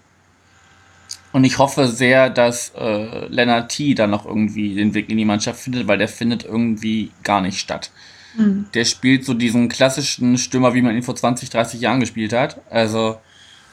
Und 1.31 1.43
ich 1.43 1.59
hoffe 1.59 1.87
sehr, 1.87 2.31
dass 2.31 2.69
äh, 2.75 3.27
Lennart 3.27 3.71
T. 3.71 3.93
dann 3.93 4.09
noch 4.09 4.25
irgendwie 4.25 4.73
den 4.73 4.95
Weg 4.95 5.09
in 5.09 5.17
die 5.17 5.25
Mannschaft 5.25 5.59
findet, 5.61 5.87
weil 5.87 5.99
der 5.99 6.07
findet 6.07 6.43
irgendwie 6.43 7.11
gar 7.23 7.41
nicht 7.41 7.59
statt. 7.59 7.91
Hm. 8.35 8.67
Der 8.73 8.85
spielt 8.85 9.25
so 9.25 9.33
diesen 9.33 9.69
klassischen 9.69 10.37
Stürmer, 10.37 10.73
wie 10.73 10.81
man 10.81 10.95
ihn 10.95 11.03
vor 11.03 11.15
20, 11.15 11.49
30 11.49 11.81
Jahren 11.81 11.99
gespielt 11.99 12.33
hat. 12.33 12.61
Also 12.69 13.19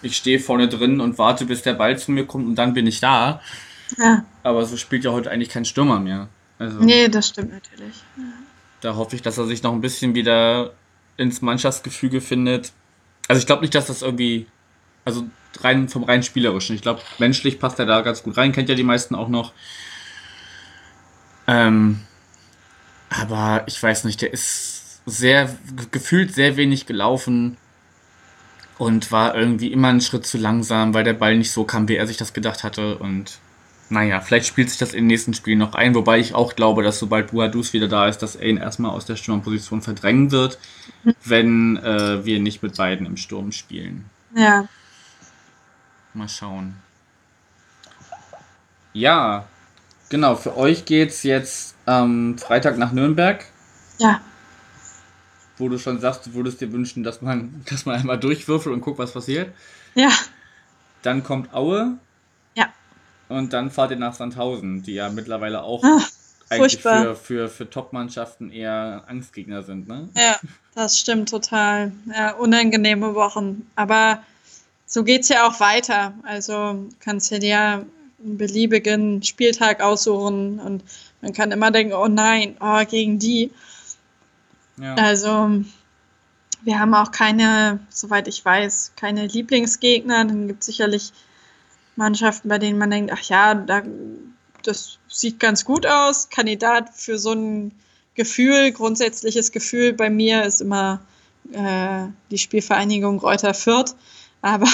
ich 0.03 0.17
stehe 0.17 0.39
vorne 0.41 0.69
drin 0.69 1.01
und 1.01 1.19
warte, 1.19 1.47
bis 1.47 1.63
der 1.63 1.75
Ball 1.75 1.99
zu 1.99 2.13
mir 2.13 2.27
kommt 2.27 2.47
und 2.47 2.55
dann 2.57 2.75
bin 2.75 2.87
ich 2.87 3.01
da. 3.01 3.41
ja. 3.99 4.25
Aber 4.43 4.65
so 4.65 4.77
spielt 4.77 5.05
ja 5.05 5.13
heute 5.13 5.31
eigentlich 5.31 5.49
kein 5.51 5.65
Stürmer 5.65 5.99
mehr. 6.01 6.29
Also 6.59 6.79
Nee, 6.81 7.09
das 7.09 7.29
stimmt 7.29 7.53
natürlich. 7.53 7.95
da 8.81 8.95
hoffe 8.97 9.17
ich, 9.17 9.23
dass 9.23 9.39
er 9.39 9.47
sich 9.47 9.63
noch 9.63 9.73
ein 9.73 9.81
bisschen 9.81 10.15
wieder 10.15 10.73
ins 11.17 11.43
Mannschaftsgefüge 11.43 12.21
findet. 12.21 12.73
Also 13.29 13.41
ich 13.41 13.47
glaube 13.47 13.63
nicht, 13.63 13.75
dass 13.75 13.87
das 13.87 14.03
irgendwie, 14.03 14.47
also 15.05 15.27
rein 15.61 15.89
vom 15.89 16.05
rein 16.05 16.23
spielerischen. 16.23 16.77
Ich 16.77 16.83
glaube, 16.83 17.01
menschlich 17.19 17.59
passt 17.59 17.79
er 17.79 17.87
da 17.87 18.01
ganz 18.03 18.23
gut 18.23 18.37
rein, 18.37 18.53
kennt 18.53 18.69
ja 18.69 18.75
die 18.75 18.85
meisten 18.85 19.15
auch 19.15 19.29
noch. 19.29 19.53
Ähm, 21.47 22.01
aber 23.11 23.65
ich 23.67 23.83
weiß 23.83 24.05
nicht, 24.05 24.23
der 24.23 24.33
ist 24.33 25.01
sehr 25.07 25.47
ge- 25.77 25.87
gefühlt 25.91 26.35
sehr 26.35 26.57
wenig 26.57 26.87
gelaufen 26.87 27.57
und 28.79 29.13
war 29.13 29.35
irgendwie 29.35 29.73
immer 29.73 29.89
einen 29.89 30.01
Schritt 30.01 30.27
zu 30.27 30.39
langsam, 30.39 30.95
weil 30.95 31.05
der 31.05 31.13
Ball 31.15 31.37
nicht 31.37 31.53
so 31.53 31.65
kam, 31.65 31.89
wie 31.89 31.97
er 31.97 32.07
sich 32.07 32.17
das 32.17 32.33
gedacht 32.33 32.65
hatte 32.65 32.99
und 32.99 33.39
naja, 33.89 34.21
vielleicht 34.21 34.47
spielt 34.47 34.69
sich 34.69 34.79
das 34.79 34.91
in 34.95 35.05
den 35.05 35.07
nächsten 35.07 35.33
Spielen 35.33 35.61
noch 35.61 35.75
ein, 35.75 35.95
wobei 35.95 36.19
ich 36.19 36.35
auch 36.35 36.57
glaube, 36.57 36.83
dass 36.83 36.99
sobald 36.99 37.31
Buadus 37.31 37.73
wieder 37.73 37.87
da 37.87 38.09
ist, 38.09 38.19
dass 38.19 38.35
er 38.35 38.49
ihn 38.49 38.57
erstmal 38.57 38.91
aus 38.91 39.07
der 39.07 39.15
Stürmerposition 39.15 39.81
verdrängen 39.81 40.33
wird, 40.33 40.59
wenn 41.25 41.77
äh, 41.77 42.25
wir 42.25 42.41
nicht 42.41 42.65
mit 42.65 42.77
beiden 42.77 43.07
im 43.07 43.17
Sturm 43.17 43.53
spielen. 43.53 44.07
Ja. 44.35 44.67
Mal 46.15 46.29
schauen. 46.29 46.75
Ja, 48.93 49.47
genau, 50.09 50.37
für 50.37 50.57
euch 50.57 50.85
geht's 50.85 51.23
jetzt 51.23 51.75
am 51.87 52.37
Freitag 52.39 52.79
nach 52.79 52.93
Nürnberg, 52.93 53.45
Ja. 53.99 54.21
wo 55.59 55.69
du 55.69 55.79
schon 55.79 56.01
sagst, 56.01 56.27
du 56.27 56.35
würdest 56.35 56.61
dir 56.61 56.73
wünschen, 56.73 57.03
dass 57.03 57.23
man, 57.23 57.65
dass 57.71 57.87
man 57.87 57.97
einmal 57.99 58.19
durchwürfelt 58.19 58.75
und 58.75 58.81
guckt, 58.81 58.99
was 58.99 59.13
passiert. 59.13 59.55
Ja. 59.95 60.11
Dann 61.03 61.23
kommt 61.23 61.55
Aue. 61.55 61.99
Ja. 62.55 62.67
Und 63.29 63.53
dann 63.53 63.71
fahrt 63.71 63.91
ihr 63.93 63.97
nach 63.97 64.15
Sandhausen, 64.15 64.83
die 64.83 64.95
ja 64.95 65.09
mittlerweile 65.09 65.63
auch 65.63 65.83
Ah, 65.85 66.01
eigentlich 66.51 66.73
furchtbar. 66.83 67.03
für, 67.03 67.17
für, 67.17 67.49
für 67.49 67.71
Top-Mannschaften 67.71 68.51
eher 68.51 69.05
Angstgegner 69.07 69.63
sind, 69.63 69.89
ne? 69.89 70.09
Ja, 70.17 70.37
das 70.75 70.99
stimmt 70.99 71.29
total. 71.31 71.93
Ja, 72.15 72.33
unangenehme 72.35 73.15
Wochen. 73.15 73.67
Aber 73.77 74.23
so 74.85 75.03
geht's 75.05 75.29
ja 75.29 75.47
auch 75.47 75.59
weiter. 75.61 76.13
Also 76.25 76.87
kannst 77.01 77.31
du 77.31 77.39
dir 77.39 77.87
einen 78.27 78.39
beliebigen 78.39 79.23
Spieltag 79.23 79.81
aussuchen 79.81 80.59
und 80.59 80.83
man 81.23 81.33
kann 81.33 81.53
immer 81.53 81.71
denken, 81.71 81.95
oh 81.95 82.09
nein, 82.09 82.57
oh, 82.61 82.85
gegen 82.85 83.19
die. 83.19 83.51
Ja. 84.79 84.95
Also 84.95 85.65
wir 86.63 86.79
haben 86.79 86.95
auch 86.95 87.11
keine, 87.11 87.81
soweit 87.89 88.29
ich 88.29 88.45
weiß, 88.45 88.93
keine 88.97 89.27
Lieblingsgegner. 89.27 90.25
Dann 90.25 90.49
gibt 90.49 90.61
es 90.61 90.67
sicherlich 90.67 91.13
Mannschaften, 91.95 92.49
bei 92.49 92.59
denen 92.59 92.79
man 92.79 92.91
denkt, 92.91 93.13
ach 93.15 93.23
ja, 93.23 93.55
da, 93.55 93.83
das 94.63 94.99
sieht 95.09 95.41
ganz 95.41 95.65
gut 95.65 95.87
aus. 95.87 96.29
Kandidat 96.29 96.91
für 96.95 97.19
so 97.19 97.33
ein 97.33 97.73
Gefühl, 98.15 98.73
grundsätzliches 98.73 99.53
Gefühl 99.53 99.93
bei 99.93 100.11
mir 100.11 100.45
ist 100.45 100.61
immer 100.61 101.01
äh, 101.53 102.07
die 102.31 102.39
Spielvereinigung 102.39 103.21
Reuter 103.21 103.55
Fürth. 103.55 103.95
Aber 104.43 104.69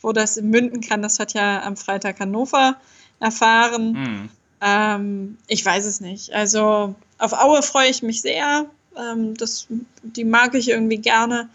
wo 0.00 0.12
das 0.12 0.36
Münden 0.40 0.80
kann, 0.80 1.02
das 1.02 1.18
hat 1.18 1.34
ja 1.34 1.62
am 1.62 1.76
Freitag 1.76 2.20
Hannover 2.20 2.76
erfahren. 3.20 3.96
Hm. 3.96 4.28
Ähm, 4.60 5.38
ich 5.46 5.64
weiß 5.64 5.86
es 5.86 6.00
nicht. 6.00 6.32
Also 6.32 6.94
auf 7.18 7.32
Aue 7.32 7.62
freue 7.62 7.88
ich 7.88 8.02
mich 8.02 8.22
sehr. 8.22 8.66
Ähm, 8.96 9.34
das, 9.36 9.66
die 10.02 10.24
mag 10.24 10.54
ich 10.54 10.68
irgendwie 10.68 10.98
gerne. 10.98 11.48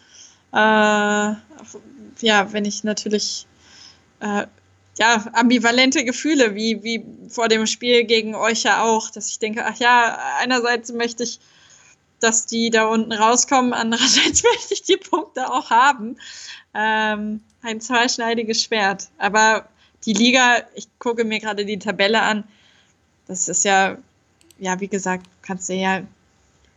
Äh, 0.51 0.55
ja, 0.55 2.51
wenn 2.51 2.65
ich 2.65 2.83
natürlich 2.83 3.47
äh, 4.19 4.47
ja, 4.97 5.25
ambivalente 5.33 6.03
Gefühle, 6.03 6.55
wie, 6.55 6.83
wie 6.83 7.05
vor 7.29 7.47
dem 7.47 7.67
Spiel 7.67 8.03
gegen 8.05 8.35
euch 8.35 8.63
ja 8.63 8.83
auch, 8.83 9.11
dass 9.11 9.29
ich 9.29 9.39
denke, 9.39 9.65
ach 9.65 9.77
ja, 9.77 10.17
einerseits 10.39 10.91
möchte 10.91 11.23
ich, 11.23 11.39
dass 12.19 12.45
die 12.45 12.69
da 12.69 12.85
unten 12.85 13.13
rauskommen, 13.13 13.73
andererseits 13.73 14.43
möchte 14.55 14.73
ich 14.73 14.83
die 14.83 14.97
Punkte 14.97 15.51
auch 15.51 15.69
haben. 15.69 16.17
Ähm, 16.73 17.41
ein 17.61 17.81
zweischneidiges 17.81 18.63
Schwert. 18.63 19.09
Aber 19.17 19.67
die 20.05 20.13
Liga, 20.13 20.57
ich 20.75 20.87
gucke 20.99 21.23
mir 21.23 21.39
gerade 21.39 21.65
die 21.65 21.79
Tabelle 21.79 22.21
an, 22.21 22.43
das 23.27 23.47
ist 23.49 23.65
ja, 23.65 23.97
ja, 24.57 24.79
wie 24.79 24.87
gesagt, 24.87 25.25
du 25.25 25.31
kannst 25.41 25.69
dir 25.69 25.75
ja 25.75 26.01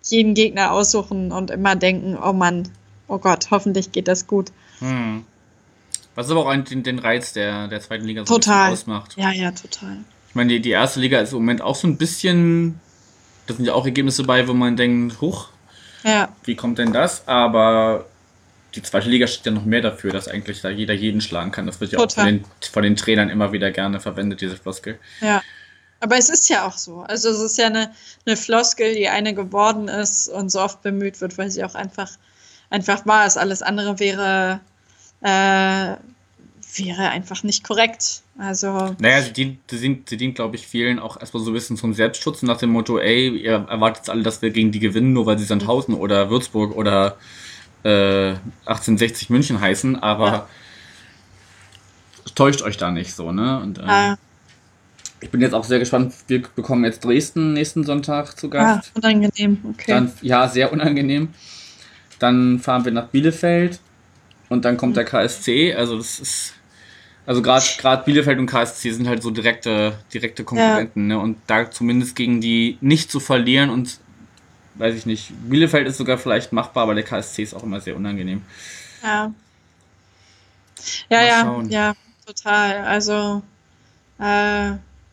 jeden 0.02 0.34
Gegner 0.34 0.72
aussuchen 0.72 1.30
und 1.30 1.50
immer 1.50 1.76
denken, 1.76 2.16
oh 2.16 2.32
Mann, 2.32 2.68
oh 3.06 3.18
Gott, 3.18 3.50
hoffentlich 3.50 3.92
geht 3.92 4.08
das 4.08 4.26
gut. 4.26 4.50
Hm. 4.80 5.24
Was 6.14 6.30
aber 6.30 6.46
auch 6.46 6.64
den, 6.64 6.82
den 6.82 6.98
Reiz 6.98 7.32
der, 7.32 7.68
der 7.68 7.80
zweiten 7.80 8.04
Liga 8.04 8.26
so 8.26 8.34
Total. 8.34 8.72
ausmacht. 8.72 9.16
Ja, 9.16 9.30
ja, 9.30 9.52
total. 9.52 9.98
Ich 10.28 10.34
meine, 10.34 10.52
die, 10.52 10.60
die 10.60 10.70
erste 10.70 11.00
Liga 11.00 11.20
ist 11.20 11.32
im 11.32 11.38
Moment 11.38 11.62
auch 11.62 11.74
so 11.74 11.86
ein 11.86 11.96
bisschen, 11.96 12.80
da 13.50 13.56
sind 13.56 13.64
ja 13.66 13.74
auch 13.74 13.84
Ergebnisse 13.84 14.24
bei, 14.24 14.46
wo 14.48 14.54
man 14.54 14.76
denkt, 14.76 15.20
huch, 15.20 15.48
Ja, 16.04 16.28
wie 16.44 16.56
kommt 16.56 16.78
denn 16.78 16.92
das? 16.92 17.26
Aber 17.28 18.06
die 18.74 18.82
zweite 18.82 19.08
Liga 19.08 19.26
steht 19.26 19.46
ja 19.46 19.52
noch 19.52 19.64
mehr 19.64 19.82
dafür, 19.82 20.12
dass 20.12 20.28
eigentlich 20.28 20.60
da 20.60 20.70
jeder 20.70 20.94
jeden 20.94 21.20
schlagen 21.20 21.50
kann. 21.50 21.66
Das 21.66 21.80
wird 21.80 21.92
ja 21.92 21.98
auch 21.98 22.02
von 22.02 22.08
Total. 22.08 22.32
den, 22.32 22.44
von 22.72 22.82
den 22.82 22.96
Trainern 22.96 23.28
immer 23.28 23.52
wieder 23.52 23.70
gerne 23.70 24.00
verwendet, 24.00 24.40
diese 24.40 24.56
Floskel. 24.56 24.98
ja. 25.20 25.42
Aber 26.02 26.16
es 26.16 26.30
ist 26.30 26.48
ja 26.48 26.66
auch 26.66 26.78
so. 26.78 27.00
Also 27.02 27.28
es 27.28 27.40
ist 27.40 27.58
ja 27.58 27.66
eine, 27.66 27.90
eine 28.24 28.34
Floskel, 28.34 28.94
die 28.94 29.08
eine 29.08 29.34
geworden 29.34 29.88
ist 29.88 30.28
und 30.28 30.50
so 30.50 30.62
oft 30.62 30.80
bemüht 30.80 31.20
wird, 31.20 31.36
weil 31.36 31.50
sie 31.50 31.62
auch 31.62 31.74
einfach, 31.74 32.10
einfach 32.70 33.04
wahr 33.04 33.26
ist. 33.26 33.36
Alles 33.36 33.60
andere 33.60 33.98
wäre, 33.98 34.60
äh, 35.20 35.96
wäre 36.76 37.08
einfach 37.10 37.42
nicht 37.42 37.64
korrekt. 37.64 38.22
Also, 38.38 38.94
Naja, 38.98 39.22
sie 39.22 39.32
dient, 39.32 39.58
sie 39.70 39.78
dient, 39.80 40.08
sie 40.08 40.16
dient 40.16 40.34
glaube 40.34 40.56
ich, 40.56 40.66
vielen 40.66 40.98
auch 40.98 41.18
erstmal 41.20 41.42
so 41.42 41.50
ein 41.50 41.54
bisschen 41.54 41.76
zum 41.76 41.94
Selbstschutz 41.94 42.42
nach 42.42 42.58
dem 42.58 42.70
Motto, 42.70 42.98
ey, 42.98 43.28
ihr 43.28 43.66
erwartet 43.68 44.08
alle, 44.08 44.22
dass 44.22 44.40
wir 44.42 44.50
gegen 44.50 44.72
die 44.72 44.78
gewinnen, 44.80 45.12
nur 45.12 45.26
weil 45.26 45.38
sie 45.38 45.44
Sandhausen 45.44 45.94
oder 45.94 46.30
Würzburg 46.30 46.74
oder 46.76 47.16
äh, 47.82 48.34
1860 48.66 49.30
München 49.30 49.60
heißen, 49.60 49.96
aber 50.02 50.26
Ja. 50.26 50.48
täuscht 52.34 52.62
euch 52.62 52.76
da 52.76 52.90
nicht 52.90 53.14
so, 53.14 53.32
ne? 53.32 53.60
Und, 53.60 53.78
ähm, 53.78 53.88
äh, 53.88 54.16
Ich 55.22 55.30
bin 55.30 55.40
jetzt 55.42 55.52
auch 55.54 55.64
sehr 55.64 55.78
gespannt. 55.78 56.14
Wir 56.28 56.40
bekommen 56.56 56.84
jetzt 56.84 57.04
Dresden 57.04 57.52
nächsten 57.52 57.84
Sonntag 57.84 58.38
zu 58.38 58.46
ah, 58.48 58.50
Gast. 58.50 58.90
unangenehm, 58.94 59.58
okay. 59.68 59.84
Dann, 59.92 60.12
ja, 60.22 60.48
sehr 60.48 60.72
unangenehm. 60.72 61.28
Dann 62.18 62.58
fahren 62.58 62.84
wir 62.86 62.92
nach 62.92 63.08
Bielefeld 63.08 63.80
und 64.48 64.64
dann 64.64 64.74
Mhm. 64.74 64.78
kommt 64.78 64.96
der 64.96 65.04
KSC. 65.04 65.74
Also 65.74 65.98
das 65.98 66.20
ist, 66.20 66.54
also 67.30 67.42
gerade 67.42 67.64
gerade 67.78 68.02
Bielefeld 68.02 68.40
und 68.40 68.46
KSC 68.46 68.90
sind 68.90 69.06
halt 69.06 69.22
so 69.22 69.30
direkte 69.30 69.96
direkte 70.12 70.42
Konkurrenten. 70.42 71.06
Ne? 71.06 71.16
Und 71.16 71.38
da 71.46 71.70
zumindest 71.70 72.16
gegen 72.16 72.40
die 72.40 72.76
nicht 72.80 73.08
zu 73.08 73.20
verlieren 73.20 73.70
und 73.70 74.00
weiß 74.74 74.96
ich 74.96 75.06
nicht. 75.06 75.30
Bielefeld 75.48 75.86
ist 75.86 75.98
sogar 75.98 76.18
vielleicht 76.18 76.52
machbar, 76.52 76.82
aber 76.82 76.96
der 76.96 77.04
KSC 77.04 77.44
ist 77.44 77.54
auch 77.54 77.62
immer 77.62 77.80
sehr 77.80 77.94
unangenehm. 77.94 78.42
Ja. 79.04 79.32
Ja, 81.08 81.22
ja, 81.22 81.62
ja, 81.68 81.94
total. 82.26 82.78
Also, 82.78 83.42
äh, 84.18 84.70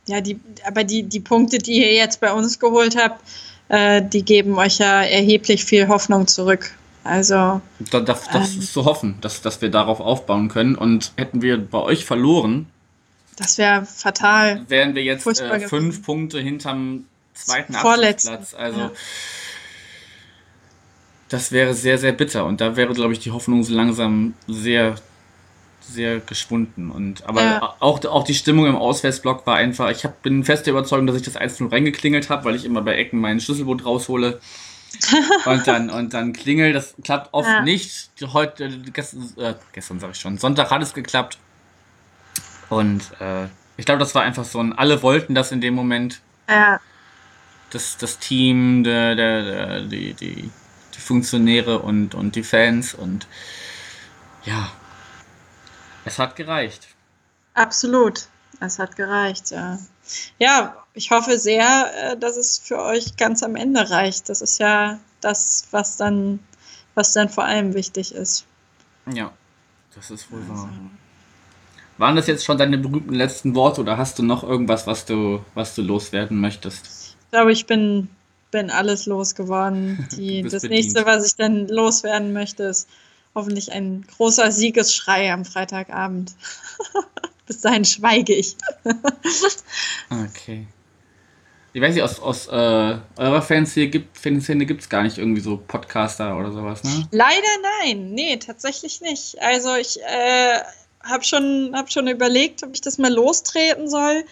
ja, 0.07 0.21
die, 0.23 0.39
aber 0.65 0.83
die, 0.83 1.03
die 1.03 1.19
Punkte, 1.19 1.59
die 1.59 1.83
ihr 1.83 1.93
jetzt 1.93 2.19
bei 2.19 2.33
uns 2.33 2.57
geholt 2.57 2.97
habt, 2.97 3.21
äh, 3.69 4.01
die 4.01 4.25
geben 4.25 4.57
euch 4.57 4.79
ja 4.79 5.03
erheblich 5.03 5.65
viel 5.65 5.87
Hoffnung 5.87 6.25
zurück. 6.25 6.71
Also, 7.07 7.61
Da, 7.91 7.99
das, 8.01 8.27
das 8.29 8.53
Ähm. 8.53 8.59
ist 8.59 8.73
zu 8.73 8.85
hoffen, 8.85 9.17
dass, 9.21 9.41
dass 9.41 9.61
wir 9.61 9.69
darauf 9.69 9.99
aufbauen 9.99 10.49
können. 10.49 10.75
Und 10.75 11.11
hätten 11.17 11.41
wir 11.41 11.57
bei 11.57 11.79
euch 11.79 12.05
verloren, 12.05 12.67
das 13.37 13.57
wäre 13.57 13.85
fatal. 13.85 14.63
wären 14.67 14.95
wir 14.95 15.03
jetzt 15.03 15.25
äh, 15.39 15.59
fünf 15.67 16.03
Punkte 16.03 16.39
hinterm 16.39 17.05
zweiten 17.33 17.75
Abstiegsplatz. 17.75 18.53
Also 18.55 18.79
ja. 18.79 18.91
Das 21.29 21.51
wäre 21.51 21.73
sehr, 21.73 21.97
sehr 21.97 22.13
bitter. 22.13 22.45
Und 22.45 22.61
da 22.61 22.75
wäre, 22.77 22.93
glaube 22.93 23.13
ich, 23.13 23.19
die 23.19 23.31
Hoffnung 23.31 23.63
so 23.63 23.73
langsam 23.75 24.33
sehr, 24.47 24.95
sehr 25.81 26.19
geschwunden. 26.19 26.89
Und, 26.89 27.25
aber 27.27 27.43
Ja. 27.43 27.75
auch, 27.79 28.03
auch 28.05 28.23
die 28.23 28.33
Stimmung 28.33 28.65
im 28.65 28.75
Auswärtsblock 28.75 29.45
war 29.45 29.57
einfach, 29.57 29.91
ich 29.91 30.05
hab, 30.05 30.21
bin 30.23 30.43
fest 30.45 30.65
der 30.65 30.71
Überzeugung, 30.73 31.05
dass 31.05 31.17
ich 31.17 31.23
das 31.23 31.35
1-0 31.35 31.71
reingeklingelt 31.71 32.29
habe, 32.29 32.45
weil 32.45 32.55
ich 32.55 32.63
immer 32.65 32.81
bei 32.81 32.95
Ecken 32.95 33.19
meinen 33.19 33.39
Schlüsselbund 33.41 33.85
raushole. 33.85 34.39
und 35.45 35.67
dann, 35.67 35.89
und 35.89 36.13
dann 36.13 36.33
klingelt, 36.33 36.75
das 36.75 36.95
klappt 37.03 37.33
oft 37.33 37.47
Ja. 37.49 37.61
nicht. 37.61 38.11
Heute, 38.33 38.69
gestern, 38.93 39.33
äh, 39.37 39.55
gestern 39.71 39.99
sage 39.99 40.13
ich 40.13 40.19
schon, 40.19 40.37
Sonntag 40.37 40.71
hat 40.71 40.81
es 40.81 40.93
geklappt. 40.93 41.39
Und 42.69 43.11
äh, 43.19 43.47
ich 43.77 43.85
glaube, 43.85 43.99
das 43.99 44.13
war 44.15 44.23
einfach 44.23 44.45
so 44.45 44.59
ein, 44.59 44.73
alle 44.73 45.01
wollten 45.03 45.35
das 45.35 45.51
in 45.51 45.61
dem 45.61 45.73
Moment 45.73 46.21
Ja, 46.49 46.79
das, 47.69 47.97
das 47.97 48.19
Team, 48.19 48.83
der, 48.83 49.15
der, 49.15 49.43
der, 49.43 49.81
die, 49.83 50.13
die, 50.13 50.53
die 50.95 50.99
Funktionäre 50.99 51.79
und, 51.79 52.15
und 52.15 52.35
die 52.35 52.43
Fans 52.43 52.93
und 52.93 53.27
ja, 54.43 54.71
es 56.05 56.17
hat 56.19 56.35
gereicht. 56.35 56.87
absolut. 57.53 58.29
Es 58.59 58.79
hat 58.79 58.95
gereicht, 58.95 59.51
ja. 59.51 59.77
Ja, 60.39 60.86
ich 60.97 61.11
hoffe 61.11 61.37
sehr, 61.37 61.91
äh, 61.95 62.17
dass 62.17 62.35
es 62.37 62.57
für 62.57 62.81
euch 62.81 63.15
ganz 63.17 63.43
am 63.43 63.55
Ende 63.55 63.89
reicht. 63.89 64.29
Das 64.29 64.41
ist 64.41 64.57
ja 64.57 64.99
das, 65.21 65.67
was 65.71 65.95
dann, 65.95 66.39
was 66.95 67.13
dann 67.13 67.29
vor 67.29 67.45
allem 67.45 67.75
wichtig 67.75 68.13
ist. 68.13 68.45
Ja, 69.13 69.31
das 69.95 70.09
ist 70.09 70.31
wohl 70.31 70.47
wahr. 70.49 70.69
Waren 71.99 72.15
das 72.15 72.27
jetzt 72.27 72.45
schon 72.45 72.57
deine 72.57 72.77
berühmten 72.77 73.13
letzten 73.13 73.55
Worte 73.55 73.81
oder 73.81 73.97
hast 73.97 74.19
du 74.19 74.23
noch 74.23 74.43
irgendwas, 74.43 74.85
was 74.87 75.05
du, 75.05 75.43
was 75.53 75.75
du 75.75 75.81
loswerden 75.81 76.39
möchtest? 76.41 77.15
Ich 77.21 77.31
glaube, 77.31 77.51
ich 77.51 77.65
bin, 77.67 78.09
bin 78.51 78.69
alles 78.71 79.05
losgeworden. 79.05 80.07
Die, 80.17 80.41
das 80.41 80.63
bedient. 80.63 80.71
nächste, 80.71 81.05
was 81.05 81.25
ich 81.25 81.35
dann 81.35 81.67
loswerden 81.67 82.33
möchte, 82.33 82.63
ist 82.63 82.89
hoffentlich 83.35 83.71
ein 83.71 84.03
großer 84.17 84.51
Siegesschrei 84.51 85.31
am 85.31 85.45
Freitagabend. 85.45 86.33
Bis 87.45 87.61
dahin 87.61 87.85
schweige 87.85 88.33
ich. 88.33 88.57
Okay. 90.09 90.65
Ich 91.77 91.83
weiß 91.83 91.93
nicht, 91.93 92.03
aus, 92.03 92.19
aus 92.19 92.47
äh, 92.47 92.97
eurer 93.17 93.41
Fanszene 93.43 93.87
gibt 93.89 94.19
gibt's 94.23 94.89
gar 94.89 95.03
nicht 95.03 95.19
irgendwie 95.19 95.41
so 95.41 95.57
Podcaster 95.57 96.35
oder 96.35 96.51
sowas, 96.51 96.83
ne? 96.83 97.07
Leider 97.11 97.47
nein, 97.83 98.15
nee, 98.15 98.35
tatsächlich 98.37 98.99
nicht. 99.01 99.39
Also 99.43 99.75
ich 99.75 100.01
äh, 100.01 100.59
habe 101.03 101.23
schon, 101.23 101.73
hab 101.75 101.91
schon 101.91 102.07
überlegt, 102.07 102.63
ob 102.63 102.71
ich 102.73 102.81
das 102.81 102.97
mal 102.97 103.13
lostreten 103.13 103.87
soll. 103.87 104.25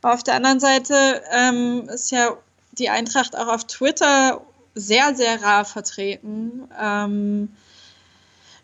Aber 0.00 0.14
auf 0.14 0.22
der 0.22 0.34
anderen 0.34 0.60
Seite 0.60 1.22
ähm, 1.36 1.88
ist 1.92 2.12
ja 2.12 2.36
die 2.78 2.88
Eintracht 2.88 3.36
auch 3.36 3.48
auf 3.48 3.66
Twitter 3.66 4.40
sehr, 4.76 5.16
sehr 5.16 5.42
rar 5.42 5.64
vertreten. 5.64 6.68
Ähm, 6.80 7.48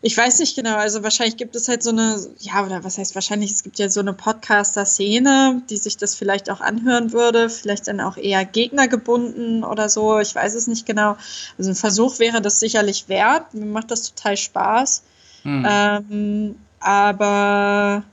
ich 0.00 0.16
weiß 0.16 0.38
nicht 0.38 0.54
genau, 0.54 0.76
also 0.76 1.02
wahrscheinlich 1.02 1.36
gibt 1.36 1.56
es 1.56 1.66
halt 1.66 1.82
so 1.82 1.90
eine, 1.90 2.18
ja, 2.38 2.64
oder 2.64 2.84
was 2.84 2.98
heißt 2.98 3.16
wahrscheinlich, 3.16 3.50
es 3.50 3.64
gibt 3.64 3.80
ja 3.80 3.88
so 3.88 3.98
eine 3.98 4.12
Podcaster-Szene, 4.12 5.62
die 5.68 5.76
sich 5.76 5.96
das 5.96 6.14
vielleicht 6.14 6.50
auch 6.50 6.60
anhören 6.60 7.12
würde, 7.12 7.50
vielleicht 7.50 7.88
dann 7.88 8.00
auch 8.00 8.16
eher 8.16 8.44
gegnergebunden 8.44 9.64
oder 9.64 9.88
so, 9.88 10.20
ich 10.20 10.32
weiß 10.32 10.54
es 10.54 10.68
nicht 10.68 10.86
genau. 10.86 11.16
Also 11.58 11.70
ein 11.70 11.74
Versuch 11.74 12.20
wäre 12.20 12.40
das 12.40 12.60
sicherlich 12.60 13.08
wert, 13.08 13.54
mir 13.54 13.66
macht 13.66 13.90
das 13.90 14.12
total 14.12 14.36
Spaß. 14.36 15.02
Hm. 15.42 15.66
Ähm, 15.68 16.54
aber 16.78 18.04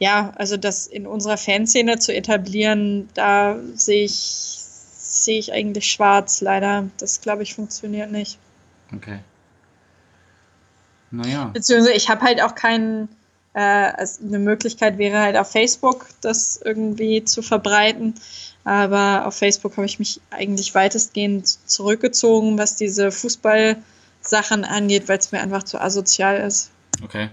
ja, 0.00 0.32
also 0.36 0.56
das 0.56 0.88
in 0.88 1.06
unserer 1.06 1.36
Fanszene 1.36 2.00
zu 2.00 2.12
etablieren, 2.12 3.08
da 3.14 3.56
sehe 3.74 4.04
ich, 4.04 4.14
sehe 4.16 5.38
ich 5.38 5.52
eigentlich 5.52 5.88
schwarz, 5.88 6.40
leider. 6.40 6.88
Das 6.98 7.20
glaube 7.20 7.44
ich 7.44 7.54
funktioniert 7.54 8.10
nicht. 8.10 8.38
Okay. 8.92 9.20
Naja. 11.10 11.50
Beziehungsweise 11.52 11.96
ich 11.96 12.08
habe 12.08 12.22
halt 12.22 12.42
auch 12.42 12.54
keinen, 12.54 13.08
äh, 13.54 13.60
also 13.60 14.24
eine 14.24 14.38
Möglichkeit 14.38 14.98
wäre 14.98 15.20
halt 15.20 15.36
auf 15.36 15.50
Facebook 15.50 16.06
das 16.20 16.60
irgendwie 16.62 17.24
zu 17.24 17.42
verbreiten. 17.42 18.14
Aber 18.64 19.26
auf 19.26 19.36
Facebook 19.36 19.76
habe 19.76 19.86
ich 19.86 19.98
mich 19.98 20.20
eigentlich 20.30 20.74
weitestgehend 20.74 21.46
zurückgezogen, 21.46 22.58
was 22.58 22.76
diese 22.76 23.10
Fußballsachen 23.10 24.64
angeht, 24.64 25.08
weil 25.08 25.18
es 25.18 25.32
mir 25.32 25.40
einfach 25.40 25.62
zu 25.62 25.80
asozial 25.80 26.36
ist. 26.36 26.70
Okay. 27.02 27.30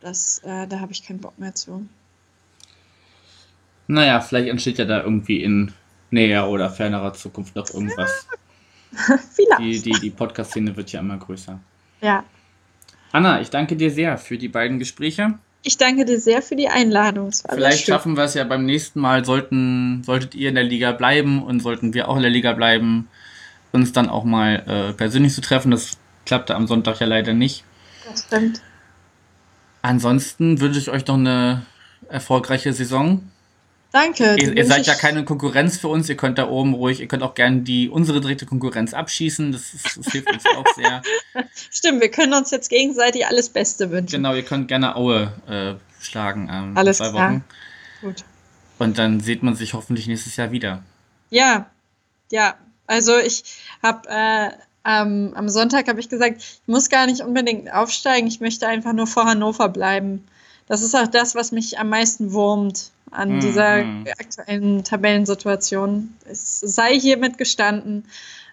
Das, 0.00 0.40
äh, 0.44 0.66
da 0.68 0.80
habe 0.80 0.92
ich 0.92 1.04
keinen 1.04 1.20
Bock 1.20 1.38
mehr 1.38 1.54
zu. 1.54 1.88
Naja, 3.86 4.20
vielleicht 4.20 4.48
entsteht 4.48 4.78
ja 4.78 4.84
da 4.84 5.02
irgendwie 5.02 5.42
in 5.42 5.72
näher 6.10 6.48
oder 6.48 6.70
fernerer 6.70 7.12
Zukunft 7.12 7.54
noch 7.56 7.68
irgendwas. 7.72 8.26
Vielleicht. 9.34 9.60
Die, 9.60 9.82
die, 9.82 10.00
die 10.00 10.10
Podcast-Szene 10.10 10.76
wird 10.76 10.92
ja 10.92 11.00
immer 11.00 11.18
größer. 11.18 11.58
Ja. 12.00 12.24
Anna, 13.14 13.40
ich 13.40 13.48
danke 13.48 13.76
dir 13.76 13.92
sehr 13.92 14.18
für 14.18 14.36
die 14.38 14.48
beiden 14.48 14.80
Gespräche. 14.80 15.34
Ich 15.62 15.78
danke 15.78 16.04
dir 16.04 16.18
sehr 16.18 16.42
für 16.42 16.56
die 16.56 16.68
Einladung. 16.68 17.30
Vielleicht 17.48 17.86
schaffen 17.86 18.16
wir 18.16 18.24
es 18.24 18.34
ja 18.34 18.42
beim 18.42 18.66
nächsten 18.66 18.98
Mal, 18.98 19.24
sollten, 19.24 20.02
solltet 20.02 20.34
ihr 20.34 20.48
in 20.48 20.56
der 20.56 20.64
Liga 20.64 20.90
bleiben 20.90 21.40
und 21.40 21.60
sollten 21.60 21.94
wir 21.94 22.08
auch 22.08 22.16
in 22.16 22.22
der 22.22 22.32
Liga 22.32 22.54
bleiben, 22.54 23.08
uns 23.70 23.92
dann 23.92 24.08
auch 24.08 24.24
mal 24.24 24.64
äh, 24.66 24.92
persönlich 24.94 25.32
zu 25.32 25.42
treffen. 25.42 25.70
Das 25.70 25.96
klappte 26.26 26.56
am 26.56 26.66
Sonntag 26.66 26.98
ja 26.98 27.06
leider 27.06 27.34
nicht. 27.34 27.62
Das 28.10 28.24
stimmt. 28.24 28.60
Ansonsten 29.80 30.60
wünsche 30.60 30.80
ich 30.80 30.90
euch 30.90 31.06
noch 31.06 31.14
eine 31.14 31.62
erfolgreiche 32.08 32.72
Saison. 32.72 33.30
Danke. 33.94 34.34
Ihr, 34.40 34.56
ihr 34.56 34.66
seid 34.66 34.88
ja 34.88 34.96
keine 34.96 35.24
Konkurrenz 35.24 35.78
für 35.78 35.86
uns. 35.86 36.08
Ihr 36.08 36.16
könnt 36.16 36.36
da 36.38 36.48
oben 36.48 36.74
ruhig, 36.74 36.98
ihr 36.98 37.06
könnt 37.06 37.22
auch 37.22 37.36
gerne 37.36 37.60
die 37.60 37.88
unsere 37.88 38.20
dritte 38.20 38.44
Konkurrenz 38.44 38.92
abschießen. 38.92 39.52
Das, 39.52 39.72
ist, 39.72 39.96
das 39.96 40.10
hilft 40.10 40.32
uns 40.32 40.44
auch 40.46 40.66
sehr. 40.74 41.00
Stimmt, 41.70 42.00
wir 42.00 42.10
können 42.10 42.34
uns 42.34 42.50
jetzt 42.50 42.70
gegenseitig 42.70 43.24
alles 43.24 43.50
Beste 43.50 43.92
wünschen. 43.92 44.16
Genau, 44.16 44.34
ihr 44.34 44.42
könnt 44.42 44.66
gerne 44.66 44.96
Aue 44.96 45.32
äh, 45.46 45.74
schlagen 46.04 46.50
ähm, 46.52 46.76
Alles 46.76 46.98
zwei 46.98 47.10
klar. 47.10 47.30
Wochen. 47.30 47.44
Gut. 48.00 48.24
Und 48.80 48.98
dann 48.98 49.20
sieht 49.20 49.44
man 49.44 49.54
sich 49.54 49.74
hoffentlich 49.74 50.08
nächstes 50.08 50.34
Jahr 50.34 50.50
wieder. 50.50 50.82
Ja, 51.30 51.70
ja. 52.32 52.56
Also 52.88 53.16
ich 53.16 53.44
habe 53.80 54.08
äh, 54.08 54.50
am 54.82 55.34
am 55.34 55.48
Sonntag 55.48 55.86
habe 55.86 56.00
ich 56.00 56.08
gesagt, 56.08 56.38
ich 56.38 56.60
muss 56.66 56.90
gar 56.90 57.06
nicht 57.06 57.20
unbedingt 57.20 57.72
aufsteigen. 57.72 58.26
Ich 58.26 58.40
möchte 58.40 58.66
einfach 58.66 58.92
nur 58.92 59.06
vor 59.06 59.26
Hannover 59.26 59.68
bleiben. 59.68 60.24
Das 60.66 60.82
ist 60.82 60.94
auch 60.94 61.06
das, 61.06 61.34
was 61.34 61.52
mich 61.52 61.78
am 61.78 61.90
meisten 61.90 62.32
wurmt 62.32 62.90
an 63.10 63.36
Mhm. 63.36 63.40
dieser 63.40 63.84
aktuellen 64.18 64.82
Tabellensituation. 64.82 66.14
Es 66.28 66.60
sei 66.60 66.98
hiermit 66.98 67.38
gestanden. 67.38 68.04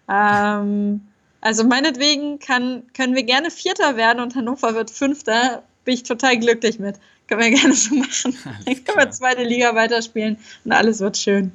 Ähm, 0.10 1.02
also 1.40 1.64
meinetwegen 1.64 2.40
kann, 2.40 2.84
können 2.94 3.16
wir 3.16 3.24
gerne 3.24 3.50
Vierter 3.50 3.96
werden 3.98 4.20
und 4.22 4.36
Hannover 4.36 4.76
wird 4.76 4.92
Fünfter. 4.92 5.64
Bin 5.86 5.96
ich 5.96 6.04
total 6.04 6.38
glücklich 6.38 6.78
mit. 6.80 6.98
Können 7.28 7.42
wir 7.42 7.50
gerne 7.50 7.74
so 7.74 7.96
machen. 7.96 8.38
Dann 8.66 8.84
können 8.84 8.98
wir 8.98 9.10
zweite 9.12 9.44
Liga 9.44 9.74
weiterspielen 9.74 10.38
und 10.66 10.72
alles 10.74 11.00
wird 11.00 11.18
schön. 11.18 11.54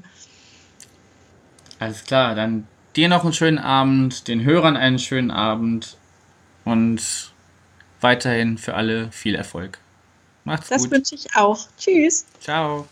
Alles 1.78 2.04
klar, 2.04 2.34
dann 2.34 2.66
dir 2.96 3.08
noch 3.08 3.24
einen 3.24 3.34
schönen 3.34 3.58
Abend, 3.58 4.26
den 4.28 4.42
Hörern 4.44 4.76
einen 4.76 4.98
schönen 4.98 5.30
Abend 5.30 5.98
und 6.64 7.32
weiterhin 8.00 8.56
für 8.56 8.74
alle 8.74 9.12
viel 9.12 9.34
Erfolg. 9.34 9.78
Macht's 10.46 10.68
Das 10.68 10.82
gut. 10.82 10.92
wünsche 10.92 11.16
ich 11.16 11.26
auch. 11.34 11.66
Tschüss. 11.76 12.24
Ciao. 12.40 12.86